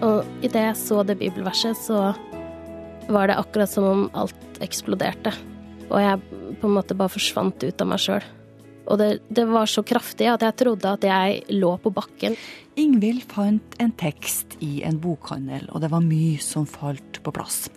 Og 0.00 0.44
idet 0.44 0.64
jeg 0.64 0.80
så 0.80 1.02
det 1.04 1.18
bibelverset, 1.20 1.76
så 1.76 2.10
var 3.10 3.28
det 3.28 3.38
akkurat 3.40 3.70
som 3.70 3.86
om 3.86 4.04
alt 4.16 4.60
eksploderte. 4.64 5.32
Og 5.90 5.98
jeg 6.00 6.20
på 6.60 6.68
en 6.68 6.76
måte 6.76 6.96
bare 6.96 7.12
forsvant 7.12 7.64
ut 7.64 7.82
av 7.82 7.90
meg 7.90 8.02
sjøl. 8.02 8.24
Og 8.90 8.98
det, 8.98 9.10
det, 9.30 9.44
var 9.46 9.68
så 9.70 9.84
kraftig 9.86 10.26
at 10.30 10.42
jeg 10.42 10.56
trodde 10.58 10.94
at 10.96 11.04
jeg 11.06 11.42
lå 11.54 11.74
på 11.82 11.92
bakken. 11.94 12.34
Ingvild 12.80 13.26
fant 13.30 13.76
en 13.82 13.92
tekst 14.00 14.56
i 14.64 14.80
en 14.86 14.98
bokhandel, 15.02 15.68
og 15.70 15.84
det 15.84 15.92
var 15.92 16.02
mye 16.02 16.40
som 16.42 16.66
falt 16.66 17.20
på 17.22 17.34
plass. 17.34 17.68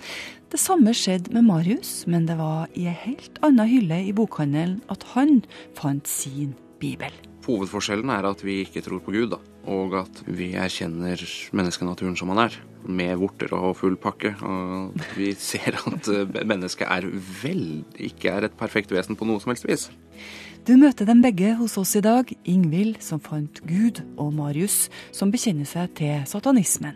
Det 0.54 0.62
samme 0.62 0.94
skjedde 0.96 1.34
med 1.34 1.48
Marius, 1.50 2.04
men 2.10 2.26
det 2.30 2.38
var 2.40 2.72
i 2.78 2.88
ei 2.90 2.98
helt 3.06 3.38
anna 3.46 3.68
hylle 3.70 4.00
i 4.06 4.16
bokhandelen 4.16 4.82
at 4.94 5.06
han 5.14 5.42
fant 5.78 6.10
sin 6.10 6.54
bibel. 6.82 7.14
Hovedforskjellen 7.44 8.12
er 8.14 8.26
at 8.30 8.44
vi 8.46 8.62
ikke 8.64 8.84
tror 8.86 9.02
på 9.04 9.14
Gud, 9.16 9.34
da. 9.34 9.40
Og 9.72 9.96
at 10.00 10.22
vi 10.28 10.54
erkjenner 10.60 11.20
menneskenaturen 11.56 12.16
som 12.20 12.32
han 12.34 12.46
er. 12.46 12.56
Med 12.84 13.16
vorter 13.20 13.52
og 13.56 13.76
full 13.80 13.98
pakke. 14.00 14.34
Og 14.44 14.96
vi 15.18 15.34
ser 15.52 15.80
at 15.80 16.10
eh, 16.12 16.40
mennesket 16.48 16.88
er 16.88 17.10
vel 17.42 17.84
ikke 18.00 18.32
er 18.32 18.48
et 18.48 18.58
perfekt 18.60 18.94
vesen 18.96 19.20
på 19.20 19.28
noe 19.28 19.44
som 19.44 19.54
helst 19.54 19.68
vis. 19.68 19.90
Du 20.64 20.78
møter 20.80 21.08
dem 21.10 21.20
begge 21.24 21.58
hos 21.60 21.76
oss 21.80 21.98
i 22.00 22.04
dag. 22.04 22.30
Ingvild, 22.48 23.02
som 23.04 23.20
fant 23.20 23.60
Gud, 23.68 24.00
og 24.16 24.32
Marius, 24.36 24.88
som 25.12 25.32
bekjenner 25.34 25.68
seg 25.68 25.92
til 26.00 26.24
satanismen. 26.30 26.96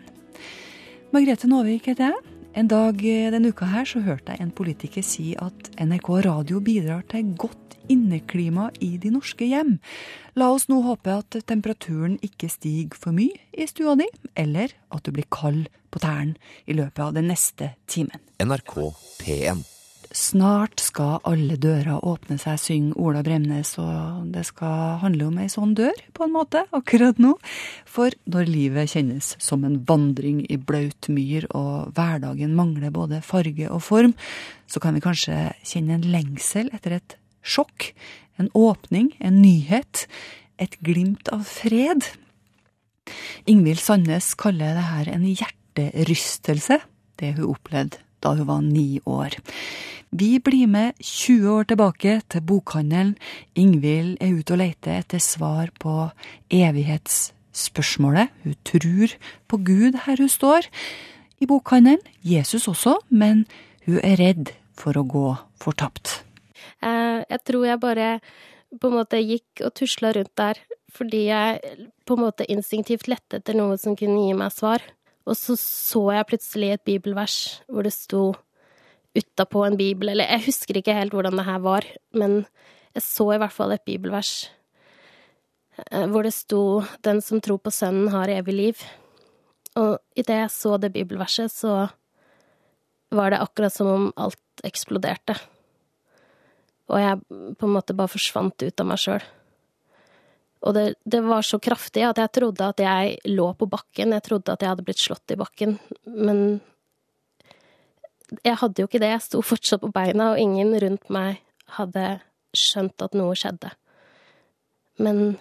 Margrethe 1.12 1.48
Nåvik 1.48 1.90
heter 1.92 2.10
jeg. 2.10 2.34
En 2.56 2.68
dag 2.68 2.96
denne 3.04 3.52
uka 3.52 3.68
her 3.68 3.84
så 3.86 4.00
hørte 4.02 4.32
jeg 4.32 4.42
en 4.42 4.54
politiker 4.56 5.04
si 5.04 5.34
at 5.36 5.68
NRK 5.78 6.08
Radio 6.24 6.62
bidrar 6.64 7.04
til 7.12 7.34
godt 7.36 7.67
inneklima 7.92 8.68
i 8.84 8.96
de 9.00 9.12
norske 9.14 9.48
hjem. 9.48 9.78
La 10.38 10.50
oss 10.54 10.68
nå 10.70 10.80
håpe 10.86 11.14
at 11.20 11.40
temperaturen 11.48 12.18
ikke 12.24 12.50
stiger 12.52 12.98
for 12.98 13.16
mye 13.16 13.36
i 13.52 13.66
stua 13.70 13.96
di, 13.98 14.06
eller 14.38 14.74
at 14.94 15.04
du 15.04 15.14
blir 15.14 15.28
kald 15.32 15.66
på 15.90 16.02
tærne 16.04 16.36
i 16.68 16.76
løpet 16.76 17.02
av 17.08 17.16
den 17.16 17.30
neste 17.32 17.72
timen. 17.90 18.22
NRK 18.38 18.78
P1 19.22 19.66
Snart 20.08 20.80
skal 20.80 21.18
alle 21.28 21.58
dører 21.60 22.00
åpne 22.00 22.38
seg, 22.40 22.56
synger 22.62 22.96
Ola 23.02 23.20
Bremnes, 23.24 23.74
og 23.82 24.30
det 24.32 24.46
skal 24.48 25.02
handle 25.02 25.26
om 25.28 25.36
ei 25.42 25.50
sånn 25.52 25.74
dør, 25.76 26.00
på 26.16 26.24
en 26.24 26.32
måte, 26.32 26.62
akkurat 26.72 27.20
nå. 27.20 27.34
For 27.84 28.16
når 28.24 28.48
livet 28.48 28.94
kjennes 28.94 29.34
som 29.42 29.66
en 29.68 29.76
vandring 29.88 30.40
i 30.48 30.56
blaut 30.56 31.10
myr, 31.12 31.44
og 31.52 31.92
hverdagen 31.98 32.56
mangler 32.56 32.94
både 32.94 33.20
farge 33.24 33.68
og 33.68 33.84
form, 33.84 34.16
så 34.64 34.80
kan 34.80 34.96
vi 34.96 35.04
kanskje 35.04 35.50
kjenne 35.60 35.98
en 35.98 36.08
lengsel 36.08 36.72
etter 36.72 36.96
et 36.96 37.18
sjokk, 37.48 37.92
en 38.38 38.50
åpning, 38.54 39.12
en 39.18 39.40
nyhet, 39.42 40.06
et 40.60 40.76
glimt 40.84 41.30
av 41.34 41.46
fred. 41.48 42.06
Ingvild 43.48 43.80
Sandnes 43.80 44.34
kaller 44.38 44.76
det 44.76 44.86
her 44.90 45.10
en 45.14 45.26
hjerterystelse, 45.26 46.80
det 47.18 47.34
hun 47.38 47.54
opplevde 47.54 48.02
da 48.22 48.34
hun 48.34 48.48
var 48.48 48.62
ni 48.66 49.00
år. 49.06 49.36
Vi 50.10 50.38
blir 50.40 50.66
med 50.66 50.96
20 51.04 51.50
år 51.52 51.68
tilbake 51.68 52.20
til 52.32 52.40
bokhandelen. 52.48 53.16
Ingvild 53.54 54.16
er 54.24 54.38
ute 54.38 54.54
og 54.56 54.62
leter 54.62 55.02
etter 55.02 55.20
svar 55.20 55.68
på 55.78 56.08
evighetsspørsmålet. 56.50 58.32
Hun 58.44 58.56
tror 58.64 59.12
på 59.48 59.60
Gud 59.68 60.00
her 60.06 60.16
hun 60.16 60.32
står. 60.32 60.70
I 61.40 61.46
bokhandelen 61.46 62.00
Jesus 62.24 62.68
også, 62.68 62.98
men 63.10 63.44
hun 63.86 64.00
er 64.02 64.16
redd 64.18 64.54
for 64.78 64.96
å 64.96 65.04
gå 65.04 65.36
fortapt. 65.60 66.22
Eh, 66.82 67.20
jeg 67.28 67.40
tror 67.48 67.66
jeg 67.66 67.82
bare 67.82 68.08
på 68.68 68.90
en 68.90 68.98
måte 68.98 69.20
gikk 69.22 69.64
og 69.64 69.72
tusla 69.78 70.12
rundt 70.14 70.34
der 70.38 70.60
fordi 70.94 71.26
jeg 71.28 71.86
på 72.08 72.16
en 72.16 72.24
måte 72.24 72.46
instinktivt 72.48 73.08
lette 73.10 73.40
etter 73.40 73.56
noe 73.56 73.76
som 73.80 73.96
kunne 73.96 74.22
gi 74.24 74.36
meg 74.36 74.52
svar. 74.54 74.82
Og 75.28 75.36
så 75.36 75.56
så 75.60 76.02
jeg 76.16 76.28
plutselig 76.30 76.70
et 76.74 76.84
bibelvers 76.88 77.38
hvor 77.68 77.84
det 77.84 77.92
sto 77.92 78.22
utapå 79.18 79.64
en 79.66 79.76
bibel, 79.76 80.12
eller 80.12 80.28
jeg 80.30 80.46
husker 80.46 80.78
ikke 80.78 80.94
helt 80.96 81.12
hvordan 81.16 81.36
det 81.40 81.46
her 81.48 81.60
var, 81.64 81.84
men 82.14 82.44
jeg 82.94 83.04
så 83.04 83.26
i 83.34 83.40
hvert 83.40 83.54
fall 83.54 83.74
et 83.74 83.84
bibelvers 83.88 84.48
eh, 85.90 86.06
hvor 86.06 86.22
det 86.24 86.32
sto 86.36 86.82
'Den 87.02 87.20
som 87.20 87.40
tror 87.40 87.58
på 87.58 87.70
Sønnen, 87.70 88.08
har 88.08 88.28
evig 88.28 88.54
liv'. 88.54 88.84
Og 89.76 89.98
idet 90.16 90.40
jeg 90.40 90.50
så 90.50 90.76
det 90.80 90.92
bibelverset, 90.92 91.50
så 91.50 91.88
var 93.10 93.30
det 93.30 93.40
akkurat 93.40 93.72
som 93.72 93.86
om 93.86 94.12
alt 94.16 94.64
eksploderte 94.64 95.36
og 96.88 97.02
jeg 97.02 97.20
på 97.60 97.68
en 97.68 97.74
måte 97.74 97.96
bare 97.96 98.12
forsvant 98.12 98.64
ut 98.64 98.80
av 98.80 98.88
meg 98.88 99.00
sjøl. 99.02 99.24
Og 100.66 100.74
det, 100.74 100.86
det, 101.06 101.20
var 101.22 101.44
så 101.46 101.60
kraftig 101.62 102.02
at 102.02 102.18
jeg 102.18 102.32
trodde 102.34 102.66
at 102.66 102.80
jeg 102.82 103.18
lå 103.30 103.46
på 103.54 103.68
bakken, 103.70 104.14
jeg 104.16 104.24
trodde 104.26 104.54
at 104.54 104.64
jeg 104.64 104.72
hadde 104.72 104.86
blitt 104.86 105.02
slått 105.02 105.34
i 105.34 105.38
bakken, 105.38 105.76
men 106.02 106.40
jeg 108.42 108.58
hadde 108.60 108.82
jo 108.82 108.88
ikke 108.88 109.00
det, 109.00 109.12
jeg 109.12 109.24
sto 109.24 109.42
fortsatt 109.44 109.84
på 109.84 109.92
beina, 109.94 110.32
og 110.32 110.40
ingen 110.42 110.74
rundt 110.82 111.06
meg 111.14 111.38
hadde 111.78 112.18
skjønt 112.56 113.04
at 113.04 113.14
noe 113.16 113.36
skjedde. 113.38 113.70
Men 114.98 115.38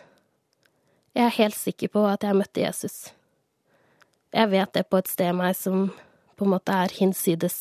jeg 1.18 1.26
er 1.26 1.38
helt 1.40 1.58
sikker 1.58 1.92
på 1.96 2.06
at 2.06 2.24
jeg 2.24 2.38
møtte 2.38 2.62
Jesus. 2.62 2.98
Jeg 4.36 4.52
vet 4.54 4.74
det 4.76 4.86
på 4.86 5.00
et 5.02 5.10
sted 5.10 5.34
meg 5.34 5.58
som 5.58 5.88
på 6.38 6.46
en 6.46 6.54
måte 6.54 6.76
er 6.76 6.94
hinsides 6.94 7.58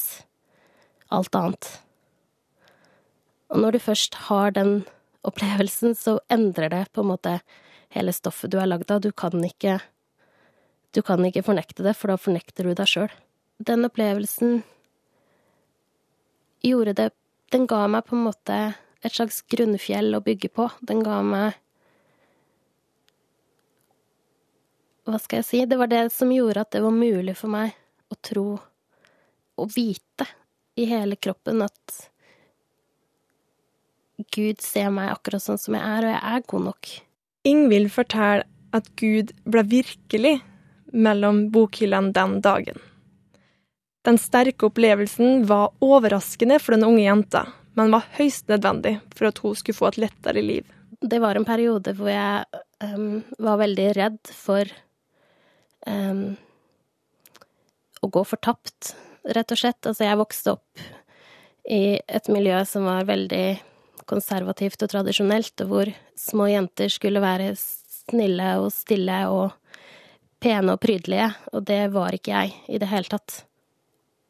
alt 1.08 1.34
annet. 1.38 1.70
Og 3.52 3.62
når 3.62 3.76
du 3.76 3.82
først 3.82 4.18
har 4.26 4.54
den 4.56 4.80
opplevelsen, 5.26 5.94
så 5.94 6.18
endrer 6.32 6.70
det 6.72 6.82
på 6.92 7.02
en 7.02 7.12
måte 7.12 7.36
hele 7.94 8.14
stoffet 8.14 8.50
du 8.52 8.58
er 8.60 8.68
lagd 8.70 8.90
av. 8.90 9.02
Du 9.02 9.12
kan 9.12 9.44
ikke 9.44 9.80
Du 10.94 11.02
kan 11.02 11.20
ikke 11.24 11.42
fornekte 11.44 11.84
det, 11.84 11.92
for 11.92 12.08
da 12.08 12.16
fornekter 12.16 12.64
du 12.64 12.72
deg 12.74 12.88
sjøl. 12.88 13.10
Den 13.58 13.84
opplevelsen 13.84 14.62
gjorde 16.64 16.94
det 16.96 17.10
Den 17.52 17.66
ga 17.70 17.86
meg 17.86 18.06
på 18.08 18.16
en 18.16 18.24
måte 18.26 18.56
et 19.04 19.14
slags 19.14 19.42
grunnfjell 19.46 20.16
å 20.16 20.22
bygge 20.24 20.48
på. 20.50 20.70
Den 20.80 21.04
ga 21.06 21.20
meg 21.22 21.60
Hva 25.06 25.20
skal 25.22 25.38
jeg 25.38 25.46
si? 25.46 25.60
Det 25.70 25.78
var 25.78 25.86
det 25.86 26.08
som 26.10 26.32
gjorde 26.34 26.64
at 26.64 26.72
det 26.74 26.82
var 26.82 26.90
mulig 26.90 27.36
for 27.38 27.52
meg 27.52 27.76
å 28.10 28.16
tro 28.18 28.48
og 29.56 29.70
vite 29.76 30.26
i 30.74 30.88
hele 30.90 31.14
kroppen 31.14 31.62
at 31.62 32.00
Gud 34.34 34.60
ser 34.64 34.90
meg 34.94 35.12
akkurat 35.12 35.44
sånn 35.44 35.60
som 35.60 35.76
jeg 35.76 35.84
er, 35.84 36.06
og 36.06 36.14
jeg 36.14 36.34
er 36.34 36.46
god 36.52 36.66
nok. 36.70 36.92
Ingvild 37.46 37.92
forteller 37.94 38.46
at 38.76 38.88
Gud 39.00 39.32
ble 39.48 39.62
virkelig 39.70 40.34
mellom 40.92 41.46
bokhyllene 41.54 42.12
den 42.16 42.40
dagen. 42.44 42.80
Den 44.06 44.18
sterke 44.22 44.68
opplevelsen 44.68 45.46
var 45.48 45.72
overraskende 45.82 46.60
for 46.62 46.76
den 46.76 46.86
unge 46.86 47.02
jenta, 47.02 47.46
men 47.74 47.92
var 47.94 48.06
høyst 48.18 48.46
nødvendig 48.52 48.96
for 49.16 49.30
at 49.30 49.40
hun 49.42 49.56
skulle 49.58 49.78
få 49.78 49.90
et 49.90 50.00
lettere 50.06 50.44
liv. 50.44 50.66
Det 51.00 51.18
var 51.20 51.36
en 51.36 51.46
periode 51.46 51.92
hvor 51.98 52.10
jeg 52.12 52.44
um, 52.84 53.24
var 53.42 53.58
veldig 53.60 53.88
redd 53.98 54.30
for 54.32 54.70
um, 55.86 56.36
å 58.00 58.10
gå 58.12 58.22
fortapt, 58.30 58.94
rett 59.34 59.52
og 59.52 59.60
slett. 59.60 59.82
Altså, 59.82 60.06
jeg 60.06 60.20
vokste 60.22 60.54
opp 60.54 60.86
i 61.66 61.98
et 61.98 62.30
miljø 62.30 62.62
som 62.68 62.86
var 62.86 63.08
veldig 63.08 63.46
konservativt 64.08 64.82
og 64.84 64.92
tradisjonelt, 64.92 65.54
og 65.64 65.70
hvor 65.70 65.90
små 66.18 66.48
jenter 66.52 66.92
skulle 66.92 67.22
være 67.22 67.52
snille 67.58 68.52
og 68.62 68.70
stille 68.74 69.18
og 69.32 69.54
pene 70.42 70.76
og 70.76 70.80
prydelige, 70.82 71.30
og 71.52 71.64
det 71.66 71.82
var 71.94 72.14
ikke 72.14 72.34
jeg 72.34 72.54
i 72.68 72.80
det 72.80 72.90
hele 72.90 73.10
tatt. 73.10 73.40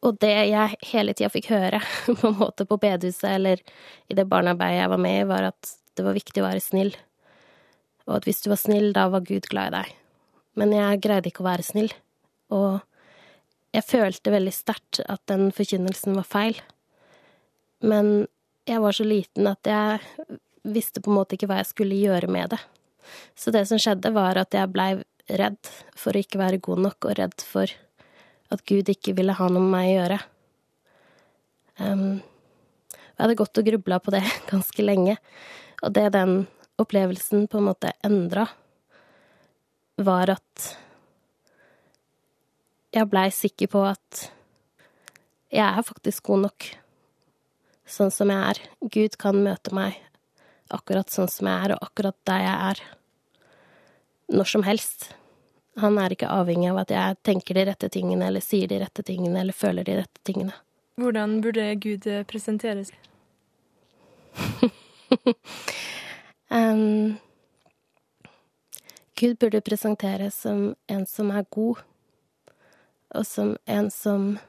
Og 0.05 0.17
det 0.21 0.31
jeg 0.51 0.77
hele 0.91 1.13
tida 1.17 1.29
fikk 1.33 1.49
høre, 1.51 1.81
på 2.21 2.31
en 2.31 2.39
måte 2.39 2.67
på 2.69 2.79
bedehuset 2.81 3.29
eller 3.33 3.61
i 4.07 4.17
det 4.17 4.27
barnearbeidet 4.29 4.83
jeg 4.83 4.93
var 4.93 5.03
med 5.03 5.21
i, 5.21 5.29
var 5.29 5.51
at 5.51 5.75
det 5.97 6.05
var 6.05 6.17
viktig 6.17 6.43
å 6.43 6.47
være 6.47 6.63
snill, 6.63 6.93
og 8.07 8.19
at 8.19 8.27
hvis 8.27 8.43
du 8.43 8.51
var 8.51 8.61
snill, 8.61 8.91
da 8.95 9.07
var 9.11 9.25
Gud 9.27 9.49
glad 9.51 9.71
i 9.71 9.79
deg. 9.79 9.95
Men 10.57 10.73
jeg 10.73 11.01
greide 11.03 11.29
ikke 11.29 11.43
å 11.43 11.49
være 11.49 11.65
snill, 11.65 11.91
og 12.53 12.79
jeg 13.75 13.85
følte 13.85 14.33
veldig 14.33 14.53
sterkt 14.55 15.01
at 15.05 15.21
den 15.29 15.49
forkynnelsen 15.53 16.15
var 16.17 16.25
feil. 16.25 16.61
Men 17.83 18.27
jeg 18.67 18.83
var 18.83 18.95
så 18.95 19.05
liten 19.07 19.47
at 19.47 19.67
jeg 19.67 20.39
visste 20.67 21.01
på 21.01 21.11
en 21.11 21.19
måte 21.21 21.37
ikke 21.37 21.47
hva 21.49 21.61
jeg 21.61 21.69
skulle 21.69 21.99
gjøre 21.99 22.29
med 22.31 22.51
det. 22.51 22.59
Så 23.39 23.53
det 23.55 23.63
som 23.69 23.79
skjedde, 23.79 24.11
var 24.15 24.39
at 24.39 24.55
jeg 24.55 24.71
blei 24.73 24.89
redd 25.27 25.69
for 25.95 26.15
å 26.15 26.23
ikke 26.23 26.39
være 26.41 26.59
god 26.63 26.83
nok, 26.87 27.07
og 27.07 27.19
redd 27.19 27.43
for 27.43 27.71
at 28.51 28.63
Gud 28.67 28.89
ikke 28.91 29.15
ville 29.15 29.35
ha 29.35 29.47
noe 29.51 29.63
med 29.63 29.71
meg 29.71 29.87
å 29.89 29.95
gjøre. 29.95 30.19
Um, 31.77 32.09
jeg 32.97 33.23
hadde 33.23 33.37
gått 33.39 33.61
og 33.61 33.69
grubla 33.69 33.99
på 34.03 34.13
det 34.15 34.23
ganske 34.51 34.83
lenge, 34.83 35.17
og 35.83 35.93
det 35.95 36.09
den 36.15 36.41
opplevelsen 36.77 37.47
på 37.49 37.61
en 37.61 37.69
måte 37.69 37.93
endra, 38.05 38.47
var 39.97 40.29
at 40.35 40.65
jeg 42.93 43.09
blei 43.09 43.29
sikker 43.33 43.69
på 43.71 43.81
at 43.87 44.27
jeg 45.53 45.65
er 45.65 45.85
faktisk 45.85 46.27
god 46.27 46.43
nok 46.47 46.67
sånn 47.87 48.11
som 48.13 48.31
jeg 48.31 48.51
er. 48.51 48.61
Gud 48.93 49.17
kan 49.21 49.39
møte 49.43 49.73
meg 49.75 49.97
akkurat 50.73 51.09
sånn 51.11 51.29
som 51.31 51.47
jeg 51.47 51.67
er, 51.67 51.75
og 51.75 51.89
akkurat 51.89 52.17
der 52.27 52.43
jeg 52.43 52.57
er. 52.71 52.83
Når 54.37 54.51
som 54.51 54.63
helst. 54.67 55.09
Han 55.77 55.99
er 56.01 56.15
ikke 56.15 56.29
avhengig 56.33 56.71
av 56.71 56.81
at 56.81 56.91
jeg 56.91 57.17
tenker 57.27 57.55
de 57.55 57.67
rette 57.69 57.89
tingene, 57.93 58.27
eller 58.27 58.43
sier 58.43 58.67
de 58.67 58.79
rette 58.81 59.05
tingene, 59.05 59.39
eller 59.43 59.55
føler 59.55 59.85
de 59.87 59.99
rette 59.99 60.23
tingene. 60.25 60.55
Hvordan 60.97 61.37
burde 61.43 61.67
Gud 61.77 62.07
presenteres? 62.27 62.89
um, 66.49 67.17
Gud 69.17 69.37
burde 69.37 69.61
presenteres 69.61 70.35
som 70.41 70.73
en 70.89 71.05
som 71.05 71.29
er 71.31 71.45
god, 71.53 71.85
og 73.13 73.25
som 73.25 73.55
en 73.65 73.91
som 73.93 74.39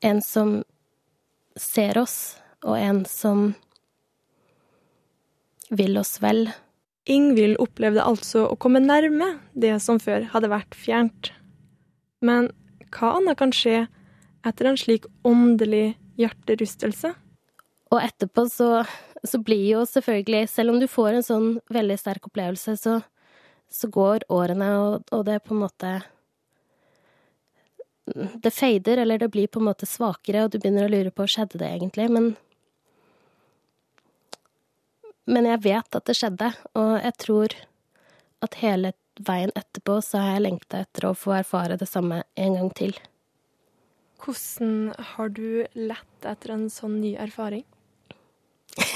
En 0.00 0.22
som 0.24 0.60
ser 1.60 1.98
oss, 2.00 2.38
og 2.64 2.76
en 2.78 3.04
som 3.08 3.50
vil 5.70 5.98
oss 6.00 6.18
vel. 6.22 6.48
Ingvild 7.10 7.58
opplevde 7.62 8.04
altså 8.04 8.46
å 8.48 8.58
komme 8.60 8.82
nærme 8.82 9.34
det 9.52 9.74
som 9.84 10.00
før 10.02 10.26
hadde 10.32 10.50
vært 10.52 10.76
fjernt. 10.76 11.32
Men 12.24 12.50
hva 12.92 13.16
annet 13.18 13.38
kan 13.40 13.54
skje 13.54 13.86
etter 14.46 14.68
en 14.68 14.78
slik 14.80 15.06
åndelig 15.26 15.94
hjerterystelse? 16.20 17.12
Og 17.90 17.98
etterpå 17.98 18.46
så, 18.52 18.84
så 19.26 19.40
blir 19.42 19.64
jo 19.72 19.86
selvfølgelig, 19.88 20.48
selv 20.52 20.74
om 20.74 20.80
du 20.82 20.86
får 20.90 21.16
en 21.16 21.26
sånn 21.26 21.48
veldig 21.72 21.96
sterk 21.98 22.28
opplevelse, 22.30 22.76
så, 22.78 23.00
så 23.70 23.90
går 23.90 24.28
årene, 24.30 24.70
og, 24.78 25.08
og 25.10 25.24
det 25.26 25.40
på 25.46 25.56
en 25.56 25.64
måte 25.64 25.94
det 28.14 28.52
fader, 28.54 29.02
eller 29.02 29.18
det 29.18 29.30
blir 29.32 29.50
på 29.50 29.60
en 29.60 29.68
måte 29.70 29.88
svakere, 29.88 30.44
og 30.44 30.52
du 30.52 30.58
begynner 30.58 30.86
å 30.86 30.92
lure 30.92 31.12
på 31.14 31.28
skjedde 31.30 31.60
det 31.62 31.74
egentlig, 31.74 32.10
men 32.10 32.32
Men 35.30 35.46
jeg 35.46 35.60
vet 35.62 35.94
at 35.94 36.06
det 36.08 36.16
skjedde, 36.18 36.48
og 36.74 36.92
jeg 37.04 37.14
tror 37.22 37.54
at 38.42 38.56
hele 38.64 38.92
veien 39.20 39.52
etterpå 39.54 40.00
så 40.02 40.18
har 40.18 40.32
jeg 40.34 40.44
lengta 40.46 40.80
etter 40.82 41.06
å 41.06 41.14
få 41.14 41.36
erfare 41.36 41.76
det 41.78 41.86
samme 41.86 42.22
en 42.34 42.56
gang 42.56 42.70
til. 42.74 42.96
Hvordan 44.20 44.90
har 45.12 45.30
du 45.36 45.66
lett 45.76 46.26
etter 46.28 46.54
en 46.56 46.66
sånn 46.72 46.98
ny 47.00 47.14
erfaring? 47.20 47.62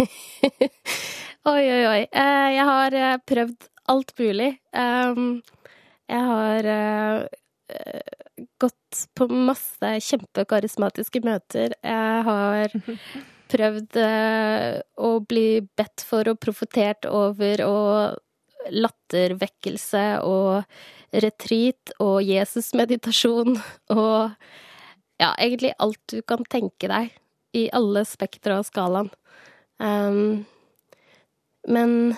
oi, 1.52 1.62
oi, 1.62 1.84
oi. 1.92 2.02
Eh, 2.08 2.48
jeg 2.56 2.66
har 2.70 2.98
eh, 2.98 3.16
prøvd 3.30 3.70
alt 3.94 4.12
mulig. 4.18 4.50
Jeg 4.74 6.26
har 6.28 6.68
eh, 6.74 7.40
gått 8.60 9.04
på 9.16 9.28
masse 9.28 9.94
kjempekarismatiske 10.08 11.22
møter. 11.24 11.74
Jeg 11.84 12.26
har 12.28 12.74
prøvd 13.54 13.98
eh, 14.00 14.82
å 14.96 15.10
bli 15.24 15.48
bedt 15.76 16.04
for 16.06 16.28
og 16.32 16.40
profetert 16.42 17.08
over 17.08 17.64
og 17.66 18.20
lattervekkelse 18.74 20.04
og 20.24 20.64
retreat 21.24 21.92
og 22.02 22.22
Jesusmeditasjon 22.24 23.58
og 23.98 24.32
ja, 25.20 25.30
egentlig 25.38 25.74
alt 25.78 26.00
du 26.10 26.20
kan 26.26 26.42
tenke 26.50 26.90
deg 26.90 27.12
i 27.54 27.68
alle 27.76 28.02
spekter 28.08 28.56
av 28.56 28.64
skalaen. 28.66 29.12
Um, 29.78 30.42
men 31.70 32.16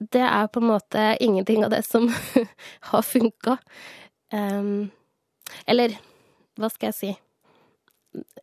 det 0.00 0.22
er 0.24 0.48
på 0.48 0.62
en 0.62 0.70
måte 0.72 1.16
ingenting 1.20 1.64
av 1.64 1.70
det 1.74 1.82
som 1.84 2.08
har 2.90 3.02
funka. 3.04 3.58
Um, 4.32 4.90
eller 5.66 5.96
hva 6.56 6.70
skal 6.72 6.90
jeg 6.90 6.98
si? 6.98 7.10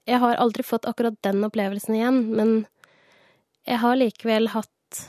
Jeg 0.07 0.21
har 0.23 0.37
aldri 0.39 0.63
fått 0.63 0.87
akkurat 0.87 1.17
den 1.25 1.43
opplevelsen 1.43 1.97
igjen, 1.97 2.21
men 2.37 2.53
jeg 3.67 3.81
har 3.81 3.97
likevel 3.99 4.51
hatt 4.53 5.01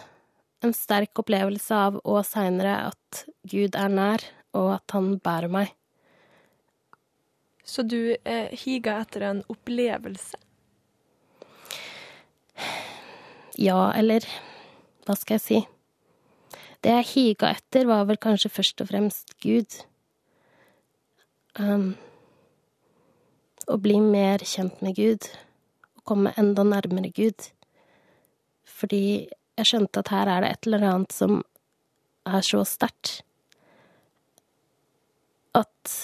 en 0.65 0.75
sterk 0.75 1.21
opplevelse 1.23 1.75
av, 1.75 2.01
og 2.03 2.25
seinere, 2.27 2.91
at 2.91 3.23
Gud 3.47 3.79
er 3.79 3.93
nær, 3.93 4.25
og 4.59 4.73
at 4.81 4.97
han 4.97 5.13
bærer 5.23 5.53
meg. 5.53 5.71
Så 7.63 7.85
du 7.85 8.17
eh, 8.25 8.51
higa 8.65 8.97
etter 9.05 9.29
en 9.29 9.45
opplevelse? 9.53 10.41
Ja, 13.61 13.93
eller 13.93 14.25
hva 15.07 15.15
skal 15.19 15.37
jeg 15.37 15.45
si? 15.45 15.61
Det 16.85 16.95
jeg 17.01 17.09
higa 17.13 17.53
etter, 17.57 17.89
var 17.89 18.07
vel 18.09 18.21
kanskje 18.23 18.53
først 18.53 18.83
og 18.85 18.91
fremst 18.93 19.35
Gud. 19.43 19.81
Um, 21.59 21.97
å 23.67 23.79
bli 23.83 23.99
mer 24.05 24.45
kjent 24.47 24.83
med 24.85 24.97
Gud. 24.99 25.27
Å 25.99 26.05
komme 26.07 26.35
enda 26.39 26.65
nærmere 26.67 27.11
Gud. 27.15 27.51
Fordi 28.79 29.03
jeg 29.59 29.67
skjønte 29.67 30.05
at 30.05 30.13
her 30.15 30.31
er 30.31 30.45
det 30.45 30.53
et 30.55 30.69
eller 30.71 30.87
annet 30.93 31.15
som 31.17 31.41
er 32.29 32.45
så 32.47 32.63
sterkt 32.69 33.23
at 35.59 35.95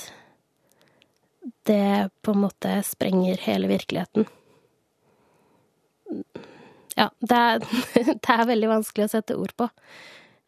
det 1.69 2.11
på 2.25 2.33
en 2.35 2.43
måte 2.45 2.73
sprenger 2.87 3.39
hele 3.45 3.69
virkeligheten. 3.71 4.27
Ja, 6.97 7.09
det 7.21 7.39
er, 7.39 7.65
det 8.25 8.35
er 8.35 8.51
veldig 8.51 8.71
vanskelig 8.71 9.07
å 9.07 9.13
sette 9.17 9.39
ord 9.39 9.55
på. 9.59 9.69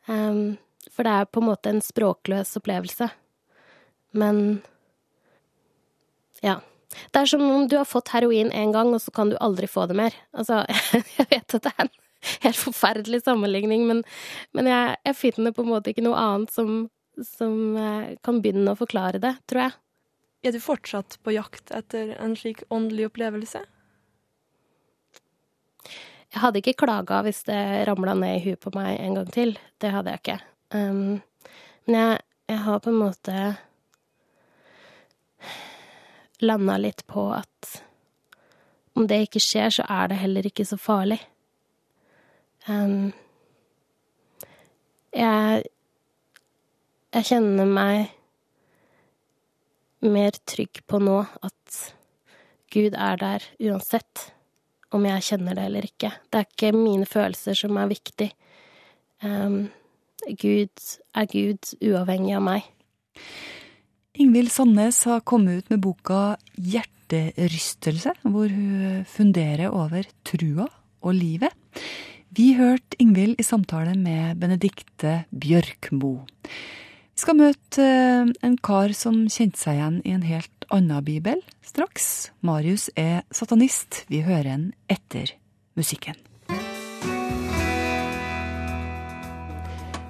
Um, 0.06 0.56
for 0.92 1.06
det 1.06 1.12
er 1.12 1.28
på 1.28 1.42
en 1.42 1.48
måte 1.50 1.72
en 1.72 1.82
språkløs 1.82 2.56
opplevelse. 2.58 3.10
Men 4.16 4.40
ja. 6.44 6.60
Det 7.12 7.20
er 7.20 7.28
som 7.28 7.42
om 7.42 7.66
du 7.68 7.76
har 7.76 7.88
fått 7.88 8.12
heroin 8.14 8.52
én 8.54 8.72
gang, 8.72 8.94
og 8.94 9.02
så 9.02 9.12
kan 9.12 9.30
du 9.30 9.36
aldri 9.42 9.68
få 9.68 9.84
det 9.90 9.96
mer. 9.98 10.14
Altså, 10.32 10.62
jeg 11.18 11.26
vet 11.32 11.56
at 11.58 11.66
det 11.66 11.72
er 11.74 11.84
en 11.84 11.94
helt 12.46 12.60
forferdelig 12.60 13.22
sammenligning, 13.26 13.86
men, 13.88 14.04
men 14.56 14.70
jeg, 14.70 14.94
jeg, 15.04 15.18
finner 15.18 15.54
på 15.54 15.66
en 15.66 15.72
måte 15.74 15.92
ikke 15.92 16.06
noe 16.06 16.20
annet 16.20 16.54
som, 16.54 16.86
som 17.20 17.76
eh, 17.76 18.14
kan 18.24 18.40
begynne 18.40 18.72
å 18.72 18.78
forklare 18.78 19.20
det, 19.22 19.34
tror 19.50 19.66
jeg. 19.66 19.76
Er 20.46 20.54
du 20.54 20.60
fortsatt 20.62 21.18
på 21.26 21.34
jakt 21.34 21.72
etter 21.74 22.14
en 22.22 22.36
slik 22.38 22.62
åndelig 22.72 23.10
opplevelse? 23.10 23.64
Jeg 26.36 26.42
hadde 26.42 26.60
ikke 26.60 26.82
klaga 26.82 27.22
hvis 27.24 27.46
det 27.48 27.86
ramla 27.88 28.12
ned 28.12 28.34
i 28.36 28.40
huet 28.44 28.60
på 28.60 28.68
meg 28.74 28.98
en 29.00 29.14
gang 29.16 29.28
til. 29.32 29.54
Det 29.80 29.88
hadde 29.88 30.12
jeg 30.12 30.20
ikke. 30.20 30.34
Um, 30.76 31.22
men 31.86 31.96
jeg, 31.96 32.18
jeg, 32.50 32.58
har 32.66 32.82
på 32.84 32.92
en 32.92 32.98
måte 33.00 33.36
landa 36.44 36.76
litt 36.76 37.00
på 37.08 37.24
at 37.38 37.70
om 39.00 39.08
det 39.08 39.22
ikke 39.24 39.40
skjer, 39.40 39.78
så 39.78 39.88
er 39.88 40.12
det 40.12 40.20
heller 40.26 40.50
ikke 40.50 40.68
så 40.68 40.76
farlig. 40.76 41.22
Um, 42.68 43.16
jeg 45.16 45.64
Jeg 47.16 47.30
kjenner 47.32 47.64
meg 47.64 48.12
mer 50.04 50.37
trygg 50.44 50.84
på 50.84 51.00
nå 51.00 51.22
at 51.25 51.84
Gud 52.68 52.92
er 52.92 53.16
der 53.25 53.52
uansett 53.56 54.36
om 54.95 55.07
jeg 55.09 55.25
kjenner 55.31 55.59
det 55.59 55.66
eller 55.69 55.88
ikke. 55.88 56.12
Det 56.31 56.40
er 56.40 56.47
ikke 56.47 56.73
mine 56.76 57.09
følelser 57.09 57.59
som 57.59 57.76
er 57.81 57.90
viktig. 57.90 58.31
Um, 59.25 59.66
Gud 60.40 60.87
er 61.16 61.28
Gud, 61.31 61.73
uavhengig 61.83 62.37
av 62.37 62.45
meg. 62.47 62.66
Ingvild 64.16 64.52
Sandnes 64.52 65.02
har 65.09 65.25
kommet 65.28 65.61
ut 65.61 65.73
med 65.75 65.83
boka 65.85 66.21
Hjerterystelse, 66.57 68.14
hvor 68.25 68.49
hun 68.49 69.05
funderer 69.09 69.69
over 69.69 70.09
trua 70.25 70.69
og 71.05 71.16
livet. 71.16 71.52
Vi 72.37 72.55
hørte 72.57 72.99
Ingvild 73.00 73.38
i 73.40 73.45
samtale 73.47 73.95
med 73.97 74.40
Benedikte 74.40 75.25
Bjørkmo. 75.31 76.19
Vi 77.16 77.23
skal 77.23 77.38
møte 77.38 77.85
eh, 77.85 78.33
en 78.45 78.57
kar 78.61 78.93
som 78.97 79.23
kjente 79.33 79.61
seg 79.61 79.78
igjen 79.78 80.00
i 80.05 80.12
en 80.12 80.26
helt 80.28 80.55
annen 80.75 81.04
bibel 81.04 81.42
straks. 81.64 82.30
Marius 82.40 82.88
er 82.96 83.25
satanist. 83.35 84.04
Vi 84.08 84.23
hører 84.26 84.52
en 84.54 84.64
etter 84.92 85.35
musikken. 85.76 86.16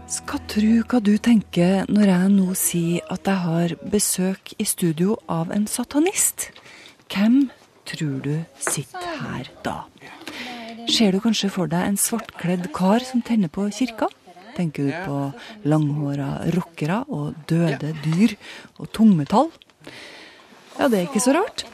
Skal 0.06 0.42
tru 0.46 0.82
hva 0.86 1.00
du 1.02 1.16
tenker 1.18 1.88
når 1.90 2.10
jeg 2.12 2.32
nå 2.36 2.52
sier 2.56 3.08
at 3.12 3.26
jeg 3.26 3.42
har 3.42 3.74
besøk 3.90 4.52
i 4.62 4.66
studio 4.68 5.16
av 5.28 5.50
en 5.54 5.66
satanist. 5.66 6.52
Hvem 7.10 7.48
tror 7.86 8.20
du 8.22 8.34
sitter 8.62 9.18
her 9.24 9.50
da? 9.66 9.80
Ser 10.86 11.10
du 11.10 11.18
kanskje 11.22 11.50
for 11.50 11.70
deg 11.70 11.82
en 11.82 11.98
svartkledd 11.98 12.70
kar 12.76 13.02
som 13.02 13.22
tenner 13.26 13.50
på 13.50 13.66
kirka? 13.74 14.06
Tenker 14.56 14.86
du 14.86 14.92
på 15.04 15.18
langhåra 15.68 16.30
rockere 16.54 17.02
og 17.12 17.34
døde 17.50 17.90
dyr 18.04 18.36
og 18.78 18.92
tungmetall? 18.94 19.50
Ja, 20.76 20.88
det 20.92 20.98
er 20.98 21.06
ikke 21.06 21.22
så 21.24 21.32
rart. 21.32 21.64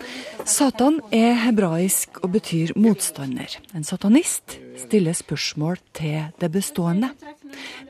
Satan 0.46 1.00
er 1.14 1.34
hebraisk 1.42 2.20
og 2.22 2.32
betyr 2.36 2.72
motstander. 2.78 3.56
En 3.74 3.84
satanist 3.86 4.56
stiller 4.78 5.16
spørsmål 5.16 5.80
til 5.94 6.30
det 6.40 6.50
bestående. 6.54 7.10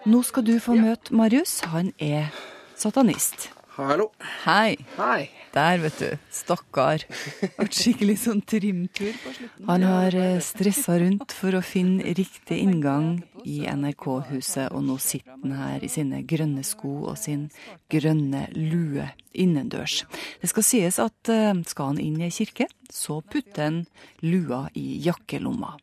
Nå 0.08 0.22
skal 0.26 0.46
du 0.46 0.56
få 0.60 0.76
møte 0.80 1.14
Marius. 1.14 1.60
Han 1.72 1.92
er 2.00 2.32
satanist. 2.76 3.50
Hallo. 3.76 4.08
Hei. 4.44 4.76
Hei. 4.96 5.28
Der, 5.52 5.82
vet 5.82 5.98
du. 6.00 6.08
Stakkar. 6.32 7.02
Vært 7.58 7.76
skikkelig 7.76 8.16
sånn 8.22 8.40
trimtur 8.48 9.12
på 9.20 9.34
slutten. 9.36 9.66
Han 9.68 9.84
har 9.84 10.16
eh, 10.16 10.38
stressa 10.40 10.96
rundt 11.02 11.34
for 11.36 11.58
å 11.58 11.60
finne 11.64 12.14
riktig 12.16 12.62
inngang 12.64 13.18
i 13.44 13.60
NRK-huset, 13.68 14.70
og 14.72 14.86
nå 14.86 14.96
sitter 15.02 15.36
han 15.42 15.54
her 15.58 15.84
i 15.84 15.90
sine 15.92 16.22
grønne 16.28 16.64
sko 16.64 16.94
og 17.12 17.20
sin 17.20 17.50
grønne 17.92 18.46
lue 18.56 19.10
innendørs. 19.36 20.02
Det 20.40 20.48
skal 20.48 20.66
sies 20.66 21.00
at 21.02 21.32
eh, 21.32 21.52
skal 21.68 21.92
han 21.92 22.00
inn 22.00 22.20
i 22.22 22.30
ei 22.30 22.34
kirke, 22.34 22.70
så 22.88 23.20
putter 23.20 23.66
han 23.68 23.80
lua 24.24 24.66
i 24.78 25.02
jakkelomma. 25.04 25.76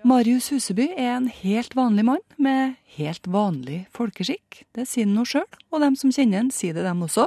Marius 0.00 0.46
Huseby 0.48 0.86
er 0.96 1.10
en 1.18 1.26
helt 1.28 1.74
vanlig 1.76 2.06
mann 2.08 2.22
med 2.40 2.78
helt 2.96 3.26
vanlig 3.28 3.82
folkeskikk. 3.92 4.62
Det 4.72 4.86
sier 4.88 5.04
han 5.04 5.12
nå 5.18 5.26
sjøl, 5.28 5.44
og 5.68 5.82
dem 5.84 5.96
som 5.98 6.12
kjenner 6.14 6.40
han 6.40 6.48
sier 6.54 6.76
det 6.76 6.86
dem 6.86 7.02
også. 7.04 7.26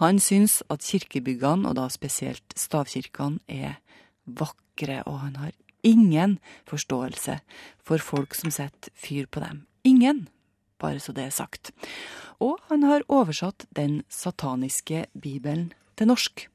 Han 0.00 0.20
syns 0.22 0.62
at 0.72 0.86
kirkebyggene, 0.88 1.68
og 1.68 1.76
da 1.76 1.84
spesielt 1.92 2.56
stavkirkene, 2.56 3.42
er 3.44 3.76
vakre, 4.24 5.02
og 5.04 5.20
han 5.26 5.36
har 5.42 5.52
ingen 5.84 6.38
forståelse 6.70 7.38
for 7.84 8.00
folk 8.00 8.32
som 8.38 8.52
setter 8.56 8.94
fyr 8.96 9.28
på 9.28 9.44
dem. 9.44 9.66
Ingen, 9.84 10.26
bare 10.80 11.04
så 11.04 11.12
det 11.12 11.28
er 11.28 11.36
sagt. 11.36 11.74
Og 12.40 12.56
han 12.72 12.88
har 12.88 13.04
oversatt 13.12 13.68
den 13.76 14.00
sataniske 14.08 15.06
bibelen 15.12 15.74
til 16.00 16.08
norsk. 16.08 16.48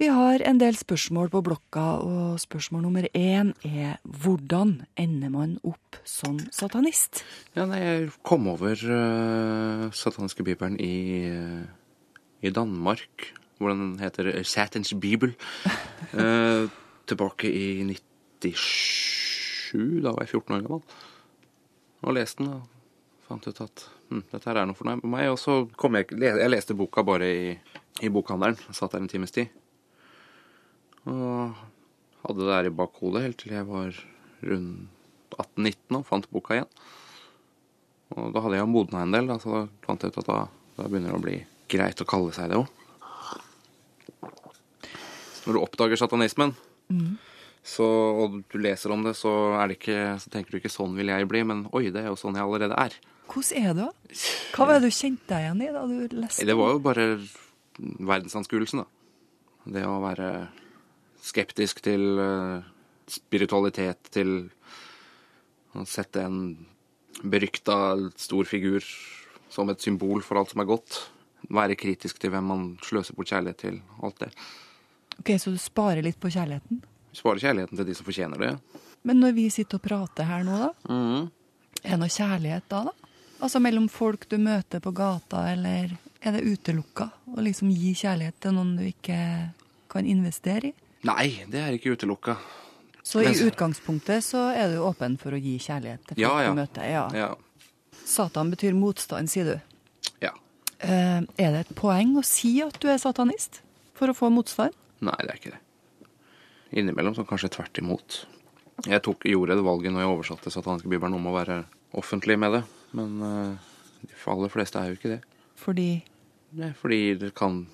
Vi 0.00 0.06
har 0.08 0.40
en 0.48 0.56
del 0.56 0.72
spørsmål 0.72 1.28
på 1.34 1.42
blokka, 1.44 1.82
og 2.00 2.40
spørsmål 2.40 2.80
nummer 2.86 3.04
én 3.12 3.52
er 3.60 3.98
hvordan 4.08 4.86
ender 4.96 5.28
man 5.28 5.58
opp 5.68 5.98
som 6.08 6.38
satanist? 6.48 7.20
Ja, 7.52 7.66
nei, 7.68 7.82
jeg 7.82 8.08
kom 8.24 8.48
over 8.48 8.72
uh, 8.72 9.92
sataniske 9.92 10.46
bibelen 10.48 10.80
i, 10.80 11.28
uh, 11.28 11.68
i 12.40 12.48
Danmark, 12.48 13.28
hvor 13.60 13.76
den 13.76 13.98
heter 14.00 14.32
Satans 14.48 14.94
bibel. 14.96 15.36
Uh, 16.16 16.72
tilbake 17.12 17.52
i 17.52 17.84
97, 18.40 20.00
da 20.00 20.16
var 20.16 20.24
jeg 20.24 20.38
14 20.40 20.56
år 20.56 20.64
gammel. 20.70 21.00
Og 22.02 22.16
leste 22.16 22.40
den 22.40 22.54
og 22.56 22.62
fant 23.28 23.44
ut 23.44 23.60
at 23.60 23.88
hm, 24.08 24.24
dette 24.32 24.48
her 24.48 24.62
er 24.62 24.70
noe 24.70 24.78
for 24.78 24.88
meg. 24.88 25.28
Og 25.28 25.36
så 25.38 25.66
kom 25.76 26.00
jeg 26.00 26.16
Jeg 26.16 26.48
leste 26.50 26.74
boka 26.74 27.04
bare 27.04 27.28
i, 27.28 27.58
i 28.00 28.08
bokhandelen. 28.08 28.56
Satt 28.72 28.96
der 28.96 29.04
en 29.04 29.12
times 29.12 29.36
tid. 29.36 29.52
Og 31.10 31.62
hadde 32.22 32.38
det 32.38 32.50
der 32.50 32.68
i 32.68 32.74
bakhodet 32.74 33.24
helt 33.24 33.40
til 33.42 33.54
jeg 33.56 33.66
var 33.68 33.96
rundt 34.42 34.90
18-19 35.32 35.98
og 35.98 36.06
fant 36.06 36.28
boka 36.30 36.58
igjen. 36.58 36.70
Og 38.12 38.32
da 38.34 38.42
hadde 38.44 38.58
jeg 38.58 38.68
modna 38.68 39.02
en 39.06 39.14
del, 39.14 39.28
da, 39.30 39.38
så 39.40 39.54
da 39.54 39.62
fant 39.86 40.04
jeg 40.04 40.12
ut 40.12 40.20
at 40.20 40.28
da, 40.28 40.38
da 40.76 40.88
begynner 40.88 41.14
det 41.14 41.18
å 41.18 41.24
bli 41.24 41.36
greit 41.72 42.02
å 42.04 42.08
kalle 42.08 42.34
seg 42.36 42.52
det 42.52 42.60
òg. 42.60 42.68
Når 45.42 45.56
du 45.56 45.60
oppdager 45.62 45.98
satanismen, 45.98 46.52
mm. 46.92 47.14
så, 47.66 47.86
og 48.22 48.42
du 48.52 48.58
leser 48.62 48.92
om 48.94 49.02
det, 49.06 49.16
så, 49.18 49.32
det 49.66 49.80
ikke, 49.80 49.98
så, 50.22 50.30
tenker 50.30 50.54
du 50.54 50.60
ikke 50.60 50.70
'sånn 50.70 50.94
vil 50.98 51.10
jeg 51.10 51.30
bli', 51.30 51.42
men 51.48 51.64
'oi, 51.72 51.88
det 51.90 52.04
er 52.04 52.12
jo 52.12 52.20
sånn 52.20 52.38
jeg 52.38 52.46
allerede 52.46 52.78
er'. 52.78 52.98
Hvordan 53.32 53.64
er 53.64 53.74
det? 53.78 53.88
Hva 54.52 54.66
var 54.68 54.78
det 54.78 54.90
du 54.90 54.94
kjente 54.94 55.32
deg 55.32 55.46
igjen 55.46 55.62
i 55.64 55.72
da 55.72 55.86
du 55.88 56.16
leste? 56.20 56.46
Det 56.46 56.56
var 56.58 56.74
jo 56.74 56.82
bare 56.84 57.06
verdensanskuelsen, 57.80 58.84
da. 58.84 58.86
Det 59.72 59.86
å 59.86 59.98
være 60.02 60.28
skeptisk 61.22 61.82
til 61.84 62.18
uh, 62.18 62.64
spiritualitet, 63.10 64.10
til 64.12 64.34
å 65.72 65.86
sette 65.88 66.24
en 66.26 66.38
berykta 67.22 67.76
stor 68.18 68.48
figur 68.48 68.84
som 69.52 69.70
et 69.70 69.84
symbol 69.84 70.24
for 70.24 70.40
alt 70.40 70.52
som 70.52 70.62
er 70.62 70.70
godt. 70.70 70.98
Være 71.52 71.76
kritisk 71.78 72.20
til 72.22 72.32
hvem 72.32 72.48
man 72.48 72.66
sløser 72.84 73.16
bort 73.16 73.30
kjærlighet 73.32 73.60
til. 73.60 73.80
Alt 74.02 74.24
det. 74.24 74.30
Ok, 75.18 75.34
Så 75.38 75.52
du 75.52 75.58
sparer 75.60 76.02
litt 76.04 76.20
på 76.20 76.30
kjærligheten? 76.32 76.82
Sparer 77.12 77.42
kjærligheten 77.42 77.78
til 77.78 77.88
de 77.88 77.94
som 77.94 78.08
fortjener 78.08 78.40
det. 78.40 78.52
Men 79.02 79.20
når 79.20 79.34
vi 79.36 79.48
sitter 79.50 79.80
og 79.80 79.84
prater 79.84 80.28
her 80.28 80.44
nå, 80.46 80.58
da? 80.62 80.70
Mm. 80.88 81.30
Er 81.82 81.96
det 81.96 82.00
noe 82.00 82.12
kjærlighet 82.12 82.68
da, 82.70 82.84
da? 82.88 83.10
Altså 83.42 83.58
mellom 83.58 83.88
folk 83.90 84.28
du 84.30 84.36
møter 84.38 84.80
på 84.80 84.92
gata, 84.94 85.48
eller 85.50 85.96
er 86.22 86.36
det 86.36 86.44
utelukka 86.46 87.08
å 87.34 87.42
liksom 87.42 87.72
gi 87.74 87.90
kjærlighet 87.98 88.38
til 88.40 88.54
noen 88.54 88.76
du 88.78 88.84
ikke 88.86 89.18
kan 89.90 90.06
investere 90.06 90.70
i? 90.70 90.74
Nei, 91.06 91.44
det 91.50 91.58
er 91.58 91.76
ikke 91.76 91.96
utelukka. 91.96 92.36
Så 93.02 93.22
i 93.26 93.32
utgangspunktet 93.42 94.22
så 94.22 94.44
er 94.54 94.70
du 94.70 94.82
åpen 94.86 95.16
for 95.18 95.34
å 95.34 95.40
gi 95.40 95.56
kjærlighet 95.58 96.04
til 96.06 96.20
folk 96.20 96.22
ja, 96.22 96.34
ja. 96.44 96.52
du 96.52 96.60
møter? 96.60 96.86
Ja. 96.86 97.06
ja. 97.16 98.02
Satan 98.06 98.52
betyr 98.52 98.76
motstand, 98.78 99.30
sier 99.30 99.48
du. 99.50 99.56
Ja. 100.22 100.30
Uh, 100.82 101.26
er 101.34 101.56
det 101.56 101.64
et 101.64 101.74
poeng 101.78 102.14
å 102.20 102.24
si 102.26 102.54
at 102.62 102.78
du 102.82 102.86
er 102.92 103.02
satanist 103.02 103.60
for 103.98 104.12
å 104.12 104.16
få 104.16 104.30
motstand? 104.30 104.76
Nei, 105.02 105.18
det 105.26 105.34
er 105.34 105.40
ikke 105.40 105.56
det. 105.56 105.62
Innimellom 106.78 107.18
så 107.18 107.26
kanskje 107.26 107.50
tvert 107.58 107.82
imot. 107.82 108.22
Jeg 108.86 109.02
tok, 109.04 109.26
gjorde 109.28 109.58
det 109.58 109.66
valget 109.66 109.94
når 109.94 110.04
jeg 110.04 110.14
oversatte 110.14 110.54
sataniske 110.54 110.90
bibelen 110.90 111.18
om 111.18 111.26
å 111.28 111.34
være 111.34 111.58
offentlig 111.98 112.38
med 112.40 112.54
det, 112.56 112.62
men 112.96 113.18
uh, 113.20 113.74
de 114.06 114.14
aller 114.30 114.54
fleste 114.54 114.78
er 114.78 114.92
jo 114.92 115.00
ikke 115.00 115.16
det. 115.16 115.20
Fordi? 115.58 115.90
Det 116.54 116.72
fordi 116.78 117.02
det 117.18 117.34
kan 117.34 117.64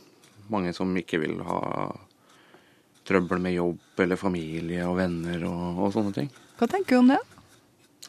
mange 0.49 0.73
som 0.73 0.97
ikke 0.97 1.21
vil 1.21 1.39
ha 1.45 1.61
trøbbel 3.09 3.41
med 3.43 3.57
jobb 3.57 4.03
eller 4.05 4.21
familie 4.21 4.85
og 4.89 4.99
venner 5.01 5.45
og, 5.49 5.83
og 5.87 5.93
sånne 5.95 6.15
ting. 6.17 6.31
Hva 6.59 6.69
tenker 6.71 6.97
du 6.97 7.03
om 7.03 7.13
det? 7.13 7.21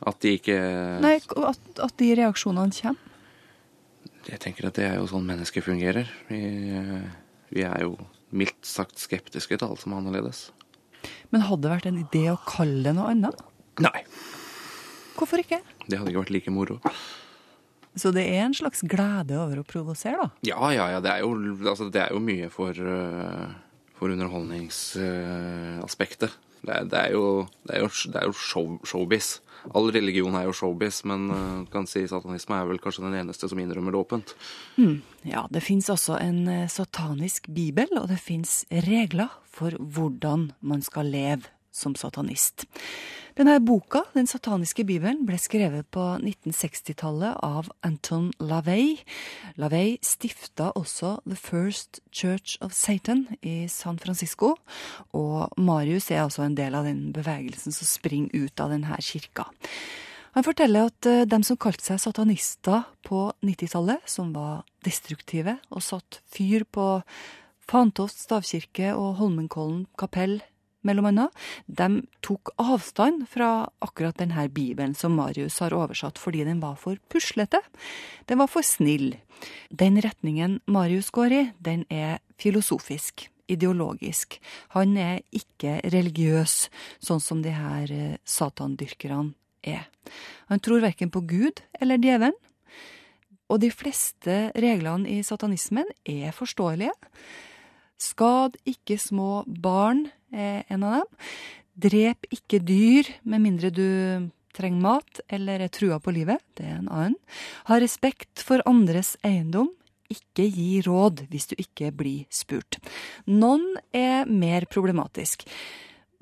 At 0.10 0.20
de 0.24 0.36
ikke 0.38 0.58
Nei, 1.04 1.18
at, 1.20 1.62
at 1.84 1.96
de 2.00 2.10
reaksjonene 2.20 2.76
kommer? 2.76 3.06
Jeg 4.30 4.42
tenker 4.44 4.68
at 4.70 4.78
det 4.78 4.86
er 4.86 4.98
jo 5.00 5.08
sånn 5.10 5.26
mennesker 5.26 5.64
fungerer. 5.66 6.10
Vi, 6.28 6.40
vi 7.56 7.64
er 7.66 7.86
jo 7.86 7.96
mildt 8.36 8.68
sagt 8.68 9.00
skeptiske 9.02 9.58
til 9.58 9.66
alt 9.66 9.82
som 9.82 9.96
er 9.96 10.04
annerledes. 10.04 10.50
Men 11.34 11.46
hadde 11.48 11.66
det 11.66 11.72
vært 11.72 11.88
en 11.90 12.02
idé 12.02 12.26
å 12.30 12.38
kalle 12.46 12.84
det 12.86 12.94
noe 12.98 13.10
annet? 13.14 13.42
Nei. 13.82 14.04
Hvorfor 15.18 15.42
ikke? 15.42 15.62
Det 15.88 15.98
hadde 15.98 16.12
ikke 16.12 16.26
vært 16.26 16.36
like 16.36 16.54
moro. 16.54 16.78
Så 17.98 18.12
det 18.16 18.28
er 18.30 18.44
en 18.44 18.54
slags 18.56 18.84
glede 18.86 19.40
over 19.40 19.64
å 19.64 19.66
provosere, 19.68 20.28
da? 20.28 20.30
Ja, 20.46 20.60
ja, 20.76 20.86
ja. 20.94 21.02
Det 21.04 21.16
er 21.16 21.24
jo, 21.24 21.34
altså, 21.64 21.90
det 21.92 22.04
er 22.04 22.14
jo 22.14 22.22
mye 22.24 22.52
for 22.54 22.78
uh 22.78 23.50
for 24.00 24.08
underholdningsaspektet. 24.16 26.32
Det, 26.60 26.92
det, 26.92 27.00
er 27.00 27.12
jo, 27.16 27.48
det 27.68 27.76
det 27.84 28.20
er 28.20 28.26
jo 28.28 28.36
show, 28.36 28.80
showbiz. 28.88 29.28
All 29.76 29.92
religion 29.92 30.36
er 30.40 30.46
jo 30.48 30.54
showbiz, 30.56 31.04
men 31.08 31.28
uh, 31.32 31.66
kan 31.72 31.88
si 31.88 32.08
satanisme 32.08 32.56
er 32.56 32.66
vel 32.70 32.80
kanskje 32.84 33.06
den 33.06 33.20
eneste 33.22 33.50
som 33.52 33.60
innrømmer 33.60 33.92
det 33.96 34.00
åpent. 34.00 34.28
Mm. 34.80 35.02
Ja, 35.28 35.42
det 35.52 35.62
fins 35.66 35.90
også 35.92 36.14
en 36.24 36.48
uh, 36.48 36.68
satanisk 36.72 37.50
bibel, 37.56 37.88
og 38.00 38.08
det 38.12 38.20
fins 38.24 38.66
regler 38.88 39.28
for 39.52 39.72
hvordan 39.80 40.52
man 40.62 40.82
skal 40.86 41.06
leve 41.12 41.44
som 41.76 41.96
satanist. 41.96 42.66
Denne 43.40 43.62
boka, 43.64 44.02
Den 44.14 44.28
sataniske 44.28 44.84
bibelen, 44.84 45.22
ble 45.24 45.38
skrevet 45.40 45.88
på 45.96 46.02
1960-tallet 46.20 47.38
av 47.40 47.70
Anton 47.88 48.34
Lavey. 48.44 48.98
Lavey 49.56 49.94
stifta 50.04 50.74
også 50.76 51.14
The 51.24 51.38
First 51.40 52.02
Church 52.12 52.58
of 52.60 52.76
Satan 52.76 53.30
i 53.40 53.70
San 53.72 53.96
Francisco, 53.96 54.58
og 55.16 55.56
Marius 55.56 56.10
er 56.12 56.26
altså 56.26 56.44
en 56.44 56.60
del 56.60 56.76
av 56.76 56.84
den 56.84 57.14
bevegelsen 57.16 57.72
som 57.72 57.88
springer 57.88 58.36
ut 58.36 58.60
av 58.60 58.76
denne 58.76 59.00
kirka. 59.00 59.48
Han 60.36 60.44
forteller 60.44 60.92
at 60.92 61.08
eh, 61.08 61.24
de 61.24 61.40
som 61.48 61.56
kalte 61.56 61.88
seg 61.88 62.04
satanister 62.04 62.84
på 63.08 63.30
90-tallet, 63.40 64.04
som 64.04 64.36
var 64.36 64.68
destruktive 64.84 65.62
og 65.72 65.88
satt 65.88 66.20
fyr 66.28 66.68
på 66.68 66.92
Fantoft 67.72 68.20
stavkirke 68.20 68.92
og 69.00 69.16
Holmenkollen 69.24 69.86
kapell 69.96 70.42
mellom 70.86 71.10
de 71.66 71.88
tok 72.22 72.52
avstand 72.58 73.26
fra 73.30 73.70
akkurat 73.84 74.18
denne 74.18 74.48
bibelen 74.50 74.96
som 74.96 75.16
Marius 75.18 75.60
har 75.60 75.76
oversatt 75.76 76.20
fordi 76.20 76.46
den 76.48 76.62
var 76.64 76.78
for 76.80 77.00
puslete. 77.12 77.62
Den 78.26 78.40
var 78.40 78.48
for 78.48 78.66
snill. 78.66 79.18
Den 79.70 80.00
retningen 80.02 80.60
Marius 80.66 81.10
går 81.12 81.32
i, 81.32 81.44
den 81.60 81.86
er 81.90 82.20
filosofisk, 82.40 83.30
ideologisk. 83.50 84.40
Han 84.76 84.98
er 84.98 85.22
ikke 85.36 85.80
religiøs, 85.84 86.70
sånn 87.02 87.24
som 87.24 87.42
de 87.44 87.54
her 87.56 87.92
eh, 87.92 88.20
satandyrkerne 88.24 89.34
er. 89.66 89.90
Han 90.50 90.62
tror 90.64 90.84
verken 90.86 91.12
på 91.12 91.24
Gud 91.28 91.64
eller 91.80 92.00
djevelen. 92.00 92.38
Og 93.50 93.64
de 93.64 93.72
fleste 93.74 94.52
reglene 94.54 95.10
i 95.10 95.24
satanismen 95.26 95.88
er 96.06 96.36
forståelige. 96.38 96.94
Skad 98.00 98.56
ikke 98.70 99.00
små 99.02 99.44
barn 99.48 100.06
en 100.32 100.84
av 100.84 101.00
dem. 101.00 101.32
Drep 101.80 102.28
ikke 102.34 102.60
dyr 102.60 103.08
med 103.24 103.44
mindre 103.46 103.72
du 103.72 103.88
trenger 104.56 104.84
mat 104.84 105.22
eller 105.32 105.64
er 105.64 105.72
trua 105.72 106.00
på 106.04 106.14
livet. 106.16 106.42
Det 106.58 106.68
er 106.68 106.80
en 106.80 106.90
annen. 106.92 107.20
Ha 107.70 107.80
respekt 107.80 108.44
for 108.44 108.64
andres 108.70 109.16
eiendom. 109.26 109.72
Ikke 110.10 110.48
gi 110.50 110.80
råd 110.86 111.28
hvis 111.30 111.52
du 111.52 111.56
ikke 111.62 111.92
blir 111.94 112.26
spurt. 112.34 112.80
Noen 113.30 113.78
er 113.94 114.26
mer 114.26 114.66
problematisk. 114.72 115.46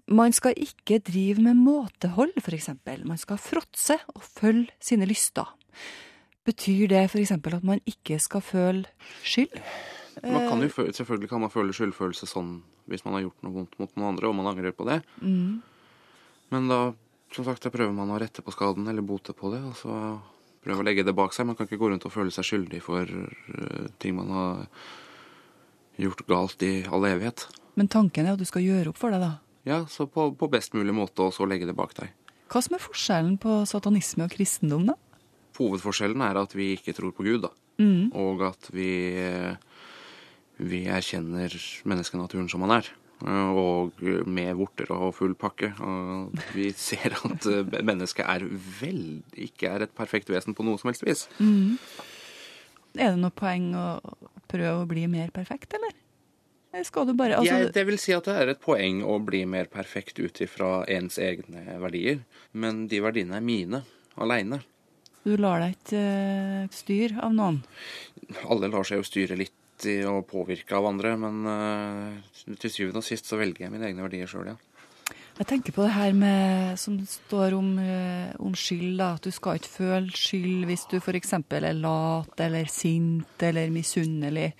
Man 0.08 0.36
skal 0.36 0.56
ikke 0.60 1.00
drive 1.04 1.44
med 1.44 1.60
måtehold, 1.60 2.36
f.eks. 2.40 2.70
Man 3.04 3.20
skal 3.20 3.40
fråtse 3.40 3.98
og 4.14 4.24
følge 4.24 4.72
sine 4.80 5.08
lyster. 5.08 5.48
Betyr 6.48 6.88
det 6.92 7.06
f.eks. 7.10 7.32
at 7.32 7.64
man 7.64 7.82
ikke 7.88 8.20
skal 8.24 8.44
føle 8.44 8.86
skyld? 9.24 9.56
Man 10.24 10.48
kan 10.50 10.62
jo, 10.64 10.70
føle- 10.74 10.94
selvfølgelig 10.98 11.30
kan 11.30 11.42
man 11.44 11.52
føle 11.54 11.74
skyldfølelse 11.76 12.28
sånn 12.30 12.56
hvis 12.90 13.04
man 13.06 13.18
har 13.18 13.26
gjort 13.28 13.44
noe 13.44 13.54
vondt 13.58 13.76
mot 13.80 13.92
noen 13.98 14.08
andre, 14.14 14.30
og 14.30 14.36
man 14.40 14.48
angrer 14.54 14.72
på 14.74 14.86
det. 14.88 15.02
Mm. 15.22 15.62
Men 16.54 16.68
da, 16.72 16.80
som 17.36 17.46
sagt, 17.46 17.64
da 17.66 17.70
prøver 17.74 17.94
man 17.94 18.10
å 18.14 18.20
rette 18.22 18.42
på 18.42 18.54
skaden 18.56 18.88
eller 18.88 19.04
bote 19.06 19.36
på 19.36 19.52
det, 19.54 19.60
og 19.68 19.76
så 19.76 19.98
prøve 20.64 20.82
å 20.82 20.88
legge 20.88 21.04
det 21.06 21.14
bak 21.16 21.36
seg. 21.36 21.46
Man 21.50 21.56
kan 21.60 21.68
ikke 21.68 21.80
gå 21.82 21.90
rundt 21.92 22.06
og 22.08 22.14
føle 22.16 22.32
seg 22.34 22.48
skyldig 22.48 22.80
for 22.86 23.04
eh, 23.04 23.90
ting 24.00 24.16
man 24.18 24.32
har 24.32 24.64
gjort 25.98 26.24
galt 26.30 26.64
i 26.64 26.72
all 26.90 27.06
evighet. 27.10 27.48
Men 27.78 27.90
tanken 27.92 28.26
er 28.26 28.34
at 28.38 28.42
du 28.42 28.48
skal 28.48 28.64
gjøre 28.66 28.92
opp 28.94 28.98
for 29.02 29.14
deg, 29.14 29.22
da. 29.22 29.34
Ja, 29.68 29.82
så 29.92 30.08
på, 30.10 30.30
på 30.40 30.50
best 30.50 30.74
mulig 30.78 30.96
måte, 30.96 31.28
og 31.28 31.34
så 31.36 31.46
legge 31.50 31.68
det 31.68 31.76
bak 31.78 31.94
deg. 32.00 32.14
Hva 32.48 32.62
som 32.64 32.78
er 32.78 32.84
forskjellen 32.84 33.36
på 33.44 33.60
satanisme 33.68 34.26
og 34.30 34.32
kristendom, 34.34 34.88
da? 34.88 34.96
Hovedforskjellen 35.58 36.22
er 36.24 36.38
at 36.40 36.54
vi 36.56 36.72
ikke 36.78 36.94
tror 36.96 37.12
på 37.18 37.26
Gud, 37.26 37.42
da. 37.48 37.52
Mm. 37.82 38.14
Og 38.18 38.44
at 38.48 38.70
vi, 38.74 38.88
eh, 39.20 39.58
vi 40.58 40.86
erkjenner 40.90 41.54
menneskenaturen 41.88 42.50
som 42.52 42.66
han 42.66 42.80
er. 42.80 42.90
Og 43.28 43.98
med 44.30 44.52
vorter 44.60 44.92
og 44.94 45.16
full 45.18 45.34
pakke. 45.38 45.72
Og 45.82 46.38
vi 46.54 46.70
ser 46.90 47.18
at 47.18 47.48
eh, 47.50 47.80
mennesket 47.86 48.26
er 48.26 48.46
vel 48.82 49.24
ikke 49.34 49.72
er 49.74 49.88
et 49.88 49.96
perfekt 49.98 50.30
vesen 50.34 50.58
på 50.58 50.66
noe 50.68 50.82
som 50.82 50.92
helst 50.92 51.06
vis. 51.08 51.26
Mm. 51.40 51.78
Er 52.98 53.14
det 53.14 53.22
noe 53.22 53.34
poeng 53.34 53.72
å 53.78 53.88
prøve 54.50 54.84
å 54.84 54.90
bli 54.90 55.06
mer 55.12 55.34
perfekt, 55.34 55.76
eller? 55.78 55.94
Eller 56.74 56.86
skal 56.86 57.08
du 57.08 57.14
bare 57.18 57.38
altså, 57.40 57.58
Jeg, 57.64 57.74
det 57.74 57.84
vil 57.88 58.00
si 58.02 58.14
at 58.14 58.28
det 58.28 58.36
er 58.38 58.52
et 58.52 58.62
poeng 58.62 59.00
å 59.08 59.18
bli 59.24 59.46
mer 59.50 59.70
perfekt 59.72 60.20
ut 60.20 60.42
ifra 60.44 60.82
ens 60.92 61.18
egne 61.22 61.78
verdier. 61.82 62.24
Men 62.54 62.86
de 62.92 63.02
verdiene 63.02 63.40
er 63.40 63.46
mine 63.46 63.84
aleine. 64.18 64.62
Du 65.28 65.34
lar 65.36 65.60
deg 65.60 65.74
ikke 65.76 66.02
eh, 66.02 66.68
styre 66.72 67.24
av 67.26 67.34
noen? 67.36 67.62
Alle 68.48 68.70
lar 68.72 68.86
seg 68.88 69.02
jo 69.02 69.08
styre 69.08 69.36
litt 69.40 69.56
i 69.86 70.00
å 70.10 70.22
påvirke 70.26 70.74
av 70.78 70.88
andre, 70.90 71.14
men 71.22 71.44
eh, 71.52 72.56
til 72.58 72.72
syvende 72.74 73.04
og 73.04 73.06
sist 73.06 73.30
så 73.30 73.38
velger 73.38 73.68
jeg 73.68 73.74
mine 73.76 73.86
egne 73.92 74.02
verdier 74.08 74.28
sjøl, 74.32 74.48
ja. 74.54 74.58
Jeg 75.38 75.46
tenker 75.52 75.74
på 75.76 75.84
det 75.86 75.92
her 75.94 76.16
med, 76.18 76.80
som 76.82 76.96
står 77.06 77.54
om, 77.54 77.68
eh, 77.78 78.32
om 78.42 78.56
skyld, 78.58 78.96
da, 78.98 79.12
at 79.20 79.28
du 79.28 79.30
skal 79.32 79.60
ikke 79.60 79.70
føle 79.70 80.10
skyld 80.18 80.66
hvis 80.66 80.88
du 80.90 80.98
f.eks. 80.98 81.34
er 81.38 81.68
lat 81.78 82.42
eller 82.42 82.66
sint 82.74 83.46
eller 83.46 83.70
misunnelig. 83.70 84.54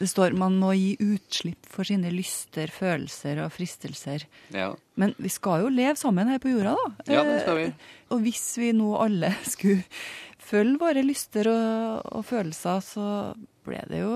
Det 0.00 0.06
står 0.08 0.32
man 0.38 0.54
må 0.56 0.70
gi 0.78 0.94
utslipp 1.02 1.66
for 1.68 1.84
sine 1.84 2.08
lyster, 2.14 2.70
følelser 2.72 3.42
og 3.44 3.50
fristelser. 3.52 4.22
ja. 4.54 4.70
Men 5.00 5.14
vi 5.18 5.28
skal 5.32 5.62
jo 5.64 5.68
leve 5.72 5.96
sammen 5.96 6.28
her 6.28 6.38
på 6.38 6.50
jorda, 6.52 6.76
da. 6.76 6.88
Ja, 7.10 7.22
det 7.24 7.40
skal 7.42 7.56
vi. 7.56 7.62
Eh, 7.72 7.92
Og 8.12 8.20
hvis 8.22 8.46
vi 8.60 8.70
nå 8.76 8.94
alle 9.00 9.34
skulle 9.54 9.82
følge 10.38 10.78
våre 10.78 11.02
lyster 11.04 11.48
og, 11.50 12.06
og 12.20 12.24
følelser, 12.28 12.80
så 12.84 13.06
ble 13.66 13.80
det 13.88 14.00
jo 14.00 14.14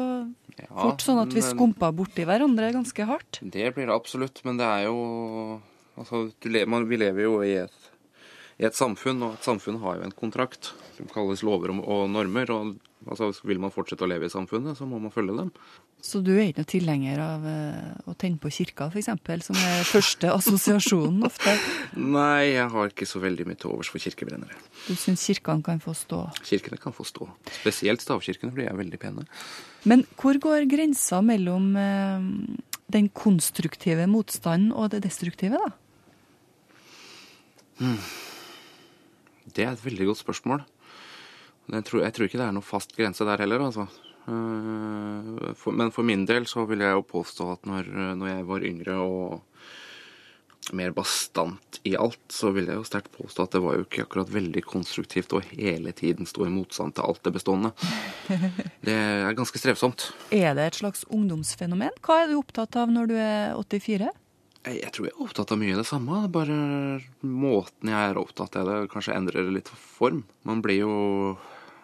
Ja, 0.59 0.67
fort 0.71 1.03
sånn 1.03 1.21
at 1.23 1.33
vi 1.35 1.41
men- 1.43 1.51
skumpa 1.51 1.93
borti 1.93 2.25
hverandre 2.25 2.73
ganske 2.73 3.05
hardt. 3.07 3.41
Det 3.43 3.75
blir 3.75 3.87
det 3.87 3.95
absolutt, 3.95 4.41
men 4.45 4.57
det 4.57 4.65
er 4.67 4.85
jo 4.89 5.61
Altså, 5.97 6.33
du 6.41 6.49
le- 6.49 6.67
man, 6.67 6.89
vi 6.89 6.97
lever 6.97 7.23
jo 7.23 7.41
i 7.43 7.53
et, 7.55 7.71
i 8.59 8.65
et 8.65 8.75
samfunn, 8.75 9.23
og 9.23 9.35
et 9.35 9.43
samfunn 9.47 9.79
har 9.81 9.97
jo 9.97 10.03
en 10.03 10.11
kontrakt 10.11 10.73
som 10.97 11.07
kalles 11.07 11.43
lover 11.45 11.71
og 11.71 12.11
normer. 12.11 12.51
og 12.51 12.77
altså, 13.09 13.31
Vil 13.47 13.61
man 13.63 13.73
fortsette 13.75 14.05
å 14.07 14.09
leve 14.11 14.29
i 14.29 14.33
samfunnet, 14.33 14.79
så 14.79 14.87
må 14.89 14.99
man 15.03 15.13
følge 15.15 15.37
dem. 15.37 15.51
Så 16.05 16.21
du 16.25 16.33
er 16.35 16.49
ikke 16.49 16.63
noen 16.63 16.71
tilhenger 16.73 17.23
av 17.25 17.47
eh, 17.49 17.93
å 18.11 18.15
tenne 18.21 18.41
på 18.43 18.53
kirka, 18.55 18.89
f.eks., 18.93 19.11
som 19.49 19.61
er 19.61 19.87
første 19.89 20.33
assosiasjonen 20.33 21.25
ofte? 21.29 21.55
Nei, 22.17 22.55
jeg 22.55 22.69
har 22.75 22.93
ikke 22.93 23.09
så 23.09 23.23
veldig 23.23 23.49
mye 23.49 23.61
til 23.61 23.73
overs 23.75 23.93
for 23.93 24.03
kirkebrennere. 24.03 24.59
Du 24.89 24.95
syns 25.01 25.25
kirkene 25.29 25.65
kan 25.65 25.81
få 25.85 25.97
stå. 25.99 26.27
Kirkene 26.45 26.81
kan 26.81 26.97
få 26.97 27.07
stå. 27.09 27.29
Spesielt 27.61 28.05
stavkirkene, 28.05 28.53
for 28.53 28.63
de 28.63 28.69
er 28.71 28.79
veldig 28.79 29.01
pene. 29.03 29.27
Men 29.89 30.05
hvor 30.21 30.39
går 30.41 30.69
grensa 30.71 31.21
mellom 31.25 31.73
eh, 31.81 32.29
den 32.95 33.09
konstruktive 33.13 34.07
motstanden 34.11 34.73
og 34.73 34.93
det 34.95 35.05
destruktive, 35.07 35.61
da? 35.61 35.73
Det 39.55 39.65
er 39.65 39.73
et 39.73 39.85
veldig 39.85 40.13
godt 40.13 40.23
spørsmål. 40.23 40.63
Jeg 41.73 41.85
tror, 41.89 42.03
jeg 42.05 42.13
tror 42.13 42.29
ikke 42.29 42.41
det 42.41 42.49
er 42.49 42.57
noe 42.57 42.67
fast 42.67 42.93
grense 42.97 43.25
der 43.25 43.41
heller, 43.41 43.65
altså. 43.71 43.87
Eh, 44.29 45.53
For, 45.57 45.73
men 45.73 45.91
for 45.95 46.05
min 46.07 46.27
del 46.29 46.47
så 46.51 46.67
vil 46.69 46.85
jeg 46.85 46.97
jo 46.97 47.05
påstå 47.09 47.51
at 47.55 47.67
når, 47.69 47.89
når 48.21 48.31
jeg 48.31 48.47
var 48.49 48.65
yngre 48.69 48.97
og 49.01 49.43
mer 50.73 50.95
bastant 50.97 51.79
i 51.85 51.93
alt, 52.01 52.23
så 52.33 52.49
vil 52.55 52.71
jeg 52.71 52.79
jo 52.79 52.87
sterkt 52.89 53.13
påstå 53.13 53.45
at 53.45 53.53
det 53.53 53.61
var 53.61 53.77
jo 53.77 53.85
ikke 53.85 54.07
akkurat 54.07 54.31
veldig 54.33 54.63
konstruktivt 54.65 55.35
å 55.37 55.43
hele 55.51 55.93
tiden 55.93 56.25
stå 56.29 56.47
i 56.47 56.53
motstand 56.55 56.97
til 56.97 57.05
alt 57.05 57.21
det 57.27 57.35
bestående. 57.37 57.75
Det 58.81 58.95
er 58.97 59.37
ganske 59.37 59.61
strevsomt. 59.61 60.07
Er 60.33 60.57
det 60.57 60.71
et 60.71 60.79
slags 60.81 61.05
ungdomsfenomen? 61.13 61.93
Hva 62.05 62.23
er 62.23 62.33
du 62.33 62.39
opptatt 62.39 62.79
av 62.81 62.93
når 62.93 63.13
du 63.13 63.17
er 63.21 63.53
84? 63.61 64.09
Jeg 64.65 64.93
tror 64.97 65.11
jeg 65.11 65.13
er 65.13 65.25
opptatt 65.27 65.53
av 65.53 65.61
mye 65.61 65.75
av 65.77 65.83
det 65.83 65.89
samme. 65.91 66.23
Bare 66.33 66.57
måten 67.21 67.93
jeg 67.93 68.01
er 68.15 68.21
opptatt 68.23 68.57
av 68.57 68.71
det, 68.71 68.79
kanskje 68.95 69.19
endrer 69.19 69.53
litt 69.53 69.69
form. 69.69 70.23
Man 70.49 70.65
blir 70.65 70.81
jo 70.87 70.95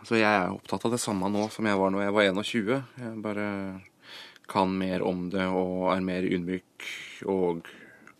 Altså, 0.00 0.16
jeg 0.16 0.28
er 0.30 0.52
opptatt 0.54 0.84
av 0.88 0.94
det 0.94 1.00
samme 1.02 1.28
nå 1.32 1.46
som 1.52 1.66
jeg 1.68 1.76
var 1.78 1.92
når 1.92 2.06
jeg 2.06 2.14
var 2.16 2.28
21. 2.30 2.70
Jeg 3.04 3.22
bare 3.24 3.46
kan 4.50 4.72
mer 4.80 5.04
om 5.06 5.26
det 5.30 5.44
og 5.46 5.90
er 5.94 6.00
mer 6.02 6.24
ydmyk 6.26 6.86
og 7.30 7.68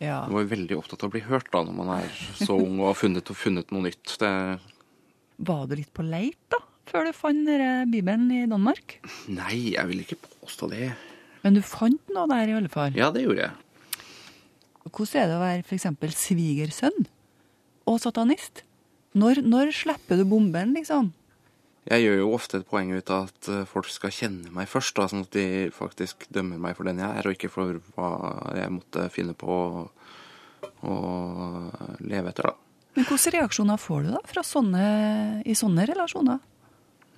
Ja. 0.01 0.23
jeg 0.27 0.33
var 0.37 0.45
veldig 0.53 0.77
opptatt 0.79 1.03
av 1.05 1.11
å 1.11 1.15
bli 1.17 1.21
hørt 1.27 1.51
da 1.53 1.65
når 1.67 1.75
man 1.77 1.91
er 1.99 2.09
så 2.39 2.55
ung 2.57 2.79
og 2.81 2.93
har 2.93 2.99
funnet, 3.01 3.31
og 3.33 3.37
funnet 3.37 3.73
noe 3.73 3.83
nytt. 3.89 4.17
Det, 4.21 4.31
Var 5.41 5.67
du 5.67 5.75
litt 5.77 5.93
på 5.97 6.05
leit, 6.07 6.39
da? 6.53 6.61
Før 6.91 7.07
du 7.07 7.13
fant 7.15 7.47
Bibelen 7.91 8.31
i 8.35 8.47
Danmark? 8.51 8.99
nei, 9.29 9.75
jeg 9.77 9.87
vil 9.89 10.01
ikke 10.05 10.19
påstå 10.41 10.71
det. 10.71 10.93
Men 11.43 11.55
du 11.55 11.63
fant 11.63 12.01
noe 12.13 12.27
der, 12.29 12.49
i 12.49 12.57
alle 12.59 12.69
fall. 12.69 12.93
Ja, 12.99 13.11
det 13.15 13.23
gjorde 13.25 13.47
jeg. 13.47 13.53
Hvordan 14.91 15.21
er 15.23 15.29
det 15.31 15.37
å 15.37 15.43
være 15.45 15.65
f.eks. 15.65 15.87
svigersønn 16.27 17.07
og 17.87 18.01
satanist? 18.03 18.65
Når, 19.15 19.41
når 19.47 19.73
slipper 19.75 20.19
du 20.21 20.25
bomben, 20.29 20.75
liksom? 20.77 21.13
Jeg 21.89 22.05
gjør 22.05 22.19
jo 22.21 22.33
ofte 22.37 22.61
et 22.61 22.69
poeng 22.69 22.91
ut 22.93 23.11
av 23.11 23.31
at 23.31 23.49
eh, 23.49 23.63
folk 23.69 23.89
skal 23.89 24.13
kjenne 24.13 24.53
meg 24.53 24.69
først, 24.69 24.93
da, 24.99 25.07
sånn 25.09 25.25
at 25.25 25.33
de 25.33 25.71
faktisk 25.73 26.27
dømmer 26.33 26.61
meg 26.61 26.77
for 26.77 26.89
den 26.89 27.01
jeg 27.01 27.09
er, 27.09 27.27
og 27.27 27.37
ikke 27.37 27.53
for 27.53 27.79
hva 27.97 28.11
jeg 28.59 28.75
måtte 28.75 29.07
finne 29.15 29.33
på 29.39 29.49
å, 29.49 29.87
å 30.85 30.97
leve 32.05 32.35
etter, 32.35 32.51
da. 32.51 32.55
Men 32.99 33.07
hvilke 33.07 33.33
reaksjoner 33.33 33.81
får 33.81 34.05
du 34.05 34.11
da 34.13 34.21
fra 34.29 34.43
sånne, 34.45 34.85
i 35.47 35.57
sånne 35.57 35.87
relasjoner? 35.89 36.41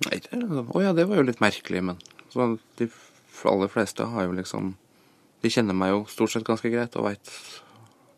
Nei, 0.07 0.19
det, 0.23 0.39
å 0.63 0.83
ja, 0.83 0.93
det 0.95 1.07
var 1.09 1.19
jo 1.19 1.27
litt 1.27 1.43
merkelig, 1.43 1.83
men 1.91 1.99
så 2.31 2.53
de 2.79 2.87
aller 3.49 3.71
fleste 3.71 4.05
har 4.09 4.27
jo 4.27 4.35
liksom 4.37 4.73
De 5.43 5.49
kjenner 5.51 5.75
meg 5.75 5.89
jo 5.91 6.03
stort 6.07 6.31
sett 6.31 6.45
ganske 6.47 6.69
greit 6.71 6.93
og 6.95 7.03
veit 7.09 7.31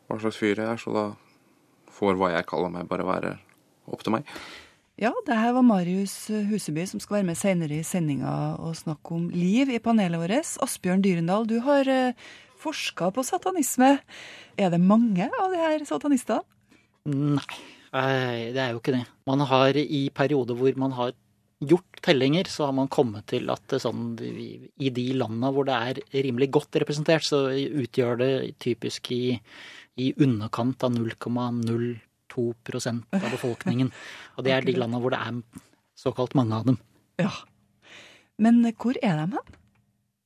hva 0.06 0.20
slags 0.22 0.38
fyr 0.38 0.60
jeg 0.62 0.68
er, 0.70 0.78
så 0.78 0.92
da 0.94 1.06
får 1.96 2.20
hva 2.20 2.30
jeg 2.36 2.46
kaller 2.46 2.70
meg, 2.70 2.86
bare 2.86 3.08
være 3.08 3.32
opp 3.90 4.04
til 4.06 4.14
meg. 4.14 4.30
Ja, 4.96 5.12
det 5.28 5.36
her 5.36 5.52
var 5.58 5.66
Marius 5.68 6.14
Huseby 6.32 6.86
som 6.88 7.02
skal 7.04 7.18
være 7.18 7.28
med 7.28 7.36
senere 7.36 7.82
i 7.82 7.84
sendinga 7.84 8.56
og 8.64 8.78
snakke 8.80 9.18
om 9.18 9.26
liv 9.34 9.74
i 9.76 9.82
panelet 9.84 10.22
vårt. 10.22 10.54
Asbjørn 10.64 11.04
Dyrendal, 11.04 11.44
du 11.50 11.58
har 11.66 11.90
eh, 11.92 12.16
forska 12.64 13.10
på 13.12 13.26
satanisme. 13.28 13.98
Er 14.56 14.72
det 14.72 14.80
mange 14.80 15.28
av 15.28 15.52
de 15.52 15.60
her 15.60 15.84
satanistene? 15.84 16.48
Nei, 17.12 17.60
eh, 17.92 18.56
det 18.56 18.64
er 18.64 18.72
jo 18.72 18.80
ikke 18.80 18.96
det. 18.96 19.04
Man 19.28 19.44
har 19.52 19.76
i 19.76 20.06
perioder 20.16 20.56
hvor 20.56 20.80
man 20.80 20.96
har 20.96 21.12
gjort 21.60 22.00
tellinger, 22.08 22.48
så 22.48 22.70
har 22.70 22.80
man 22.80 22.88
kommet 22.88 23.28
til 23.34 23.52
at 23.52 23.76
sånn, 23.84 24.16
i 24.24 24.96
de 24.96 25.08
landene 25.20 25.52
hvor 25.52 25.68
det 25.68 25.76
er 25.76 26.24
rimelig 26.24 26.54
godt 26.56 26.80
representert, 26.86 27.28
så 27.28 27.50
utgjør 27.52 28.24
det 28.24 28.34
typisk 28.64 29.12
i, 29.12 29.36
i 30.00 30.14
underkant 30.24 30.88
av 30.88 30.96
0,02% 32.36 33.20
av 33.22 33.30
befolkningen. 33.34 33.92
Og 34.38 34.48
det 34.48 34.54
er 34.56 34.68
de 34.68 34.78
landene 34.78 35.02
hvor 35.04 35.16
det 35.16 35.22
er 35.24 35.42
såkalt 36.00 36.36
mange 36.38 36.56
av 36.58 36.68
dem. 36.70 36.80
Ja. 37.22 37.32
Men 38.42 38.62
hvor 38.76 38.98
er 39.02 39.22
de 39.24 39.40
hen? 39.40 39.62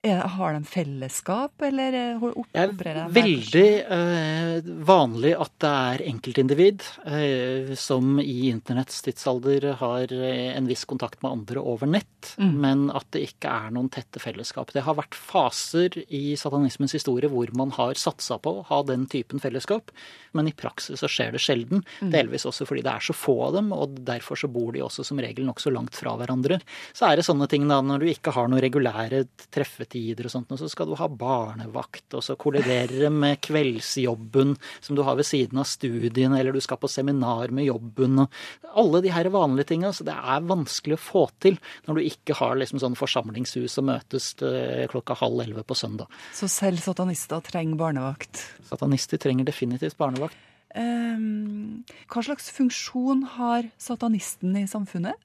Det, 0.02 0.14
har 0.16 0.54
de 0.54 0.64
fellesskap, 0.64 1.62
eller 1.62 1.96
opererer 2.24 2.72
de 2.72 2.78
Det 2.80 2.92
er 2.94 3.16
veldig 3.18 3.64
eh, 3.96 4.70
vanlig 4.88 5.34
at 5.36 5.52
det 5.60 5.72
er 5.72 6.04
enkeltindivid 6.08 6.86
eh, 7.04 7.74
som 7.76 8.14
i 8.24 8.48
internetts 8.48 9.02
tidsalder 9.04 9.74
har 9.82 10.14
eh, 10.16 10.54
en 10.54 10.70
viss 10.72 10.86
kontakt 10.88 11.20
med 11.26 11.34
andre 11.34 11.60
over 11.60 11.92
nett, 11.92 12.06
Mm. 12.38 12.56
men 12.62 12.82
at 12.92 13.06
det 13.16 13.22
ikke 13.30 13.48
er 13.48 13.72
noen 13.72 13.88
tette 13.92 14.20
fellesskap. 14.20 14.74
Det 14.76 14.84
har 14.84 14.98
vært 14.98 15.16
faser 15.16 15.96
i 16.12 16.36
satanismens 16.38 16.92
historie 16.98 17.30
hvor 17.32 17.48
man 17.56 17.72
har 17.78 17.96
satsa 18.00 18.36
på 18.44 18.58
å 18.60 18.66
ha 18.68 18.80
den 18.84 19.06
typen 19.08 19.40
fellesskap, 19.40 19.92
men 20.36 20.50
i 20.50 20.54
praksis 20.56 21.00
så 21.00 21.08
skjer 21.08 21.32
det 21.36 21.42
sjelden. 21.44 21.84
Mm. 22.04 22.12
Delvis 22.12 22.46
også 22.50 22.68
fordi 22.68 22.84
det 22.86 22.92
er 22.92 23.06
så 23.08 23.16
få 23.16 23.38
av 23.48 23.56
dem, 23.56 23.72
og 23.76 24.02
derfor 24.08 24.40
så 24.40 24.52
bor 24.52 24.74
de 24.76 24.84
også 24.84 25.06
som 25.08 25.22
regel 25.24 25.48
nokså 25.48 25.72
langt 25.74 25.96
fra 25.96 26.18
hverandre. 26.20 26.60
Så 26.92 27.08
er 27.08 27.20
det 27.20 27.26
sånne 27.28 27.48
ting 27.52 27.68
da, 27.72 27.80
når 27.82 28.04
du 28.04 28.12
ikke 28.12 28.36
har 28.36 28.52
noen 28.52 28.64
regulære 28.68 29.24
treffet 29.56 29.89
juletider 29.90 30.28
og 30.28 30.32
sånt, 30.32 30.52
og 30.52 30.60
så 30.60 30.70
skal 30.70 30.88
du 30.90 30.96
ha 31.00 31.08
barnevakt, 31.08 32.14
og 32.14 32.24
så 32.24 32.36
kolliderer 32.40 33.06
det 33.06 33.12
med 33.12 33.40
kveldsjobben 33.42 34.56
som 34.82 34.96
du 34.96 35.04
har 35.04 35.16
ved 35.18 35.26
siden 35.26 35.60
av 35.60 35.66
studiene, 35.66 36.40
eller 36.40 36.54
du 36.54 36.62
skal 36.62 36.78
på 36.78 36.90
seminar 36.90 37.52
med 37.52 37.66
jobben, 37.66 38.20
og 38.20 38.30
alle 38.76 39.02
de 39.02 39.14
her 39.14 39.30
vanlige 39.30 39.72
tinga. 39.74 39.92
Så 39.94 40.06
det 40.08 40.16
er 40.16 40.46
vanskelig 40.46 40.98
å 40.98 41.02
få 41.02 41.30
til 41.40 41.58
når 41.88 42.00
du 42.00 42.10
ikke 42.10 42.38
har 42.40 42.58
liksom 42.60 42.80
sånn 42.80 42.98
forsamlingshus 43.00 43.80
og 43.80 43.90
møtes 43.90 44.34
klokka 44.92 45.18
halv 45.20 45.42
elleve 45.46 45.64
på 45.64 45.78
søndag. 45.78 46.10
Så 46.34 46.50
selv 46.52 46.82
satanister 46.84 47.42
trenger 47.46 47.80
barnevakt? 47.80 48.44
Satanister 48.70 49.20
trenger 49.22 49.48
definitivt 49.48 49.98
barnevakt. 50.00 50.38
Um, 50.78 51.82
hva 52.14 52.22
slags 52.22 52.52
funksjon 52.54 53.24
har 53.40 53.72
satanisten 53.82 54.54
i 54.60 54.68
samfunnet? 54.70 55.18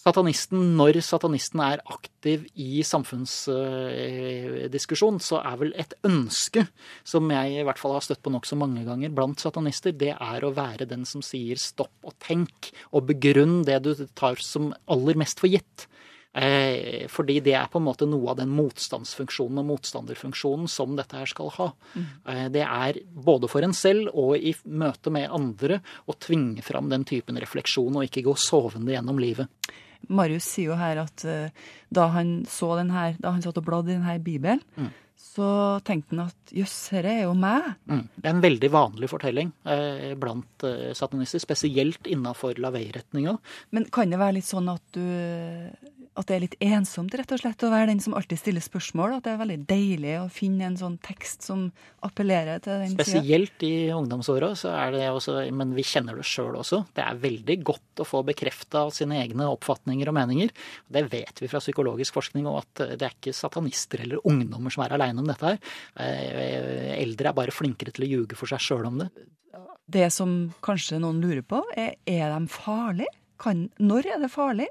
Satanisten, 0.00 0.78
når 0.78 0.96
satanisten 1.04 1.60
er 1.60 1.82
aktiv 1.92 2.46
i 2.56 2.80
samfunnsdiskusjon, 2.88 5.18
så 5.20 5.42
er 5.44 5.58
vel 5.60 5.74
et 5.76 5.92
ønske, 6.08 6.64
som 7.04 7.28
jeg 7.34 7.58
i 7.60 7.64
hvert 7.68 7.76
fall 7.80 7.92
har 7.98 8.04
støtt 8.06 8.22
på 8.24 8.32
nokså 8.32 8.56
mange 8.56 8.80
ganger 8.86 9.12
blant 9.12 9.40
satanister, 9.44 9.92
det 9.92 10.14
er 10.16 10.40
å 10.40 10.56
være 10.56 10.88
den 10.88 11.04
som 11.08 11.22
sier 11.24 11.56
stopp 11.60 11.92
og 12.00 12.14
tenk, 12.24 12.72
og 12.96 13.04
begrunn 13.12 13.60
det 13.68 13.78
du 13.84 13.92
tar 14.16 14.40
som 14.40 14.72
aller 14.88 15.20
mest 15.20 15.36
for 15.42 15.52
gitt. 15.52 15.84
Eh, 16.32 17.08
fordi 17.10 17.40
det 17.42 17.56
er 17.58 17.66
på 17.66 17.80
en 17.80 17.88
måte 17.88 18.06
noe 18.06 18.30
av 18.30 18.36
den 18.38 18.52
motstandsfunksjonen 18.54 19.58
og 19.60 19.66
motstanderfunksjonen 19.72 20.70
som 20.70 20.94
dette 20.96 21.18
her 21.18 21.28
skal 21.28 21.50
ha. 21.56 21.72
Mm. 21.92 22.06
Eh, 22.24 22.46
det 22.54 22.64
er 22.64 23.00
både 23.10 23.50
for 23.50 23.66
en 23.66 23.74
selv 23.74 24.14
og 24.14 24.38
i 24.38 24.54
møte 24.64 25.10
med 25.12 25.28
andre 25.28 25.82
å 26.06 26.14
tvinge 26.14 26.62
fram 26.64 26.88
den 26.88 27.04
typen 27.04 27.36
refleksjon 27.42 27.98
og 27.98 28.06
ikke 28.06 28.24
gå 28.30 28.36
sovende 28.38 28.94
gjennom 28.94 29.18
livet. 29.20 29.50
Marius 30.08 30.48
sier 30.54 30.72
jo 30.72 30.78
her 30.80 31.02
at 31.04 31.24
uh, 31.28 31.68
da 31.92 32.08
han 32.14 32.40
så 32.48 32.72
den 32.78 32.90
her, 32.94 33.14
da 33.20 33.34
han 33.34 33.44
satt 33.44 33.60
og 33.60 33.66
bladde 33.66 33.92
i 33.92 33.96
denne 33.98 34.16
bibelen, 34.24 34.62
mm. 34.76 34.90
så 35.20 35.50
tenkte 35.86 36.16
han 36.16 36.24
at 36.28 36.54
jøss, 36.54 36.76
dette 36.94 37.12
er 37.12 37.24
jo 37.26 37.36
meg. 37.38 37.72
Mm. 37.90 38.04
Det 38.16 38.26
er 38.26 38.34
en 38.34 38.44
veldig 38.44 38.70
vanlig 38.74 39.10
fortelling 39.10 39.52
eh, 39.68 40.12
blant 40.18 40.66
eh, 40.66 40.90
satanister, 40.96 41.42
spesielt 41.42 42.10
innafor 42.10 42.58
laveiretninga. 42.62 43.36
Men 43.76 43.88
kan 43.92 44.10
det 44.12 44.20
være 44.22 44.38
litt 44.38 44.48
sånn 44.48 44.70
at 44.72 44.84
du 44.96 45.04
at 46.18 46.26
det 46.26 46.34
er 46.34 46.42
litt 46.42 46.56
ensomt 46.64 47.14
rett 47.14 47.30
og 47.30 47.38
slett 47.38 47.62
å 47.62 47.70
være 47.70 47.88
den 47.92 48.00
som 48.02 48.16
alltid 48.18 48.40
stiller 48.40 48.64
spørsmål. 48.64 49.14
At 49.16 49.26
det 49.26 49.32
er 49.32 49.40
veldig 49.40 49.58
deilig 49.70 50.14
å 50.18 50.24
finne 50.32 50.66
en 50.66 50.78
sånn 50.78 50.96
tekst 51.04 51.46
som 51.46 51.68
appellerer 52.06 52.58
til 52.64 52.82
den. 52.82 52.96
Spesielt 52.96 53.54
siden. 53.62 53.86
i 53.86 53.92
ungdomsåra, 53.94 54.50
så 54.58 54.72
er 54.74 54.96
det 54.96 55.04
også 55.10 55.38
Men 55.54 55.74
vi 55.76 55.84
kjenner 55.86 56.18
det 56.18 56.26
sjøl 56.26 56.58
også. 56.58 56.82
Det 56.96 57.04
er 57.04 57.20
veldig 57.22 57.56
godt 57.62 58.02
å 58.02 58.08
få 58.08 58.24
bekrefta 58.26 58.88
sine 58.94 59.20
egne 59.22 59.46
oppfatninger 59.52 60.10
og 60.10 60.16
meninger. 60.18 60.50
Det 60.88 61.04
vet 61.12 61.42
vi 61.42 61.50
fra 61.50 61.62
psykologisk 61.62 62.18
forskning 62.18 62.48
og 62.50 62.64
at 62.64 62.84
det 62.98 63.06
er 63.06 63.14
ikke 63.14 63.36
satanister 63.36 64.02
eller 64.02 64.26
ungdommer 64.26 64.74
som 64.74 64.84
er 64.84 64.96
aleine 64.96 65.22
om 65.22 65.30
dette 65.30 65.46
her. 65.46 65.62
Eh, 65.94 66.96
eldre 66.98 67.30
er 67.30 67.38
bare 67.38 67.54
flinkere 67.54 67.94
til 67.94 68.08
å 68.08 68.10
ljuge 68.10 68.38
for 68.38 68.50
seg 68.50 68.62
sjøl 68.66 68.90
om 68.90 68.98
det. 69.04 69.10
Det 69.90 70.10
som 70.14 70.52
kanskje 70.62 71.00
noen 71.02 71.22
lurer 71.22 71.42
på, 71.46 71.62
er 71.78 71.96
er 72.06 72.30
de 72.34 72.50
farlige? 72.50 73.10
Kan, 73.40 73.70
når 73.80 74.06
er 74.06 74.20
det 74.20 74.28
farlig? 74.30 74.68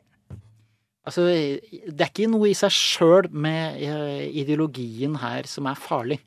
Altså, 1.10 1.26
det 1.26 2.04
er 2.04 2.12
ikke 2.12 2.30
noe 2.30 2.52
i 2.52 2.58
seg 2.58 2.74
sjøl 2.76 3.30
med 3.34 3.80
eh, 3.82 4.28
ideologien 4.44 5.16
her 5.24 5.48
som 5.50 5.70
er 5.70 5.80
farlig. 5.80 6.20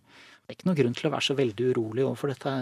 Det 0.42 0.50
er 0.50 0.56
ikke 0.56 0.68
noe 0.68 0.78
grunn 0.80 0.96
til 0.98 1.06
å 1.06 1.12
være 1.12 1.26
så 1.28 1.36
veldig 1.38 1.68
urolig 1.70 2.02
overfor 2.02 2.32
dette 2.32 2.54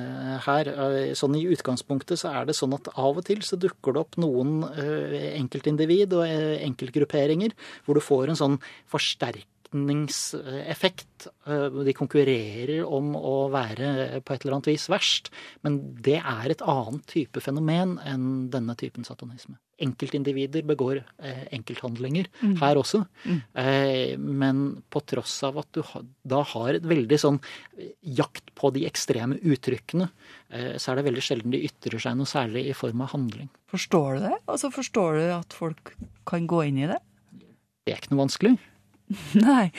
her. 0.44 0.68
Eh, 0.68 1.14
sånn 1.16 1.38
I 1.38 1.46
utgangspunktet 1.54 2.20
så 2.20 2.34
er 2.34 2.50
det 2.50 2.58
sånn 2.58 2.76
at 2.76 2.92
av 2.92 3.22
og 3.22 3.24
til 3.24 3.40
så 3.46 3.56
dukker 3.60 3.96
det 3.96 4.02
opp 4.02 4.20
noen 4.20 4.60
eh, 4.74 5.30
enkeltindivid 5.38 6.12
og 6.18 6.26
enkeltgrupperinger 6.68 7.56
hvor 7.86 7.96
du 7.96 8.04
får 8.04 8.34
en 8.34 8.42
sånn 8.42 8.60
forsterkning 8.92 9.48
forsterkningseffekt. 9.70 11.28
Eh, 11.46 11.84
de 11.84 11.92
konkurrerer 11.92 12.84
om 12.84 13.14
å 13.16 13.50
være 13.50 14.20
på 14.22 14.34
et 14.34 14.44
eller 14.44 14.56
annet 14.56 14.70
vis 14.72 14.88
verst. 14.88 15.30
Men 15.62 15.94
det 16.00 16.20
er 16.20 16.50
et 16.50 16.62
annet 16.62 17.06
type 17.06 17.40
fenomen 17.40 17.98
enn 18.04 18.50
denne 18.50 18.74
typen 18.76 19.04
satanisme. 19.04 19.58
Enkeltindivider 19.80 20.62
begår 20.62 21.00
eh, 21.22 21.46
enkelthandlinger 21.52 22.26
mm. 22.42 22.56
her 22.60 22.76
også. 22.76 23.04
Mm. 23.24 23.40
Eh, 23.54 24.18
men 24.18 24.82
på 24.90 25.00
tross 25.00 25.42
av 25.44 25.58
at 25.58 25.70
du 25.72 25.82
da 26.22 26.42
har 26.42 26.74
et 26.74 26.84
veldig 26.84 27.18
sånn 27.18 27.40
jakt 28.02 28.52
på 28.54 28.70
de 28.74 28.84
ekstreme 28.86 29.38
uttrykkene, 29.40 30.10
så 30.50 30.90
er 30.90 30.98
det 30.98 31.04
veldig 31.06 31.22
sjelden 31.22 31.52
de 31.54 31.60
ytrer 31.62 32.02
seg 32.02 32.16
noe 32.18 32.26
særlig 32.26 32.64
i 32.66 32.74
form 32.74 33.04
av 33.04 33.12
handling. 33.12 33.46
Forstår 33.70 34.16
du 34.16 34.24
det? 34.24 34.32
Altså 34.50 34.68
Forstår 34.74 35.14
du 35.14 35.22
at 35.30 35.54
folk 35.54 35.92
kan 36.26 36.48
gå 36.50 36.64
inn 36.66 36.80
i 36.82 36.88
det? 36.90 36.98
Det 37.86 37.94
er 37.94 38.02
ikke 38.02 38.12
noe 38.12 38.24
vanskelig. 38.24 38.56
Nei, 39.46 39.70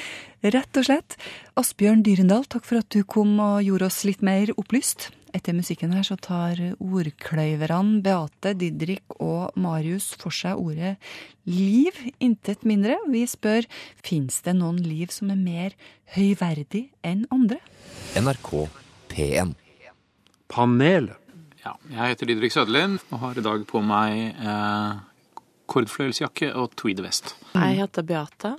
rett 0.44 0.78
og 0.78 0.88
slett. 0.88 1.18
Asbjørn 1.60 2.04
Dyrendal, 2.06 2.46
takk 2.52 2.68
for 2.68 2.82
at 2.82 2.92
du 2.92 3.04
kom 3.08 3.38
og 3.40 3.64
gjorde 3.66 3.88
oss 3.88 4.04
litt 4.08 4.24
mer 4.26 4.52
opplyst. 4.58 5.10
Etter 5.32 5.56
musikken 5.56 5.94
her 5.96 6.04
så 6.04 6.18
tar 6.20 6.60
ordkløyverne 6.76 8.02
Beate, 8.04 8.52
Didrik 8.60 9.16
og 9.24 9.56
Marius 9.56 10.10
for 10.20 10.36
seg 10.36 10.60
ordet 10.60 10.98
liv, 11.48 11.96
intet 12.20 12.66
mindre. 12.68 12.98
Vi 13.08 13.24
spør 13.30 13.68
fins 14.04 14.42
det 14.44 14.58
noen 14.60 14.82
liv 14.84 15.14
som 15.16 15.32
er 15.32 15.40
mer 15.40 15.78
høyverdig 16.18 16.90
enn 17.08 17.24
andre? 17.32 17.62
NRK 18.20 18.52
P1 19.12 19.56
Panelet. 20.52 21.16
Ja, 21.62 21.76
jeg 21.94 22.16
heter 22.16 22.28
Didrik 22.28 22.52
Søderlind 22.52 22.98
og 23.14 23.20
har 23.22 23.38
i 23.38 23.44
dag 23.46 23.64
på 23.70 23.80
meg 23.86 24.34
eh, 24.34 25.00
kordfløyelsjakke 25.70 26.50
og 26.58 26.74
tweedvest. 26.76 27.36
Jeg 27.54 27.78
heter 27.78 28.08
Beate. 28.10 28.56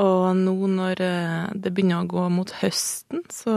Og 0.00 0.36
nå 0.38 0.54
når 0.72 1.02
eh, 1.04 1.52
det 1.52 1.72
begynner 1.74 2.04
å 2.04 2.08
gå 2.08 2.24
mot 2.32 2.52
høsten, 2.62 3.24
så 3.32 3.54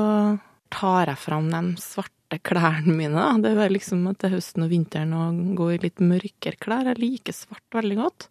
tar 0.74 1.12
jeg 1.12 1.22
fram 1.22 1.48
de 1.54 1.62
svarte 1.80 2.40
klærne 2.44 2.96
mine. 2.98 3.28
Det 3.44 3.54
er 3.54 3.72
liksom 3.72 4.04
at 4.12 4.20
det 4.20 4.30
er 4.30 4.38
høsten 4.40 4.66
og 4.66 4.74
vinteren 4.74 5.14
og 5.16 5.42
gå 5.56 5.72
i 5.76 5.82
litt 5.86 6.04
mørkere 6.04 6.60
klær. 6.60 6.90
Jeg 6.92 7.00
liker 7.00 7.36
svart 7.36 7.78
veldig 7.78 8.00
godt. 8.02 8.30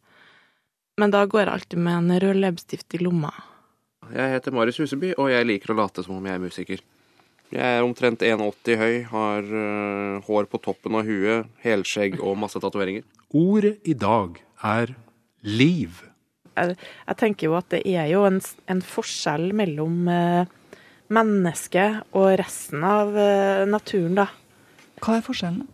Men 1.00 1.14
da 1.14 1.24
går 1.26 1.42
jeg 1.42 1.52
alltid 1.54 1.84
med 1.86 1.96
en 1.96 2.20
rød 2.22 2.40
leppestift 2.42 2.94
i 2.94 3.02
lomma. 3.02 3.32
Jeg 4.12 4.34
heter 4.34 4.52
Marius 4.54 4.78
Huseby, 4.82 5.14
og 5.16 5.30
jeg 5.32 5.48
liker 5.48 5.72
å 5.72 5.78
late 5.78 6.04
som 6.04 6.18
om 6.18 6.26
jeg 6.28 6.36
er 6.36 6.42
musiker. 6.42 6.84
Jeg 7.54 7.78
er 7.78 7.86
omtrent 7.86 8.22
1,80 8.24 8.78
høy, 8.80 8.94
har 9.08 9.48
uh, 9.48 10.24
hår 10.26 10.48
på 10.50 10.60
toppen 10.62 10.98
av 10.98 11.08
huet, 11.08 11.48
helskjegg 11.64 12.18
og 12.20 12.36
masse 12.40 12.60
tatoveringer. 12.60 13.06
Ordet 13.34 13.78
i 13.88 13.94
dag 13.98 14.36
er 14.64 14.94
liv 15.46 16.02
jeg, 16.54 16.76
jeg, 16.78 17.18
tenker 17.20 17.48
jo 17.48 17.56
at 17.58 17.70
det 17.74 17.82
er 17.90 18.08
jo 18.12 18.24
en, 18.28 18.40
en 18.70 18.82
forskjell 18.84 19.52
mellom 19.56 20.08
eh, 20.10 20.52
mennesket 21.14 22.16
og 22.16 22.34
resten 22.40 22.84
av 22.86 23.14
eh, 23.18 23.64
naturen, 23.68 24.18
da. 24.22 24.28
Hva 25.04 25.18
er 25.18 25.26
forskjellen? 25.26 25.64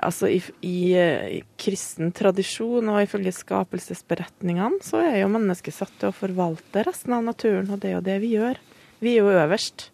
Altså, 0.00 0.30
i, 0.32 0.38
i, 0.64 0.92
eh, 0.96 1.26
i, 1.36 1.40
kristen 1.60 2.12
tradisjon 2.16 2.88
og 2.88 3.02
ifølge 3.04 3.34
skapelsesberetningene, 3.36 4.80
så 4.84 5.02
er 5.04 5.22
jo 5.22 5.32
mennesket 5.32 5.76
satt 5.76 5.92
til 6.00 6.08
å 6.08 6.16
forvalte 6.16 6.84
resten 6.86 7.16
av 7.16 7.26
naturen, 7.26 7.68
og 7.68 7.82
det 7.82 7.90
er 7.90 7.98
jo 7.98 8.06
det 8.06 8.18
vi 8.22 8.34
gjør. 8.38 8.60
Vi 9.00 9.16
er 9.16 9.24
jo 9.24 9.34
øverst 9.34 9.90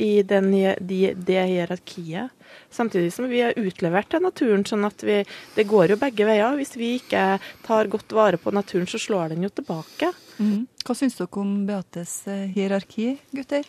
i 0.00 0.22
den, 0.26 0.50
de, 0.52 1.00
det 1.14 1.42
hierarkiet. 1.50 2.32
Samtidig 2.72 3.12
som 3.14 3.28
vi 3.30 3.42
er 3.44 3.58
utlevert 3.60 4.10
til 4.10 4.24
naturen, 4.24 4.64
sånn 4.66 4.86
at 4.88 5.04
vi, 5.06 5.20
det 5.56 5.66
går 5.70 5.94
jo 5.94 6.00
begge 6.00 6.26
veier. 6.26 6.56
Hvis 6.58 6.74
vi 6.80 6.94
ikke 6.98 7.38
tar 7.66 7.90
godt 7.92 8.14
vare 8.16 8.40
på 8.40 8.54
naturen, 8.54 8.88
så 8.90 9.00
slår 9.00 9.34
den 9.34 9.46
jo 9.46 9.52
tilbake. 9.52 10.12
Mm. 10.40 10.64
Hva 10.86 10.96
syns 10.96 11.18
dere 11.18 11.42
om 11.42 11.52
Beates 11.68 12.16
eh, 12.30 12.48
hierarki, 12.54 13.12
gutter? 13.36 13.68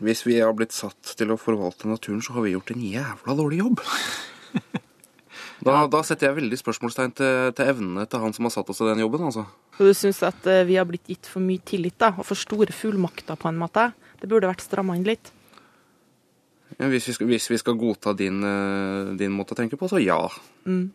Hvis 0.00 0.22
vi 0.24 0.38
har 0.40 0.54
blitt 0.56 0.72
satt 0.72 1.16
til 1.18 1.34
å 1.34 1.40
forvalte 1.40 1.90
naturen, 1.90 2.22
så 2.24 2.38
har 2.38 2.46
vi 2.46 2.54
gjort 2.54 2.72
en 2.72 2.86
jævla 2.86 3.36
dårlig 3.42 3.64
jobb. 3.64 3.82
Da, 5.60 5.82
da, 5.92 5.98
setter 6.00 6.30
jeg 6.30 6.38
veldig 6.38 6.56
spørsmålstegn 6.56 7.10
til, 7.18 7.50
til, 7.52 7.68
evnene 7.68 8.06
til 8.08 8.22
han 8.22 8.32
som 8.32 8.46
har 8.46 8.52
satt 8.54 8.70
oss 8.72 8.78
i 8.80 8.86
den 8.88 9.02
jobben. 9.02 9.26
altså. 9.28 9.44
Så 9.76 9.88
Du 9.90 9.96
syns 9.96 10.22
at 10.24 10.46
eh, 10.48 10.64
vi 10.64 10.78
har 10.80 10.86
blitt 10.88 11.10
gitt 11.10 11.28
for 11.28 11.44
mye 11.44 11.60
tillit 11.68 11.98
da, 12.00 12.14
og 12.16 12.24
for 12.28 12.40
store 12.40 12.72
fullmakter 12.72 13.36
på 13.36 13.50
en 13.50 13.60
måte? 13.60 13.90
Det 14.20 14.28
burde 14.28 14.50
vært 14.50 14.64
stramma 14.64 14.96
inn 14.98 15.06
litt. 15.08 15.32
Ja, 16.78 16.88
hvis, 16.88 17.08
vi 17.08 17.16
skal, 17.16 17.28
hvis, 17.28 17.50
vi 17.50 17.58
skal, 17.60 17.76
godta 17.76 18.14
din, 18.16 18.42
eh, 18.46 19.12
din, 19.18 19.34
måte 19.34 19.56
å 19.56 19.58
tenke 19.58 19.76
på, 19.80 19.88
så 19.90 20.00
ja. 20.00 20.20
Mm. 20.64 20.92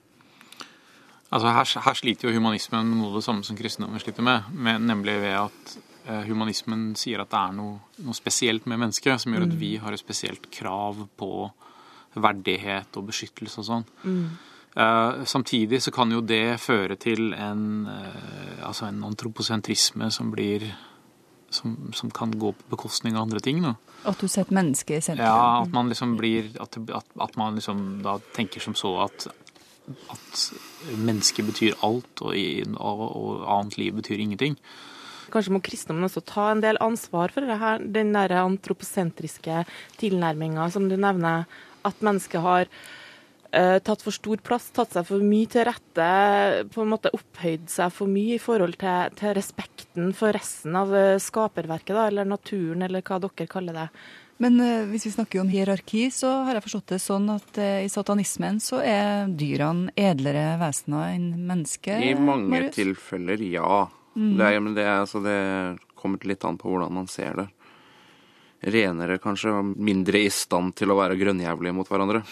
Altså 1.36 1.52
her, 1.52 1.74
her, 1.88 1.98
sliter 1.98 2.30
jo 2.30 2.38
humanismen 2.38 2.88
med 2.88 3.02
noe 3.02 3.12
av 3.12 3.20
det 3.20 3.26
samme 3.26 3.44
som 3.46 3.58
kristendommen 3.60 4.02
sliter 4.02 4.26
med, 4.26 4.48
med, 4.54 4.86
nemlig 4.88 5.18
ved 5.20 5.36
at 5.36 5.76
uh, 6.08 6.22
humanismen 6.30 6.92
sier 6.98 7.20
at 7.22 7.32
det 7.34 7.42
er 7.42 7.56
noe, 7.58 7.80
noe, 8.06 8.16
spesielt 8.16 8.70
med 8.70 8.80
mennesket 8.80 9.24
som 9.24 9.34
gjør 9.34 9.48
at 9.48 9.56
mm. 9.56 9.60
vi 9.60 9.72
har 9.82 9.96
et 9.96 10.02
spesielt 10.02 10.48
krav 10.54 11.02
på 11.20 11.32
verdighet 12.16 12.96
og 12.96 13.10
beskyttelse 13.10 13.60
og 13.64 13.68
sånn. 13.68 13.88
Mm. 14.06 14.22
Uh, 14.76 15.26
samtidig 15.28 15.82
så 15.84 15.92
kan 15.96 16.14
jo 16.14 16.22
det 16.24 16.60
føre 16.64 16.96
til 17.02 17.34
en, 17.34 17.66
uh, 17.90 18.68
altså 18.70 18.88
en 18.88 19.04
antroposentrisme 19.10 20.12
som 20.14 20.32
blir 20.32 20.70
som, 21.50 21.92
som, 21.94 22.12
kan 22.12 22.34
gå 22.40 22.52
på 22.52 22.70
bekostning 22.70 23.16
av 23.16 23.28
andre 23.28 23.40
ting. 23.40 23.62
Da. 23.64 23.76
At 24.10 24.22
du 24.22 24.28
setter 24.28 24.56
mennesket 24.56 24.98
i 24.98 25.06
sentrum? 25.10 25.26
Ja, 25.26 25.62
at 25.64 25.74
man 25.74 25.90
liksom 25.92 26.16
blir 26.20 26.52
At, 26.62 26.78
at, 26.78 27.08
at 27.22 27.38
man 27.40 27.60
liksom 27.60 28.02
da 28.06 28.18
tenker 28.36 28.64
som 28.64 28.76
så 28.78 28.94
at, 29.06 29.28
at 30.14 30.44
mennesket 30.98 31.48
betyr 31.48 31.78
alt, 31.86 32.22
og, 32.22 32.36
og, 32.80 33.06
og, 33.06 33.46
annet 33.60 33.80
liv 33.82 33.96
betyr 34.02 34.22
ingenting. 34.22 34.60
Kanskje 35.34 35.56
må 35.56 35.62
kristendommen 35.66 36.08
også 36.08 36.24
ta 36.26 36.52
en 36.52 36.62
del 36.64 36.80
ansvar 36.84 37.34
for 37.34 37.46
det 37.46 37.58
her, 37.60 37.82
den 37.82 38.14
der 38.16 38.38
antroposentriske 38.44 39.64
tilnærminga 40.00 40.70
som 40.74 40.90
du 40.90 40.96
nevner, 41.00 41.50
at 41.86 42.06
mennesket 42.06 42.46
har 42.46 42.70
eh, 43.56 43.78
tatt 43.86 44.04
for 44.04 44.16
stor 44.16 44.42
plass, 44.46 44.68
tatt 44.76 44.98
seg 44.98 45.08
for 45.08 45.24
mye 45.24 45.48
til 45.52 45.66
rette, 45.68 46.10
på 46.74 46.84
en 46.84 46.92
måte 46.92 47.14
opphøyd 47.16 47.70
seg 47.72 47.94
for 47.96 48.12
mye 48.12 48.36
i 48.36 48.42
forhold 48.42 48.78
til, 48.82 49.16
til 49.20 49.34
respekten 49.38 50.12
for 50.18 50.36
resten 50.36 50.76
av 50.78 50.94
eh, 50.96 51.16
skaperverket, 51.24 51.96
da, 51.96 52.06
eller 52.12 52.30
naturen, 52.30 52.86
eller 52.86 53.06
hva 53.06 53.22
dere 53.24 53.50
kaller 53.52 53.82
det. 53.84 53.90
Men 54.44 54.60
eh, 54.60 54.84
hvis 54.92 55.08
vi 55.08 55.14
snakker 55.16 55.42
om 55.42 55.52
hierarki, 55.52 56.10
så 56.12 56.32
har 56.48 56.58
jeg 56.58 56.66
forstått 56.66 56.96
det 56.96 57.02
sånn 57.04 57.30
at 57.32 57.60
eh, 57.62 57.86
i 57.86 57.92
satanismen 57.92 58.60
så 58.64 58.82
er 58.84 59.30
dyrene 59.32 59.94
edlere 59.96 60.58
vesener 60.60 61.14
enn 61.16 61.30
mennesker? 61.48 62.04
I 62.04 62.16
mange 62.20 62.52
Marius? 62.52 62.76
tilfeller, 62.76 63.40
ja. 63.48 63.86
Det, 64.16 64.48
er, 64.48 64.62
men 64.64 64.76
det, 64.76 64.84
er, 64.84 65.02
altså, 65.04 65.20
det 65.24 65.40
kommer 65.96 66.24
litt 66.28 66.44
an 66.48 66.60
på 66.60 66.72
hvordan 66.72 66.94
man 66.96 67.08
ser 67.12 67.40
det. 67.40 67.48
Renere 68.76 69.18
kanskje, 69.22 69.54
mindre 69.76 70.22
i 70.24 70.30
stand 70.32 70.74
til 70.80 70.92
å 70.92 71.00
være 71.00 71.18
grønnjævlige 71.20 71.76
mot 71.76 71.90
hverandre. 71.90 72.24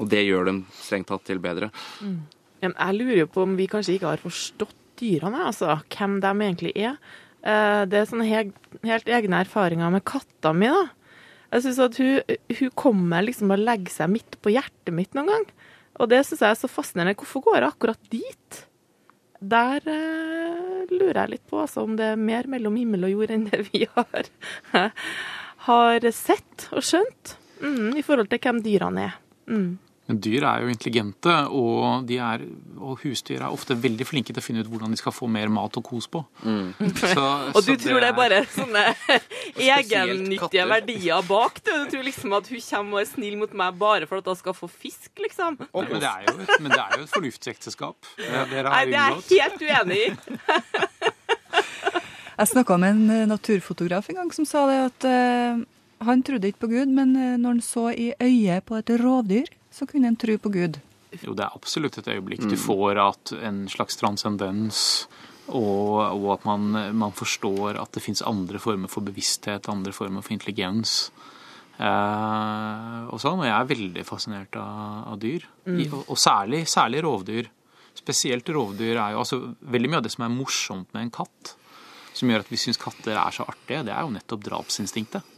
Og 0.00 0.08
det 0.08 0.22
gjør 0.24 0.48
dem 0.48 0.62
strengt 0.72 1.10
tatt 1.10 1.24
til 1.28 1.40
bedre. 1.42 1.70
Men 2.00 2.72
jeg 2.78 2.96
lurer 2.96 3.20
jo 3.24 3.28
på 3.34 3.42
om 3.44 3.56
vi 3.58 3.66
kanskje 3.70 3.98
ikke 3.98 4.12
har 4.14 4.22
forstått 4.22 4.78
dyrene, 5.02 5.44
altså 5.48 5.80
hvem 5.92 6.20
de 6.22 6.30
egentlig 6.32 6.72
er. 6.78 6.96
Eh, 7.42 7.84
Det 7.90 7.98
er 7.98 8.08
sånne 8.08 8.28
helt 8.28 9.08
egne 9.10 9.40
erfaringer 9.42 9.90
med 9.90 10.04
katta 10.08 10.52
mi, 10.54 10.70
da. 10.70 10.84
Jeg 11.52 11.66
syns 11.66 11.80
at 11.84 11.98
hun, 12.00 12.36
hun 12.58 12.70
kommer 12.78 13.24
liksom 13.26 13.50
og 13.52 13.60
legger 13.60 13.92
seg 13.92 14.08
midt 14.14 14.38
på 14.40 14.54
hjertet 14.54 14.94
mitt 14.96 15.12
noen 15.14 15.28
gang. 15.28 15.48
Og 16.00 16.08
det 16.08 16.22
syns 16.24 16.40
jeg 16.40 16.54
er 16.54 16.60
så 16.62 16.70
fascinerende. 16.72 17.18
Hvorfor 17.20 17.42
går 17.44 17.58
jeg 17.58 17.68
akkurat 17.68 18.06
dit? 18.14 18.62
Der 19.42 19.82
eh, 19.90 20.86
lurer 20.88 21.18
jeg 21.24 21.32
litt 21.34 21.44
på 21.50 21.60
altså, 21.64 21.82
om 21.84 21.96
det 21.98 22.12
er 22.14 22.20
mer 22.30 22.46
mellom 22.48 22.78
himmel 22.78 23.04
og 23.08 23.12
jord 23.16 23.34
enn 23.34 23.48
det 23.50 23.60
vi 23.72 23.84
har, 23.90 24.30
har 25.68 26.08
sett 26.14 26.68
og 26.72 26.86
skjønt, 26.86 27.34
mm, 27.60 27.90
i 27.98 28.06
forhold 28.06 28.30
til 28.30 28.40
hvem 28.46 28.62
dyrene 28.64 29.08
er. 29.10 29.18
Mm. 29.46 29.78
Men 30.10 30.18
dyr 30.18 30.42
er 30.44 30.64
jo 30.64 30.70
intelligente, 30.72 31.30
og, 31.54 32.02
de 32.08 32.16
er, 32.18 32.42
og 32.82 32.98
husdyr 33.04 33.38
er 33.38 33.52
ofte 33.54 33.76
veldig 33.78 34.04
flinke 34.04 34.34
til 34.34 34.42
å 34.42 34.44
finne 34.44 34.64
ut 34.64 34.68
hvordan 34.68 34.90
de 34.90 34.98
skal 34.98 35.14
få 35.14 35.28
mer 35.30 35.46
mat 35.48 35.76
og 35.78 35.84
kos 35.86 36.08
på. 36.10 36.24
Så, 36.42 37.22
Og 37.54 37.60
du 37.62 37.70
tror 37.78 38.02
det 38.02 38.08
er 38.10 38.16
bare 38.18 38.40
sånne 38.50 38.82
egennyttige 39.62 40.66
verdier 40.68 41.22
bak? 41.28 41.62
Du, 41.64 41.70
du 41.84 41.86
tror 41.94 42.02
liksom 42.08 42.34
at 42.36 42.50
hun 42.50 42.64
kommer 42.66 42.98
og 42.98 43.04
er 43.04 43.08
snill 43.12 43.38
mot 43.40 43.54
meg 43.62 43.78
bare 43.78 44.10
for 44.10 44.18
at 44.18 44.26
hun 44.32 44.40
skal 44.42 44.58
få 44.58 44.68
fisk, 44.74 45.12
liksom? 45.22 45.60
Nei, 45.70 45.86
men, 45.86 46.02
det 46.02 46.10
er 46.10 46.26
jo, 46.26 46.34
et- 46.48 46.58
men 46.66 46.74
det 46.74 46.80
er 46.82 46.98
jo 46.98 47.06
et 47.06 47.14
fornuftsekteskap. 47.14 48.10
Det- 48.18 48.66
Nei, 48.66 48.84
det 48.90 48.98
er 48.98 49.14
jeg 49.30 49.46
helt 49.46 49.66
uenig 49.70 50.02
i. 50.02 50.12
Jeg 52.42 52.48
snakka 52.48 52.76
med 52.80 52.90
en 52.96 53.10
eh, 53.12 53.26
naturfotograf 53.28 54.08
en 54.10 54.16
gang 54.22 54.30
som 54.34 54.46
sa 54.48 54.62
det 54.66 54.78
at 54.88 55.04
eh, 55.06 55.60
han 56.06 56.22
trodde 56.26 56.50
ikke 56.50 56.64
på 56.66 56.72
Gud, 56.72 56.92
men 56.94 57.16
eh, 57.16 57.36
når 57.40 57.58
han 57.58 57.64
så 57.64 57.88
i 57.92 58.12
øyet 58.20 58.66
på 58.68 58.78
et 58.78 58.94
rovdyr, 59.00 59.50
så 59.72 59.88
kunne 59.88 60.10
han 60.10 60.18
tro 60.20 60.36
på 60.38 60.52
Gud. 60.52 60.78
Jo, 61.20 61.34
det 61.36 61.44
er 61.44 61.56
absolutt 61.56 61.98
et 62.00 62.08
øyeblikk 62.08 62.46
du 62.48 62.56
får 62.56 63.00
at 63.02 63.34
en 63.44 63.66
slags 63.68 63.98
transcendens, 64.00 64.78
og, 65.52 65.98
og 66.16 66.28
at 66.38 66.46
man, 66.48 66.70
man 66.96 67.12
forstår 67.12 67.76
at 67.80 67.92
det 67.92 68.04
fins 68.04 68.22
andre 68.24 68.60
former 68.62 68.88
for 68.88 69.04
bevissthet, 69.04 69.68
andre 69.68 69.92
former 69.92 70.24
for 70.24 70.32
intelligens. 70.32 71.10
Eh, 71.76 73.00
og 73.12 73.20
sånn, 73.20 73.42
og 73.42 73.48
jeg 73.48 73.56
er 73.56 73.72
veldig 73.72 74.04
fascinert 74.08 74.56
av, 74.60 75.02
av 75.12 75.18
dyr. 75.20 75.44
I, 75.66 75.88
og, 75.90 76.06
og 76.06 76.20
særlig, 76.20 76.64
særlig 76.70 77.02
rovdyr. 77.04 77.50
Spesielt 77.98 78.48
rovdyr 78.48 78.96
er 78.96 79.12
jo 79.12 79.20
altså 79.20 79.36
Veldig 79.68 79.90
mye 79.90 79.98
av 80.00 80.06
det 80.06 80.14
som 80.14 80.24
er 80.24 80.32
morsomt 80.32 80.94
med 80.94 81.04
en 81.04 81.12
katt, 81.12 81.52
som 82.16 82.30
gjør 82.30 82.44
at 82.44 82.52
vi 82.52 82.60
syns 82.60 82.80
katter 82.80 83.16
er 83.16 83.34
så 83.34 83.44
artige, 83.48 83.84
det 83.88 83.92
er 83.92 84.04
jo 84.04 84.14
nettopp 84.14 84.44
drapsinstinktet. 84.48 85.31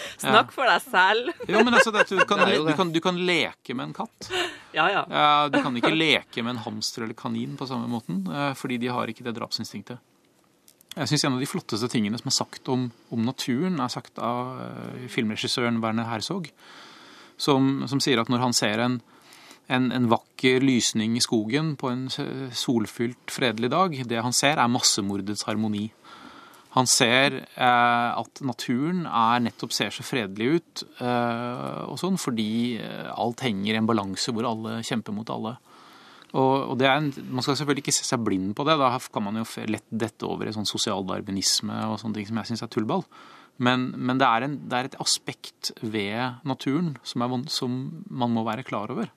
Snakk 0.22 0.52
for 0.54 0.68
deg 0.68 0.82
selv. 0.84 1.32
Jo, 1.48 1.62
men 1.64 1.76
altså, 1.76 1.92
du, 1.92 2.22
kan, 2.30 2.44
du, 2.46 2.72
kan, 2.78 2.92
du 2.92 3.00
kan 3.04 3.18
leke 3.18 3.76
med 3.76 3.90
en 3.90 3.96
katt. 4.02 4.30
Ja, 4.76 4.86
ja. 4.92 5.04
Ja, 5.10 5.48
du 5.52 5.58
kan 5.62 5.76
ikke 5.76 5.94
leke 5.94 6.44
med 6.44 6.56
en 6.56 6.64
hamster 6.66 7.06
eller 7.06 7.18
kanin 7.18 7.56
på 7.58 7.68
samme 7.70 7.90
måten, 7.90 8.22
eh, 8.30 8.52
fordi 8.58 8.80
de 8.82 8.92
har 8.92 9.10
ikke 9.10 9.26
det 9.26 9.36
drapsinstinktet. 9.38 10.00
Jeg 10.96 11.06
syns 11.06 11.24
en 11.24 11.36
av 11.36 11.42
de 11.42 11.46
flotteste 11.46 11.86
tingene 11.90 12.18
som 12.18 12.30
er 12.30 12.34
sagt 12.34 12.68
om, 12.72 12.88
om 13.14 13.22
naturen, 13.22 13.78
er 13.78 13.92
sagt 13.92 14.18
av 14.18 14.58
eh, 14.64 15.06
filmregissøren 15.12 15.78
Werner 15.82 16.08
Herzog, 16.10 16.50
som, 17.40 17.86
som 17.88 18.02
sier 18.02 18.20
at 18.20 18.30
når 18.32 18.42
han 18.42 18.56
ser 18.56 18.82
en, 18.84 18.98
en, 19.70 19.86
en 19.94 20.08
vakker 20.10 20.64
lysning 20.66 21.14
i 21.16 21.22
skogen 21.24 21.76
på 21.80 21.92
en 21.92 22.08
solfylt, 22.10 23.30
fredelig 23.32 23.70
dag, 23.72 23.94
det 24.10 24.24
han 24.26 24.34
ser, 24.36 24.58
er 24.58 24.72
massemordets 24.72 25.46
harmoni. 25.48 25.88
Han 26.76 26.86
ser 26.86 27.40
eh, 27.40 28.10
at 28.14 28.42
naturen 28.46 29.02
er 29.08 29.42
nettopp 29.42 29.72
ser 29.74 29.90
så 29.94 30.04
fredelig 30.06 30.60
ut, 30.60 30.84
eh, 31.02 31.80
og 31.90 31.98
sånn, 31.98 32.18
fordi 32.20 32.78
eh, 32.78 33.10
alt 33.10 33.42
henger 33.42 33.74
i 33.74 33.80
en 33.80 33.88
balanse 33.88 34.30
hvor 34.34 34.46
alle 34.46 34.78
kjemper 34.86 35.16
mot 35.16 35.32
alle. 35.34 35.56
Og, 36.38 36.78
en, 36.86 37.10
Man 37.26 37.42
skal 37.42 37.56
selvfølgelig 37.58 37.82
ikke 37.82 37.96
se 37.96 38.06
seg 38.06 38.22
blind 38.22 38.52
på 38.54 38.62
det. 38.68 38.76
Da 38.78 38.92
kan 39.10 39.24
man 39.26 39.40
jo 39.40 39.46
lett 39.66 39.88
dette 39.90 40.28
over 40.28 40.46
i 40.46 40.54
sånn 40.54 40.68
sosialdarwinisme 40.68 41.74
og 41.90 41.98
sånne 41.98 42.20
ting 42.20 42.28
som 42.28 42.38
jeg 42.38 42.52
syns 42.52 42.62
er 42.62 42.70
tullball. 42.70 43.02
Men, 43.60 43.90
men 43.98 44.20
det, 44.20 44.28
er 44.28 44.46
en, 44.46 44.54
det 44.70 44.76
er 44.76 44.88
et 44.88 45.00
aspekt 45.02 45.72
ved 45.82 46.38
naturen 46.46 46.94
som, 47.02 47.26
er, 47.26 47.34
som 47.50 47.80
man 48.06 48.30
må 48.36 48.46
være 48.46 48.62
klar 48.68 48.94
over. 48.94 49.10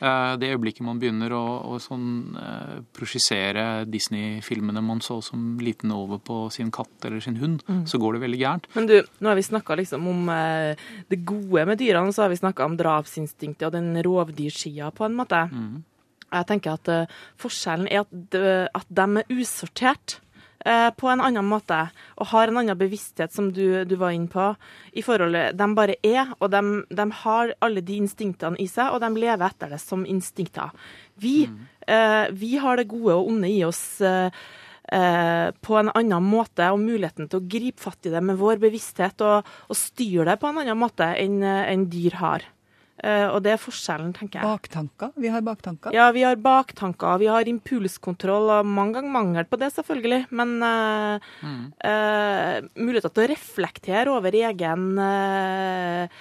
Eh, 0.00 0.36
Det 0.38 0.52
øyeblikket 0.54 0.84
man 0.86 1.00
begynner 1.00 1.32
å, 1.34 1.42
å 1.74 1.78
sånn, 1.82 2.36
eh, 2.38 2.76
prosjisere 2.94 3.84
Disney-filmene 3.90 4.82
man 4.84 5.00
så 5.02 5.16
som 5.24 5.58
liten 5.58 5.90
over 5.90 6.18
på 6.22 6.36
sin 6.54 6.70
katt 6.70 7.04
eller 7.04 7.20
sin 7.20 7.36
hund, 7.40 7.62
så 7.84 7.98
går 7.98 8.14
det 8.14 8.22
veldig 8.22 8.38
gærent. 8.38 8.68
Men 8.76 8.86
du, 8.86 9.02
nå 9.20 9.28
har 9.28 9.34
vi 9.34 9.42
snakka 9.42 9.76
liksom 9.76 10.06
om 10.06 10.28
eh, 10.30 10.76
det 11.10 11.24
gode 11.26 11.66
med 11.66 11.78
dyrene, 11.78 12.12
så 12.14 12.22
har 12.22 12.28
vi 12.30 12.36
snakka 12.38 12.64
om 12.64 12.76
drapsinstinktet 12.78 13.66
og 13.66 13.72
den 13.72 13.94
rovdyrskia 14.06 14.92
på 14.94 15.04
en 15.08 15.16
måte. 15.18 15.42
Jeg 16.30 16.44
tenker 16.46 16.74
at 16.76 17.10
forskjellen 17.40 17.88
er 17.90 18.02
at, 18.04 18.10
de- 18.30 18.68
at 18.74 18.86
de 18.92 19.06
er 19.22 19.30
usortert 19.32 20.18
på 20.58 21.08
en 21.08 21.20
annen 21.22 21.46
måte, 21.46 21.76
og 22.18 22.30
har 22.32 22.50
en 22.50 22.58
annen 22.60 22.78
bevissthet, 22.78 23.32
som 23.32 23.52
du, 23.54 23.84
du 23.86 23.94
var 23.96 24.10
inne 24.12 24.28
på. 24.28 24.48
I 24.98 25.04
forholdet, 25.06 25.56
De 25.56 25.68
bare 25.76 25.94
er, 26.02 26.32
og 26.40 26.50
de, 26.52 26.62
de 26.90 27.06
har 27.22 27.52
alle 27.64 27.80
de 27.80 27.98
instinktene 28.02 28.58
i 28.60 28.66
seg, 28.68 28.90
og 28.92 29.00
de 29.04 29.12
lever 29.14 29.46
etter 29.46 29.70
det 29.72 29.78
som 29.82 30.02
instinkter. 30.08 30.74
Vi, 31.22 31.48
eh, 31.86 32.26
vi 32.34 32.56
har 32.58 32.76
det 32.76 32.88
gode 32.90 33.14
og 33.16 33.30
onde 33.30 33.50
i 33.50 33.62
oss. 33.64 34.00
eh, 34.00 34.34
eh, 34.92 35.50
på 35.60 35.76
en 35.78 35.90
annen 35.94 36.24
måte, 36.24 36.68
og 36.72 36.80
muligheten 36.80 37.28
til 37.28 37.40
å 37.40 37.48
gripe 37.48 37.82
fatt 37.82 38.06
i 38.08 38.12
det 38.12 38.22
med 38.24 38.38
vår 38.40 38.60
bevissthet 38.62 39.20
og, 39.20 39.44
og 39.68 39.76
styre 39.76 40.30
det 40.30 40.38
på 40.40 40.48
en 40.50 40.62
annen 40.64 40.78
måte 40.80 41.10
enn 41.16 41.42
en 41.44 41.88
dyr 41.92 42.18
har. 42.22 42.46
Eh, 42.98 43.26
og 43.28 43.42
det 43.44 43.54
er 43.54 43.62
forskjellen, 43.62 44.10
tenker 44.16 44.40
jeg. 44.40 44.48
Baktanker. 44.48 45.12
Vi 45.18 45.30
har 45.32 45.44
baktanker. 45.46 45.94
Ja, 45.94 46.08
vi 46.14 46.24
har 46.26 46.40
baktanker, 46.42 47.20
vi 47.22 47.30
har 47.30 47.50
impulskontroll, 47.50 48.50
og 48.58 48.66
mange 48.66 48.98
ganger 48.98 49.14
mangel 49.14 49.48
på 49.48 49.60
det, 49.60 49.70
selvfølgelig. 49.76 50.24
Men 50.34 50.58
uh, 50.64 51.30
mm. 51.44 51.62
uh, 51.84 52.68
muligheter 52.80 53.14
til 53.14 53.26
å 53.26 53.30
reflektere 53.34 54.18
over 54.18 54.38
egen 54.42 54.90
uh, 54.98 56.20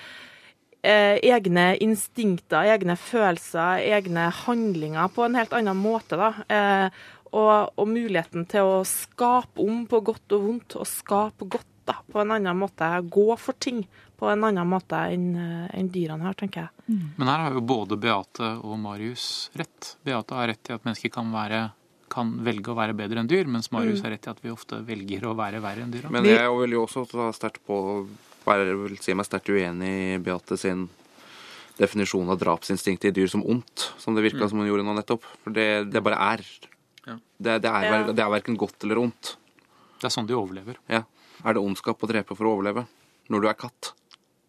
eh, 0.88 1.18
egne 1.34 1.72
instinkter, 1.84 2.68
egne 2.74 2.98
følelser, 3.00 3.84
egne 3.86 4.30
handlinger 4.44 5.12
på 5.14 5.26
en 5.26 5.38
helt 5.40 5.56
annen 5.58 5.80
måte, 5.80 6.20
da. 6.20 6.34
Eh, 6.48 7.06
og, 7.28 7.74
og 7.76 7.90
muligheten 7.92 8.46
til 8.50 8.70
å 8.70 8.84
skape 8.88 9.60
om 9.62 9.84
på 9.90 10.00
godt 10.06 10.38
og 10.38 10.46
vondt, 10.46 10.78
og 10.80 10.88
skape 10.88 11.50
godt 11.58 11.74
da, 11.88 11.98
på 12.12 12.22
en 12.22 12.36
annen 12.36 12.60
måte. 12.60 12.90
Gå 13.12 13.32
for 13.40 13.58
ting 13.60 13.86
på 14.18 14.30
en 14.32 14.44
annen 14.48 14.68
måte 14.68 15.00
enn 15.14 15.32
en 15.38 15.90
dyrene 15.94 16.26
har, 16.26 16.38
tenker 16.38 16.66
jeg. 16.66 17.00
Men 17.18 17.30
her 17.30 17.44
har 17.46 17.58
jo 17.58 17.64
både 17.66 17.98
Beate 18.02 18.54
og 18.66 18.78
Marius 18.82 19.50
rett. 19.58 19.96
Beate 20.08 20.38
har 20.38 20.50
rett 20.52 20.72
i 20.72 20.76
at 20.76 20.88
mennesker 20.88 21.14
kan, 21.14 21.30
være, 21.34 21.68
kan 22.14 22.32
velge 22.46 22.74
å 22.74 22.78
være 22.78 22.96
bedre 22.98 23.22
enn 23.22 23.30
dyr, 23.30 23.50
mens 23.52 23.70
Marius 23.76 24.02
har 24.06 24.16
rett 24.16 24.26
i 24.26 24.34
at 24.34 24.42
vi 24.44 24.54
ofte 24.54 24.82
velger 24.88 25.28
å 25.30 25.36
være 25.38 25.62
verre 25.64 25.86
enn 25.86 25.94
dyr. 25.94 26.08
Men 26.14 26.28
jeg 26.28 26.54
vil 26.62 26.78
jo 26.78 26.86
også 26.88 27.06
ta 27.12 27.30
sterkt 27.36 27.62
på 27.68 27.82
være, 28.48 28.78
vil 28.86 28.98
si 29.04 29.16
meg 29.18 29.28
sterkt 29.28 29.52
uenig 29.52 29.92
i 30.16 30.22
Beate 30.24 30.58
sin 30.60 30.88
definisjon 31.78 32.30
av 32.34 32.40
drapsinstinktet 32.42 33.12
i 33.12 33.16
dyr 33.20 33.30
som 33.30 33.44
ondt, 33.46 33.92
som 34.02 34.16
det 34.18 34.24
virka 34.26 34.48
som 34.50 34.62
hun 34.62 34.70
gjorde 34.70 34.86
nå 34.88 34.96
nettopp. 34.98 35.28
For 35.44 35.54
det, 35.54 35.68
det 35.94 36.02
bare 36.06 36.18
er. 36.34 36.46
Ja. 37.06 37.20
Det, 37.38 37.60
det, 37.64 37.70
er 37.70 38.10
det 38.10 38.24
er 38.24 38.34
verken 38.34 38.58
godt 38.60 38.88
eller 38.88 39.04
ondt. 39.04 39.36
Det 39.98 40.10
er 40.10 40.14
sånn 40.14 40.30
de 40.30 40.36
overlever. 40.38 40.80
Ja. 40.90 41.04
Er 41.46 41.58
det 41.58 41.62
ondskap 41.62 42.02
å 42.04 42.10
drepe 42.10 42.36
for 42.38 42.50
å 42.50 42.56
overleve? 42.58 42.88
Når 43.32 43.44
du 43.44 43.50
er 43.52 43.58
katt? 43.60 43.92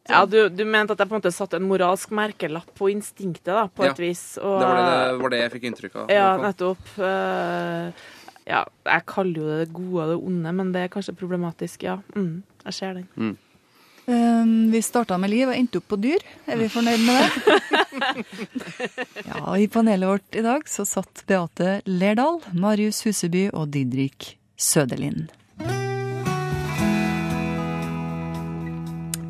Ja, 0.09 0.23
du, 0.25 0.39
du 0.49 0.63
mente 0.65 0.95
at 0.95 1.03
jeg 1.03 1.11
på 1.11 1.17
en 1.17 1.21
måte 1.21 1.33
satte 1.35 1.59
en 1.59 1.67
moralsk 1.69 2.13
merkelapp 2.17 2.71
på 2.79 2.89
instinktet, 2.95 3.51
da, 3.51 3.67
på 3.69 3.85
Ja, 3.85 3.93
et 3.93 4.01
vis. 4.01 4.23
Og, 4.41 4.55
Det 4.63 4.71
var 4.71 4.79
det, 4.79 4.87
det 4.95 5.19
var 5.25 5.35
det 5.35 5.43
jeg 5.43 5.53
fikk 5.57 5.67
inntrykk 5.69 5.99
av. 6.01 6.15
Ja, 6.15 6.31
nettopp. 6.41 6.95
Uh, 6.97 8.07
ja, 8.49 8.63
jeg 8.89 9.05
kaller 9.11 9.43
jo 9.43 9.51
det 9.51 9.59
det 9.67 9.75
gode 9.77 10.07
og 10.07 10.15
det 10.15 10.17
onde, 10.31 10.55
men 10.63 10.73
det 10.73 10.87
er 10.87 10.95
kanskje 10.95 11.17
problematisk, 11.19 11.85
ja. 11.85 11.99
Mm, 12.17 12.41
jeg 12.65 12.79
ser 12.79 12.97
den. 12.97 13.37
Um, 14.09 14.71
vi 14.73 14.81
starta 14.81 15.19
med 15.21 15.29
liv 15.35 15.51
og 15.51 15.53
endte 15.53 15.83
opp 15.83 15.91
på 15.93 15.99
dyr. 16.01 16.25
Er 16.49 16.57
vi 16.57 16.71
fornøyd 16.73 17.05
med 17.05 17.19
det? 17.21 17.67
ja, 19.29 19.43
I 19.61 19.69
panelet 19.69 20.09
vårt 20.09 20.39
i 20.41 20.45
dag 20.47 20.65
så 20.73 20.89
satt 20.89 21.27
Beate 21.29 21.83
Lerdal, 21.85 22.41
Marius 22.57 23.03
Huseby 23.05 23.51
og 23.53 23.69
Didrik 23.77 24.39
Søderlind. 24.57 25.29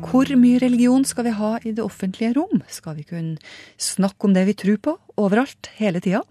Hvor 0.09 0.25
mye 0.41 0.57
religion 0.57 1.03
skal 1.05 1.27
vi 1.27 1.31
ha 1.37 1.49
i 1.61 1.69
det 1.69 1.83
offentlige 1.85 2.33
rom? 2.33 2.63
Skal 2.65 2.95
vi 2.97 3.03
kunne 3.05 3.37
snakke 3.77 4.25
om 4.25 4.33
det 4.33 4.47
vi 4.47 4.55
tror 4.57 4.77
på, 4.81 4.93
overalt, 5.21 5.69
hele 5.77 6.01
tida? 6.01 6.23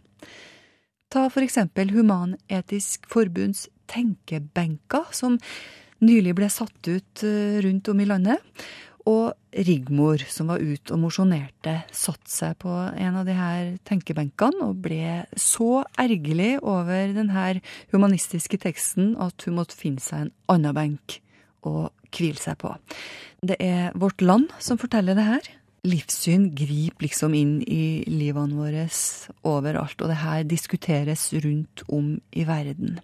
Ta 1.15 1.29
for 1.31 1.47
eksempel 1.47 1.93
Human-Etisk 1.95 3.07
Forbunds 3.07 3.69
tenkebenker, 3.87 5.07
som 5.15 5.37
nylig 6.03 6.35
ble 6.41 6.49
satt 6.51 6.91
ut 6.91 7.23
eh, 7.23 7.61
rundt 7.63 7.91
om 7.93 8.03
i 8.03 8.09
landet. 8.09 8.67
Og 9.07 9.31
Rigmor, 9.55 10.27
som 10.27 10.51
var 10.51 10.59
ute 10.59 10.97
og 10.97 11.01
mosjonerte, 11.05 11.77
satte 11.95 12.35
seg 12.35 12.59
på 12.59 12.75
en 12.75 13.21
av 13.21 13.31
de 13.31 13.39
her 13.39 13.71
tenkebenkene 13.87 14.67
og 14.67 14.83
ble 14.89 15.23
så 15.39 15.85
ergerlig 15.95 16.57
over 16.67 17.15
den 17.15 17.31
her 17.31 17.63
humanistiske 17.95 18.59
teksten 18.67 19.15
at 19.23 19.47
hun 19.47 19.61
måtte 19.63 19.79
finne 19.79 20.03
seg 20.03 20.27
en 20.27 20.35
annen 20.51 20.77
benk 20.77 21.21
å 21.63 21.89
hvile 22.15 22.41
seg 22.41 22.59
på. 22.61 22.75
Det 23.45 23.59
er 23.63 23.95
Vårt 23.99 24.23
Land 24.25 24.51
som 24.63 24.81
forteller 24.81 25.19
det 25.19 25.27
her. 25.27 25.49
Livssyn 25.87 26.49
griper 26.59 27.07
liksom 27.07 27.35
inn 27.39 27.59
i 27.63 28.03
livene 28.11 28.59
våre 28.59 28.89
overalt, 29.47 30.01
og 30.03 30.11
det 30.11 30.19
her 30.25 30.43
diskuteres 30.49 31.31
rundt 31.39 31.85
om 31.87 32.17
i 32.35 32.45
verden. 32.49 32.99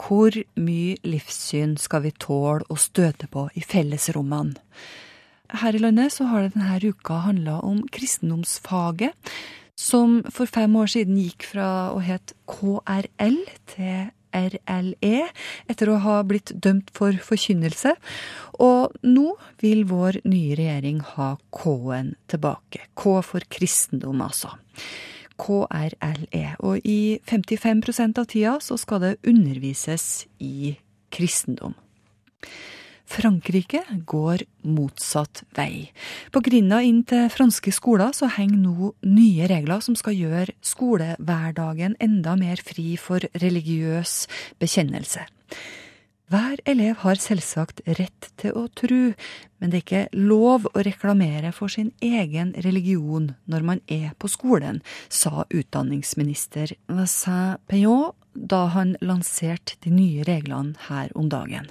Hvor 0.00 0.32
mye 0.56 0.96
livssyn 1.04 1.76
skal 1.76 2.06
vi 2.06 2.14
tåle 2.16 2.64
å 2.72 2.78
støte 2.80 3.28
på 3.28 3.50
i 3.52 3.62
fellesrommene? 3.64 4.56
Her 5.60 5.74
i 5.74 5.82
landet 5.82 6.14
så 6.14 6.28
har 6.30 6.46
det 6.46 6.54
denne 6.54 6.78
uka 6.78 7.24
handla 7.26 7.58
om 7.66 7.82
kristendomsfaget, 7.90 9.12
som 9.76 10.20
for 10.30 10.48
fem 10.48 10.72
år 10.76 10.88
siden 10.92 11.18
gikk 11.18 11.46
fra 11.52 11.90
å 11.92 12.00
het 12.04 12.34
KRL 12.48 13.38
til 13.72 14.10
RLE 14.36 15.26
etter 15.70 15.90
å 15.90 15.98
ha 16.04 16.18
blitt 16.26 16.52
dømt 16.54 16.90
for 16.96 17.16
forkynnelse. 17.24 17.94
Og 18.62 18.96
nå 19.06 19.34
vil 19.62 19.86
vår 19.90 20.20
nye 20.28 20.56
regjering 20.58 21.00
ha 21.14 21.34
K-en 21.54 22.14
tilbake. 22.30 22.84
K 22.94 23.20
for 23.26 23.46
kristendom, 23.52 24.22
altså. 24.24 24.54
KRLE. 25.40 26.44
Og 26.66 26.84
i 26.84 27.20
55% 27.28 28.20
av 28.20 28.28
tida 28.28 28.58
så 28.62 28.76
skal 28.80 29.04
det 29.04 29.14
undervises 29.28 30.26
i 30.38 30.74
kristendom. 31.10 31.74
Frankrike 33.10 33.82
går 34.06 34.44
motsatt 34.70 35.42
vei. 35.56 35.90
På 36.30 36.42
grinda 36.46 36.78
inn 36.86 37.02
til 37.08 37.26
franske 37.32 37.72
skoler 37.74 38.14
så 38.14 38.28
henger 38.30 38.60
nå 38.62 38.92
nye 39.02 39.48
regler 39.50 39.82
som 39.82 39.96
skal 39.98 40.14
gjøre 40.14 40.54
skolehverdagen 40.62 41.96
enda 41.98 42.36
mer 42.38 42.62
fri 42.62 42.94
for 43.00 43.26
religiøs 43.42 44.14
bekjennelse. 44.62 45.26
Hver 46.30 46.60
elev 46.70 47.00
har 47.02 47.18
selvsagt 47.18 47.80
rett 47.98 48.28
til 48.38 48.54
å 48.54 48.68
tru, 48.78 49.16
men 49.58 49.72
det 49.72 49.80
er 49.80 49.82
ikke 49.82 50.20
lov 50.30 50.68
å 50.70 50.84
reklamere 50.86 51.50
for 51.50 51.72
sin 51.72 51.88
egen 51.98 52.52
religion 52.62 53.32
når 53.50 53.66
man 53.66 53.82
er 53.90 54.12
på 54.14 54.30
skolen, 54.30 54.78
sa 55.10 55.42
utdanningsminister 55.50 56.76
Vassin 56.86 57.58
Payon 57.66 58.14
da 58.30 58.68
han 58.76 58.94
lanserte 59.02 59.74
de 59.82 59.90
nye 59.90 60.22
reglene 60.22 60.78
her 60.86 61.10
om 61.18 61.26
dagen. 61.34 61.66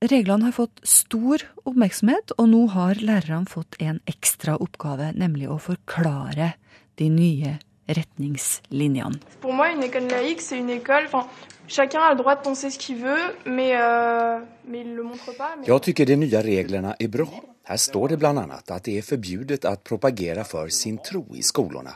Reglene 0.00 0.46
har 0.48 0.54
fått 0.56 0.80
stor 0.88 1.42
oppmerksomhet, 1.68 2.32
og 2.40 2.46
nå 2.48 2.60
har 2.72 2.96
lærerne 3.04 3.44
fått 3.44 3.76
en 3.84 3.98
ekstra 4.08 4.54
oppgave, 4.56 5.10
nemlig 5.12 5.50
å 5.52 5.58
forklare 5.60 6.54
de 6.96 7.08
nye 7.12 7.58
retningslinjene. 7.84 9.20
For 9.42 9.52
meg, 9.52 9.76
en 9.76 9.84
école 9.84 10.08
laïque, 10.08 10.40
c'est 10.40 10.56
une 10.56 10.70
école. 10.70 11.04
Enfin, 11.04 11.28
chacun 11.68 12.00
a 12.00 12.14
le 12.14 12.16
droit 12.16 12.36
de 12.36 12.40
penser 12.40 12.70
ce 12.70 12.78
qu'il 12.78 12.96
veut, 12.96 13.36
mais, 13.44 13.76
euh, 13.76 14.40
mais 14.64 14.80
il 14.80 14.94
le 14.94 15.02
montre 15.02 15.36
pas. 15.36 15.56
Mais... 15.58 15.68
Jag 15.68 15.82
tycker 15.82 16.06
de 16.06 16.16
nya 16.16 16.42
reglerna 16.42 16.96
är 16.98 17.08
bra. 17.08 17.28
Här 17.64 17.76
står 17.76 18.08
det 18.08 18.16
bland 18.16 18.38
annat 18.38 18.70
att 18.70 18.84
det 18.84 18.98
är 18.98 19.02
förbjudet 19.02 19.64
att 19.64 19.84
propagera 19.84 20.44
för 20.44 20.68
sin 20.68 20.98
tro 20.98 21.36
i 21.36 21.42
skolorna, 21.42 21.90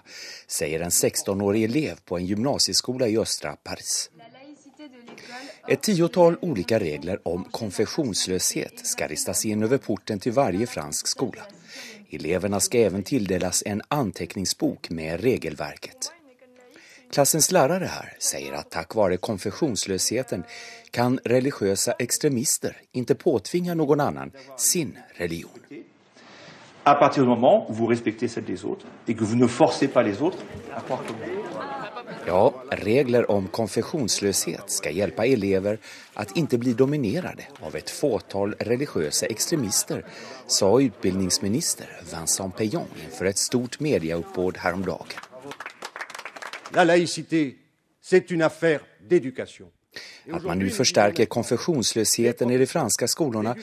säger 0.47 0.81
en 0.81 0.91
16-årig 0.91 1.65
elev 1.65 1.95
på 2.05 2.17
en 2.17 2.27
gymnasieskola 2.27 3.09
i 3.09 3.19
östra 3.19 3.57
Paris. 3.57 4.11
Ett 5.69 5.83
tiotal 5.83 6.37
olika 6.41 6.79
regler 6.79 7.19
om 7.23 7.45
konfessionslöshet 7.45 8.87
ska 8.87 9.07
ristas 9.07 9.45
in 9.45 9.63
över 9.63 9.79
porten 9.79 10.19
till 10.19 10.33
varje 10.33 10.67
fransk 10.67 11.07
skola. 11.07 11.43
Eleverna 12.11 12.61
ska 12.61 12.79
även 12.79 13.03
tilldelas 13.03 13.63
en 13.67 13.83
anteckningsbok 13.89 14.91
med 14.91 15.21
regelverket. 15.21 16.13
Klassens 17.13 17.51
lärare 17.51 17.85
här 17.85 18.17
säger 18.19 18.53
att 18.53 18.71
tack 18.71 18.95
vare 18.95 19.17
konfessionslösheten 19.17 20.45
kan 20.91 21.21
religiösa 21.25 21.93
extremister 21.93 22.77
inte 22.93 23.15
påtvinga 23.15 23.75
någon 23.75 24.01
annan 24.01 24.31
sin 24.57 24.99
religion. 25.15 25.61
À 26.87 26.95
partir 26.95 27.23
du 27.23 27.29
moment 27.29 27.71
où 27.71 27.73
vous 27.73 27.87
respectez 27.87 28.29
celle 28.29 28.45
des 28.45 28.65
autres 28.65 28.87
et 29.07 29.15
que 29.15 29.25
vous 29.25 29.37
ne 29.37 29.47
forcez 29.47 29.89
pas 29.89 30.03
les 30.03 30.21
autres 30.21 30.39
à 30.77 30.81
croire 30.81 31.03
comme 31.07 31.17
vous. 31.17 31.84
Ja, 32.27 32.55
regler 32.71 33.31
om 33.31 33.49
konfessionsløshet 33.49 34.71
skal 34.73 34.97
hjelpe 34.97 35.27
elever 35.29 35.79
att 36.15 36.37
ikke 36.37 36.59
bli 36.59 36.73
dominerade 36.73 37.47
av 37.61 37.77
et 37.77 37.91
fåtal 37.91 38.55
religiøse 38.61 39.29
ekstremister, 39.31 40.03
sa 40.47 40.71
utbildningsminister 40.81 41.91
Vincent 42.11 42.57
Payon 42.57 42.89
inför 43.05 43.25
et 43.25 43.39
stort 43.39 43.81
mediauppbåd 43.81 44.57
häromdagen. 44.57 45.21
La 46.75 46.85
laïcité, 46.85 47.57
c'est 48.01 48.31
une 48.31 48.43
affaire 48.43 48.81
d'éducation. 49.01 49.71
Att 50.33 50.45
man 50.45 50.59
nu 50.59 50.71
förstärker 50.71 51.25
konfessionslösheten 51.25 52.51
i 52.51 52.59
de 52.59 52.67
franska 52.67 53.09
skolorna 53.09 53.57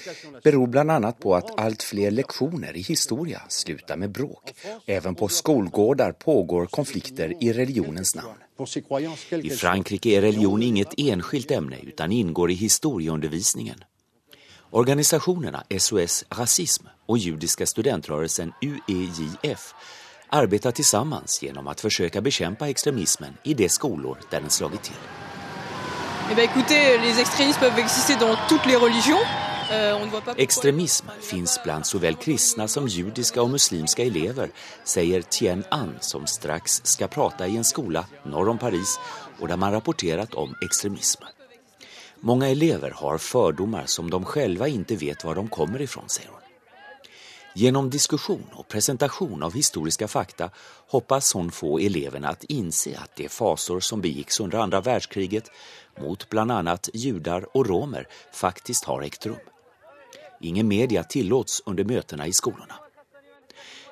beror 0.44 0.68
bland 0.68 0.92
annat 0.92 1.20
på 1.20 1.36
att 1.36 1.60
allt 1.60 1.84
fler 1.84 2.12
lektioner 2.12 2.78
i 2.78 2.82
historia 2.82 3.42
slutar 3.50 3.98
med 3.98 4.12
bråk. 4.12 4.54
Även 4.86 5.16
på 5.16 5.28
skolgårdar 5.28 6.12
pågår 6.12 6.66
konflikter 6.66 7.44
i 7.44 7.54
religionens 7.54 8.16
namn. 8.16 8.38
I 9.44 9.50
Frankrike 9.50 10.10
är 10.10 10.22
religion 10.22 10.64
inget 10.64 10.94
enskilt 10.98 11.52
ämne 11.52 11.78
utan 11.84 12.12
ingår 12.12 12.52
i 12.52 12.54
historieundervisningen. 12.54 13.84
Organisationerna 14.70 15.64
SOS 15.80 16.26
Rasism 16.30 16.86
och 17.06 17.18
judiska 17.18 17.66
studentrörelsen 17.66 18.54
UEJF 18.62 19.74
arbetar 20.30 20.72
tillsammans 20.72 21.44
genom 21.44 21.68
att 21.68 21.82
försöka 21.82 22.22
bekämpa 22.22 22.70
extremismen 22.70 23.34
i 23.44 23.54
de 23.54 23.70
skolor 23.70 24.18
där 24.30 24.42
den 24.42 24.50
slagit 24.50 24.84
till. 24.84 24.96
Eh 26.30 26.36
bien, 26.36 26.44
écoutez, 26.44 26.98
les 26.98 27.20
extrémistes 27.20 27.60
peuvent 27.60 27.80
exister 27.80 28.16
dans 28.16 28.36
toutes 28.48 28.66
les 28.66 28.76
religions. 28.76 29.20
Euh, 29.72 30.08
Extremism 30.38 31.06
finns 31.22 31.60
bland 31.64 31.86
såväl 31.86 32.16
kristna 32.16 32.68
som 32.68 32.88
judiska 32.88 33.42
och 33.42 33.50
muslimska 33.50 34.04
elever, 34.04 34.52
säger 34.84 35.22
Tien 35.22 35.64
An 35.70 35.98
som 36.02 36.28
strax 36.28 36.82
ska 36.84 37.08
prata 37.08 37.48
i 37.48 37.58
en 37.58 37.64
skola 37.64 38.06
norr 38.24 38.50
om 38.50 38.58
Paris 38.58 39.00
och 39.40 39.48
där 39.48 39.58
man 39.58 39.72
rapporterat 39.72 40.34
om 40.34 40.56
extremism. 40.62 41.24
Många 42.20 42.50
elever 42.50 42.92
har 42.92 43.18
fördomar 43.18 43.84
som 43.86 44.10
de 44.10 44.26
själva 44.26 44.68
inte 44.68 44.96
vet 44.96 45.24
var 45.24 45.36
de 45.36 45.48
kommer 45.48 45.82
ifrån, 45.82 46.10
säger 46.10 46.30
hon. 46.30 46.41
Genom 47.54 47.90
diskusjon 47.92 48.46
og 48.56 48.68
presentasjon 48.72 49.44
av 49.44 49.54
historiske 49.54 50.08
fakta 50.08 50.50
hoppas 50.94 51.34
hon 51.34 51.52
få 51.52 51.80
elevene 51.80 52.28
att 52.28 52.44
inse 52.44 52.98
at 52.98 53.16
de 53.16 53.30
fasor 53.30 53.80
som 53.80 54.02
begicks 54.02 54.40
under 54.40 54.58
andra 54.58 54.82
världskriget 54.82 55.52
mot 56.00 56.30
bland 56.30 56.52
annat 56.52 56.90
judar 56.94 57.58
og 57.58 57.70
romer 57.70 58.08
faktiskt 58.34 58.86
har 58.86 59.02
ägt 59.02 59.26
rum. 59.26 59.40
Ingen 60.42 60.68
media 60.68 61.04
tillåts 61.04 61.62
under 61.66 61.84
møtene 61.84 62.28
i 62.28 62.34
skolorna. 62.34 62.76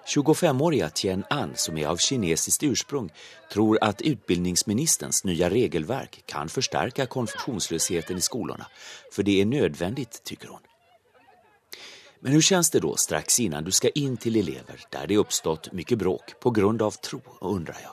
25-åriga 0.06 0.90
Tien 0.90 1.24
An, 1.30 1.52
som 1.56 1.78
er 1.78 1.88
av 1.88 1.98
kinesiskt 1.98 2.64
ursprung, 2.64 3.12
tror 3.52 3.78
at 3.82 4.02
utbildningsministerns 4.02 5.24
nye 5.24 5.50
regelverk 5.50 6.24
kan 6.26 6.50
forsterke 6.50 7.06
konfesjonsløsheten 7.06 8.18
i 8.18 8.22
skolorna. 8.22 8.66
for 9.12 9.24
det 9.24 9.42
er 9.42 9.46
nødvendig, 9.46 10.08
tycker 10.24 10.48
hon. 10.48 10.69
Men 12.22 12.32
hur 12.32 12.42
känns 12.42 12.70
det 12.70 12.80
då 12.80 12.96
strax 12.96 13.40
innan 13.40 13.64
du 13.64 13.72
ska 13.72 13.90
in 13.90 14.18
till 14.18 14.36
elever 14.36 14.80
där 14.90 15.08
det 15.08 15.18
uppstått 15.18 15.72
mycket 15.72 15.98
bråk 15.98 16.40
på 16.40 16.52
grund 16.52 16.82
av 16.82 16.92
tro, 16.92 17.22
undrar 17.42 17.78
jag. 17.84 17.92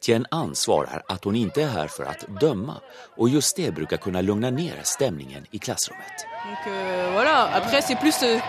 Tien 0.00 0.26
An 0.30 0.54
svarar 0.54 1.02
att 1.08 1.24
hon 1.24 1.36
inte 1.36 1.62
är 1.62 1.68
här 1.68 1.88
för 1.88 2.04
att 2.04 2.40
döma 2.40 2.80
och 3.16 3.28
just 3.28 3.56
det 3.56 3.74
brukar 3.74 3.96
kunna 3.96 4.20
lugna 4.20 4.50
ner 4.50 4.80
stämningen 4.84 5.46
i 5.50 5.58
klassrummet. 5.58 6.26
Donc 6.46 6.66
euh, 6.66 7.12
voilà, 7.12 7.48
après 7.54 7.80
c'est 7.82 8.00
plus 8.00 8.22
euh, 8.22 8.40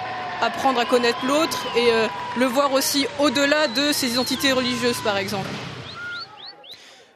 apprendre 0.41 0.79
à 0.79 0.85
connaître 0.85 1.25
l'autre 1.25 1.77
et 1.77 1.93
euh, 1.93 2.07
le 2.37 2.45
voir 2.45 2.73
aussi 2.73 3.07
au-delà 3.19 3.67
de 3.67 3.91
ses 3.91 4.11
identités 4.13 4.53
religieuses 4.53 5.01
par 5.03 5.17
exemple. 5.17 5.72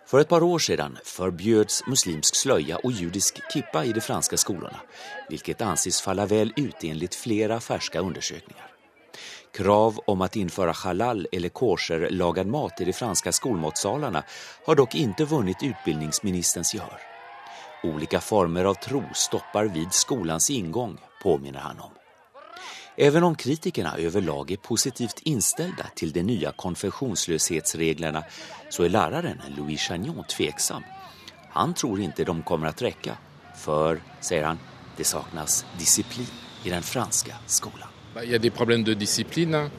För 0.07 0.19
et 0.19 0.29
par 0.29 0.43
år 0.43 0.59
siden 0.59 0.97
förbjöds 1.03 1.83
muslimsk 1.87 2.35
sløya 2.35 2.77
og 2.83 2.91
judisk 2.91 3.41
kippa 3.51 3.83
i 3.85 3.91
de 3.91 4.01
franske 4.01 4.37
skolorna, 4.37 4.79
vilket 5.29 5.61
anses 5.61 6.01
falla 6.01 6.25
väl 6.25 6.53
ut 6.55 6.83
enligt 6.83 7.15
flere 7.15 7.59
ferske 7.59 7.99
undersökningar. 7.99 8.71
Krav 9.51 9.99
om 10.07 10.21
å 10.21 10.29
innføre 10.33 10.71
halal 10.83 11.27
eller 11.31 11.49
kosher 11.49 12.07
lagad 12.09 12.47
mat 12.47 12.81
i 12.81 12.87
de 12.87 12.93
franske 12.93 13.33
skolmatsalarna 13.33 14.23
har 14.65 14.79
dock 14.79 14.95
ikke 14.95 15.27
vunnet 15.27 15.63
utbildningsministerns 15.63 16.73
gehör. 16.75 17.01
Olika 17.83 18.21
former 18.21 18.65
av 18.65 18.73
tro 18.73 19.03
stoppar 19.13 19.65
vid 19.65 19.93
skolans 19.93 20.49
ingång, 20.49 20.97
påminner 21.23 21.59
han 21.59 21.79
om. 21.79 21.96
Även 22.99 23.23
om 23.23 23.35
kritikerna 23.35 23.97
överlag 23.97 24.51
är 24.51 24.57
positivt 24.57 25.19
inställda 25.23 25.85
till 25.95 26.11
de 26.11 26.23
nya 26.23 26.51
konfessionslöshetsreglerna 26.51 28.23
så 28.69 28.83
är 28.83 28.89
läraren 28.89 29.41
Louis 29.57 29.81
Chagnon 29.81 30.23
tveksam. 30.23 30.83
Han 31.49 31.73
tror 31.73 31.99
inte 31.99 32.23
de 32.23 32.43
kommer 32.43 32.67
att 32.67 32.81
räcka. 32.81 33.17
För, 33.55 33.99
säger 34.19 34.43
han, 34.43 34.59
det 34.97 35.03
saknas 35.03 35.65
disciplin 35.79 36.27
i 36.63 36.69
den 36.69 36.83
franska 36.83 37.35
skolan. 37.45 37.87
Il 38.23 38.45
y 38.45 38.49
problem 38.49 38.49
med 38.49 38.51
problèmes 38.51 38.85
de 38.85 38.95
discipline. 38.95 39.57
hein. 39.57 39.69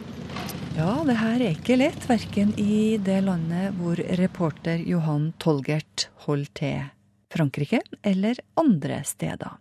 Ja, 0.76 1.02
det 1.06 1.16
her 1.18 1.40
er 1.42 1.56
ikke 1.56 1.76
lett, 1.76 2.04
verken 2.06 2.52
i 2.54 2.98
det 3.02 3.20
landet 3.26 3.74
hvor 3.80 3.98
reporter 3.98 4.78
Johan 4.86 5.32
Tolgert 5.42 6.08
holder 6.26 6.52
til, 6.54 6.84
Frankrike, 7.34 7.80
eller 8.02 8.38
andre 8.54 9.02
steder. 9.04 9.58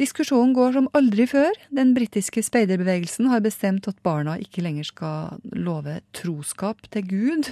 Diskusjonen 0.00 0.54
går 0.56 0.76
som 0.76 0.88
aldri 0.96 1.26
før. 1.28 1.52
Den 1.74 1.92
britiske 1.96 2.42
speiderbevegelsen 2.44 3.28
har 3.32 3.42
bestemt 3.44 3.88
at 3.90 3.98
barna 4.04 4.38
ikke 4.40 4.64
lenger 4.64 4.88
skal 4.88 5.42
love 5.52 5.98
troskap 6.16 6.86
til 6.94 7.08
Gud. 7.10 7.50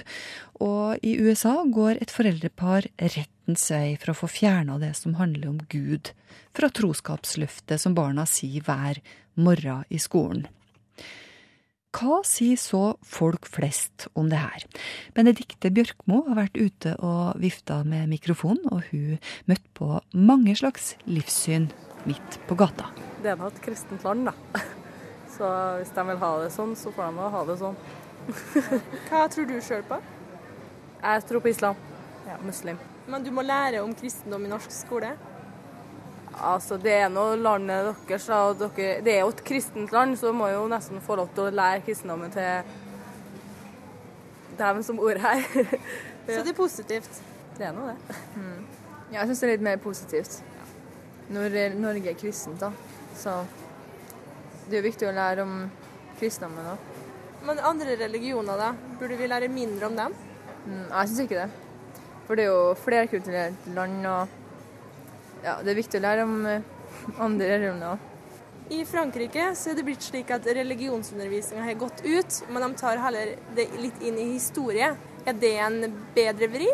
Og 0.63 0.97
i 1.05 1.17
USA 1.21 1.59
går 1.65 2.01
et 2.01 2.13
foreldrepar 2.13 2.87
rettens 3.01 3.67
vei 3.73 3.97
for 4.01 4.13
å 4.13 4.19
få 4.23 4.31
fjerna 4.31 4.79
det 4.81 4.95
som 4.97 5.19
handler 5.19 5.51
om 5.51 5.59
Gud, 5.69 6.13
fra 6.55 6.71
troskapsløftet 6.73 7.81
som 7.81 7.97
barna 7.97 8.25
sier 8.29 8.65
hver 8.65 9.03
morgen 9.37 9.85
i 9.89 10.01
skolen. 10.01 10.47
Hva 11.91 12.21
sier 12.23 12.55
så 12.55 12.95
folk 13.03 13.49
flest 13.51 14.07
om 14.15 14.29
det 14.31 14.39
her? 14.39 14.63
Benedikte 15.13 15.73
Bjørkmo 15.75 16.21
har 16.29 16.39
vært 16.39 16.55
ute 16.55 16.95
og 17.03 17.35
vifta 17.43 17.81
med 17.83 18.07
mikrofon, 18.13 18.61
og 18.71 18.87
hun 18.93 19.19
møtte 19.51 19.75
på 19.75 19.99
mange 20.15 20.55
slags 20.55 20.93
livssyn 21.03 21.67
midt 22.07 22.39
på 22.47 22.57
gata. 22.59 22.89
Det 23.21 23.33
er 23.33 23.39
da 23.39 23.49
et 23.49 23.61
kristent 23.63 24.05
land, 24.07 24.29
da. 24.29 24.61
Så 25.35 25.49
hvis 25.79 25.93
de 25.95 26.05
vil 26.09 26.21
ha 26.21 26.31
det 26.41 26.49
sånn, 26.53 26.75
så 26.77 26.91
får 26.93 27.11
de 27.11 27.27
ha 27.35 27.43
det 27.47 27.57
sånn. 27.61 27.77
Hva 29.09 29.25
tror 29.31 29.47
du 29.49 29.55
sjøl 29.63 29.83
på? 29.87 29.97
Jeg 31.01 31.27
tror 31.29 31.41
på 31.41 31.49
islam. 31.49 31.79
Ja, 32.27 32.37
muslim. 32.45 32.77
Men 33.09 33.23
du 33.25 33.31
må 33.33 33.41
lære 33.45 33.81
om 33.81 33.93
kristendom 33.97 34.45
i 34.45 34.51
norsk 34.51 34.73
skole? 34.75 35.15
Altså, 36.31 36.77
det 36.77 36.93
er 36.93 37.09
nå 37.11 37.23
landet 37.41 37.89
deres, 38.07 38.27
da, 38.29 38.37
og 38.49 38.59
dere, 38.61 39.01
det 39.03 39.15
er 39.15 39.23
jo 39.25 39.31
et 39.33 39.43
kristent 39.45 39.91
land, 39.91 40.15
så 40.19 40.31
må 40.33 40.47
jo 40.51 40.67
nesten 40.71 41.01
få 41.03 41.17
lov 41.19 41.31
til 41.35 41.49
å 41.49 41.55
lære 41.57 41.83
kristendommen 41.87 42.31
til 42.31 42.61
dem 44.61 44.83
som 44.85 44.99
bor 45.01 45.17
her. 45.25 45.43
Så 46.27 46.43
det 46.45 46.53
er 46.53 46.55
positivt? 46.55 47.21
Det 47.57 47.65
er 47.67 47.73
nå 47.75 47.89
det. 47.89 47.97
Ja, 49.11 49.19
jeg 49.19 49.31
syns 49.31 49.41
det 49.41 49.47
er 49.47 49.53
litt 49.55 49.65
mer 49.65 49.79
positivt. 49.81 50.37
Når 51.31 51.77
Norge 51.79 52.11
er 52.11 52.19
kristent, 52.19 52.59
da. 52.59 52.71
Så 53.15 53.37
det 54.67 54.77
er 54.77 54.81
jo 54.81 54.89
viktig 54.89 55.07
å 55.07 55.15
lære 55.15 55.45
om 55.45 55.55
kristendommen 56.19 56.73
òg. 56.73 56.89
Men 57.47 57.63
andre 57.65 57.95
religioner, 57.97 58.59
da? 58.59 58.73
Burde 58.99 59.17
vi 59.17 59.29
lære 59.31 59.49
mindre 59.51 59.87
om 59.87 59.97
dem? 59.97 60.15
Mm, 60.65 60.85
jeg 60.85 61.09
syns 61.09 61.23
ikke 61.23 61.39
det. 61.39 61.49
For 62.27 62.37
det 62.37 62.45
er 62.45 62.51
jo 62.51 62.75
flerkulturelt 62.83 63.65
land, 63.75 64.05
og 64.05 65.41
ja, 65.45 65.57
det 65.63 65.73
er 65.73 65.79
viktig 65.79 65.99
å 65.99 66.05
lære 66.05 66.27
om 66.27 66.35
eh, 66.45 66.67
andre 67.17 67.49
religioner 67.55 67.93
òg. 67.95 68.07
I 68.71 68.85
Frankrike 68.87 69.49
så 69.57 69.71
er 69.71 69.75
det 69.75 69.83
blitt 69.83 70.05
slik 70.05 70.29
at 70.31 70.45
religionsundervisninga 70.47 71.65
har 71.65 71.79
gått 71.79 72.05
ut, 72.05 72.37
men 72.53 72.63
de 72.63 72.69
tar 72.79 73.01
heller 73.03 73.33
det 73.57 73.65
litt 73.81 73.99
inn 74.05 74.19
i 74.21 74.29
historie. 74.35 74.93
Er 75.27 75.35
det 75.35 75.57
en 75.59 75.81
bedre 76.15 76.47
vri? 76.53 76.69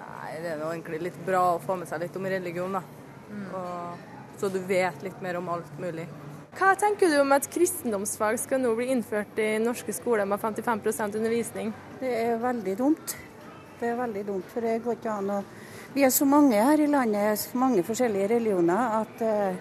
Nei, 0.00 0.32
det 0.42 0.56
er 0.56 0.58
nå 0.58 0.72
egentlig 0.72 1.04
litt 1.04 1.20
bra 1.26 1.52
å 1.52 1.62
få 1.62 1.76
med 1.78 1.90
seg 1.90 2.02
litt 2.02 2.18
om 2.18 2.26
religion, 2.32 2.74
da. 2.74 2.82
Og, 3.54 4.12
så 4.40 4.50
du 4.52 4.60
vet 4.68 5.02
litt 5.04 5.20
mer 5.24 5.38
om 5.40 5.48
alt 5.54 5.80
mulig. 5.80 6.06
Hva 6.54 6.70
tenker 6.78 7.10
du 7.10 7.16
om 7.18 7.32
at 7.34 7.48
kristendomsfag 7.50 8.36
skal 8.38 8.60
nå 8.62 8.70
bli 8.78 8.92
innført 8.94 9.38
i 9.42 9.56
norske 9.58 9.90
skoler 9.96 10.28
med 10.28 10.38
55% 10.38 11.16
undervisning? 11.18 11.72
Det 11.98 12.12
er 12.14 12.36
veldig 12.42 12.74
dumt. 12.78 13.14
Det 13.80 13.88
er 13.90 13.96
veldig 13.98 14.22
dumt, 14.28 14.46
for 14.52 14.62
det 14.62 14.76
går 14.84 15.00
ikke 15.00 15.16
an 15.18 15.32
å 15.34 15.40
Vi 15.94 16.02
er 16.06 16.10
så 16.14 16.26
mange 16.26 16.58
her 16.58 16.80
i 16.82 16.86
landet, 16.90 17.38
så 17.38 17.58
mange 17.58 17.82
forskjellige 17.86 18.28
religioner, 18.32 19.02
at 19.02 19.20
uh, 19.22 19.58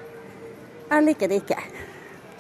jeg 0.90 1.06
liker 1.06 1.30
det 1.30 1.42
ikke. 1.44 1.58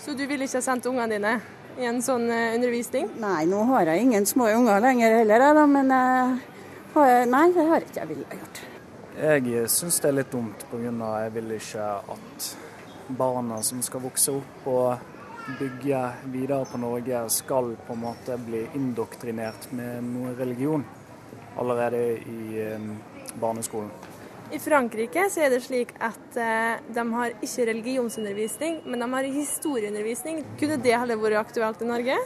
Så 0.01 0.15
du 0.17 0.23
ville 0.25 0.47
ikke 0.47 0.57
ha 0.57 0.65
sendt 0.65 0.87
ungene 0.89 1.13
dine 1.13 1.33
i 1.77 1.85
en 1.89 2.01
sånn 2.01 2.25
uh, 2.29 2.55
undervisning? 2.55 3.09
Nei, 3.21 3.43
nå 3.49 3.61
har 3.69 3.89
jeg 3.89 4.05
ingen 4.05 4.25
små 4.29 4.49
unger 4.53 4.81
lenger 4.85 5.17
heller, 5.19 5.45
da, 5.57 5.65
men 5.69 5.93
uh, 5.93 6.37
nei, 7.29 7.45
det 7.53 7.67
har 7.69 7.81
jeg 7.81 7.89
ikke 7.89 8.01
jeg 8.01 8.11
ville 8.13 8.39
gjort. 8.41 8.52
Jeg 9.13 9.67
syns 9.69 9.99
det 10.01 10.09
er 10.09 10.15
litt 10.17 10.31
dumt 10.33 10.63
pga. 10.71 11.09
jeg 11.23 11.33
vil 11.35 11.51
ikke 11.53 11.89
at 12.15 12.47
barna 13.13 13.59
som 13.61 13.81
skal 13.85 14.01
vokse 14.01 14.33
opp 14.33 14.67
og 14.67 14.97
bygge 15.59 15.99
videre 16.31 16.65
på 16.65 16.79
Norge, 16.81 17.29
skal 17.29 17.75
på 17.85 17.93
en 17.93 18.01
måte 18.01 18.37
bli 18.41 18.63
indoktrinert 18.73 19.69
med 19.71 20.03
noe 20.07 20.33
religion 20.39 20.85
allerede 21.59 22.01
i 22.17 22.57
eh, 22.63 22.89
barneskolen. 23.39 23.91
I 24.53 24.59
Frankrike 24.59 25.27
så 25.29 25.45
er 25.45 25.53
det 25.53 25.61
slik 25.65 25.93
at 26.01 26.37
eh, 26.39 26.81
de 26.95 27.05
har 27.13 27.37
ikke 27.37 27.67
religionsundervisning, 27.69 28.81
men 28.85 29.03
de 29.03 29.11
har 29.13 29.29
historieundervisning. 29.37 30.43
Kunne 30.59 30.81
det 30.81 30.97
heller 30.97 31.21
vært 31.21 31.41
aktuelt 31.43 31.81
i 31.81 31.89
Norge? 31.89 32.17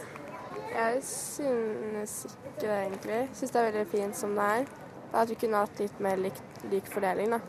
Jeg 0.72 0.98
synes 1.04 2.20
ikke 2.32 2.60
det, 2.60 2.74
egentlig. 2.74 3.22
Jeg 3.26 3.34
synes 3.34 3.50
det 3.50 3.60
er 3.60 3.72
veldig 3.72 3.88
fint 3.92 4.16
som 4.16 4.36
det 4.38 4.52
er. 4.58 4.87
At 5.12 5.30
vi 5.30 5.38
kunne 5.40 5.62
hatt 5.64 5.80
litt 5.80 6.00
mer 6.04 6.20
lik, 6.20 6.36
lik 6.70 6.88
fordeling, 6.92 7.32
da. 7.36 7.40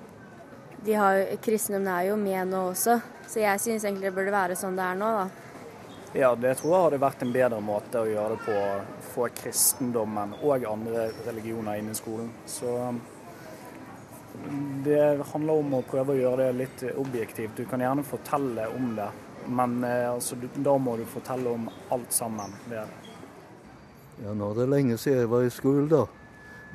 De 0.79 0.95
har, 0.95 1.19
kristendommen 1.43 1.91
er 1.91 2.07
jo 2.07 2.15
med 2.15 2.47
nå 2.47 2.69
også, 2.69 2.99
så 3.27 3.41
jeg 3.41 3.59
synes 3.59 3.83
egentlig 3.83 4.07
det 4.07 4.15
burde 4.15 4.31
være 4.31 4.55
sånn 4.55 4.79
det 4.79 4.85
er 4.85 4.99
nå, 4.99 5.09
da. 5.17 5.49
Ja, 6.15 6.31
det 6.35 6.55
tror 6.57 6.71
jeg 6.71 6.83
hadde 6.87 6.99
vært 7.03 7.21
en 7.21 7.33
bedre 7.35 7.59
måte 7.61 7.99
å 8.01 8.07
gjøre 8.09 8.33
det 8.33 8.45
på. 8.47 8.53
å 8.57 9.09
Få 9.11 9.27
kristendommen 9.35 10.31
og 10.41 10.65
andre 10.65 11.09
religioner 11.27 11.77
inn 11.77 11.91
i 11.91 11.97
skolen. 11.97 12.31
Så 12.49 12.71
det 14.85 15.03
handler 15.33 15.61
om 15.61 15.75
å 15.77 15.83
prøve 15.85 16.15
å 16.15 16.17
gjøre 16.19 16.47
det 16.47 16.57
litt 16.57 16.83
objektivt. 16.97 17.57
Du 17.59 17.67
kan 17.69 17.83
gjerne 17.83 18.05
fortelle 18.07 18.65
om 18.73 18.95
det, 18.97 19.09
men 19.47 19.83
eh, 19.83 20.07
altså, 20.09 20.39
du, 20.39 20.47
da 20.55 20.77
må 20.81 20.95
du 20.97 21.05
fortelle 21.09 21.53
om 21.53 21.69
alt 21.93 22.15
sammen. 22.15 22.57
Det, 22.69 22.87
Ja, 24.23 24.33
nå 24.33 24.49
er 24.51 24.57
det 24.57 24.69
lenge 24.71 24.97
siden 24.97 25.21
jeg 25.21 25.31
var 25.31 25.45
i 25.45 25.53
skolen, 25.53 25.91
da. 25.91 26.07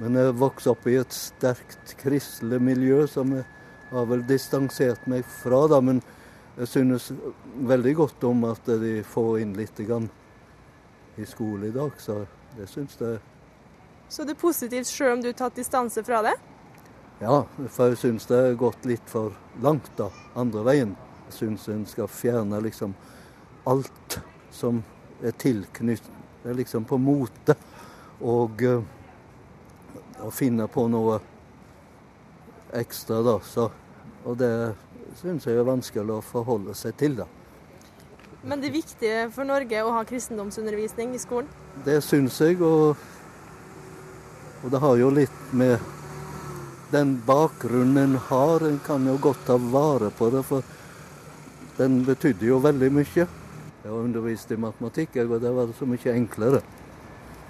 Men 0.01 0.19
jeg 0.19 0.35
vokste 0.41 0.73
opp 0.73 0.87
i 0.91 0.97
et 0.99 1.15
sterkt 1.15 1.95
kristelig 2.01 2.59
miljø 2.63 3.05
som 3.11 3.31
jeg 3.37 3.45
har 3.93 4.09
vel 4.11 4.25
distansert 4.27 5.07
meg 5.11 5.27
fra. 5.29 5.67
da, 5.71 5.81
Men 5.81 6.03
jeg 6.57 6.69
synes 6.69 7.13
veldig 7.55 7.95
godt 7.97 8.25
om 8.25 8.45
at 8.51 8.67
de 8.67 9.03
får 9.07 9.39
inn 9.43 9.55
litt 9.55 9.79
grann 9.87 10.11
i 11.17 11.27
skole 11.27 11.69
i 11.69 11.75
dag. 11.75 11.93
Så 11.99 12.25
det 12.57 12.69
syns 12.69 12.99
jeg 13.01 13.21
Så 14.09 14.25
det 14.25 14.35
er 14.37 14.41
positivt 14.41 14.87
selv 14.87 15.13
om 15.13 15.23
du 15.23 15.29
har 15.29 15.39
tatt 15.39 15.57
distanse 15.57 16.03
fra 16.05 16.23
det? 16.23 16.35
Ja, 17.21 17.45
for 17.71 17.93
jeg 17.93 17.99
syns 17.99 18.27
det 18.27 18.37
har 18.37 18.59
gått 18.59 18.85
litt 18.85 19.07
for 19.07 19.33
langt, 19.63 19.91
da. 19.97 20.11
Andre 20.35 20.65
veien. 20.67 20.97
Jeg 21.29 21.39
syns 21.39 21.69
en 21.69 21.87
skal 21.87 22.11
fjerne 22.11 22.61
liksom 22.61 22.95
alt 23.67 24.19
som 24.53 24.83
er 25.23 25.33
tilknyttet 25.33 26.11
Det 26.45 26.53
liksom 26.53 26.85
på 26.85 26.99
mote. 27.01 27.55
Og 28.21 28.63
eh, 28.63 28.83
å 30.23 30.31
finne 30.31 30.67
på 30.71 30.87
noe 30.91 31.19
ekstra, 32.75 33.23
da. 33.23 33.39
Så, 33.47 33.71
og 34.25 34.37
det 34.39 34.53
syns 35.21 35.47
jeg 35.47 35.59
er 35.59 35.67
vanskelig 35.67 36.19
å 36.19 36.25
forholde 36.25 36.75
seg 36.79 36.97
til, 37.01 37.19
da. 37.23 37.29
Men 38.45 38.61
det 38.61 38.69
er 38.69 38.77
viktig 38.77 39.13
for 39.33 39.49
Norge 39.49 39.83
å 39.87 39.93
ha 39.95 40.03
kristendomsundervisning 40.05 41.15
i 41.17 41.21
skolen? 41.23 41.49
Det 41.87 41.97
syns 42.05 42.37
jeg, 42.45 42.59
og, 42.61 42.99
og 44.61 44.75
det 44.75 44.83
har 44.83 44.99
jo 45.01 45.09
litt 45.17 45.55
med 45.57 45.79
den 46.93 47.17
bakgrunnen 47.27 48.03
en 48.03 48.21
har. 48.29 48.67
En 48.69 48.79
kan 48.85 49.07
jo 49.09 49.17
godt 49.23 49.47
ta 49.49 49.57
vare 49.57 50.13
på 50.15 50.29
det, 50.35 50.45
for 50.45 50.63
den 51.79 52.03
betydde 52.07 52.53
jo 52.53 52.61
veldig 52.63 52.93
mye. 53.01 53.27
Jeg 53.85 53.91
har 53.91 53.99
undervist 53.99 54.53
i 54.53 54.61
matematikk, 54.61 55.17
og 55.25 55.41
det 55.41 55.57
var 55.57 55.73
så 55.79 55.89
mye 55.89 56.15
enklere. 56.15 56.63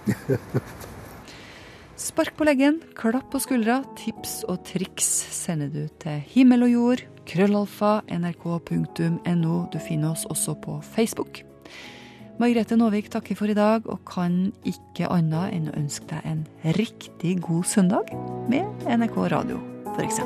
Spark 2.04 2.34
på 2.36 2.44
leggen, 2.44 2.82
klapp 2.98 3.30
på 3.32 3.38
skuldra, 3.40 3.78
tips 3.96 4.42
og 4.52 4.58
triks 4.68 5.06
sender 5.32 5.70
du 5.72 5.86
til 6.02 6.18
himmel 6.34 6.66
og 6.66 6.72
jord, 6.72 7.02
krøllalfa, 7.30 8.02
nrk.no. 8.12 9.54
Du 9.72 9.78
finner 9.80 10.10
oss 10.10 10.26
også 10.28 10.52
på 10.60 10.76
Facebook. 10.84 11.40
Margrethe 12.36 12.76
Nåvik 12.76 13.08
takker 13.14 13.38
for 13.38 13.48
i 13.48 13.56
dag, 13.56 13.86
og 13.88 14.02
kan 14.10 14.52
ikke 14.68 15.08
annet 15.08 15.54
enn 15.56 15.70
å 15.70 15.78
ønske 15.80 16.04
deg 16.10 16.28
en 16.28 16.44
riktig 16.76 17.38
god 17.46 17.64
søndag 17.72 18.12
med 18.52 18.68
NRK 18.84 19.16
Radio, 19.32 19.62
f.eks. 19.94 20.20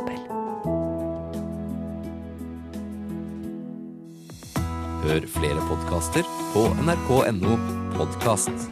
Hør 5.07 5.31
flere 5.39 5.71
podkaster 5.71 6.27
på 6.57 6.67
nrk.no 6.83 7.55
podkast. 7.95 8.69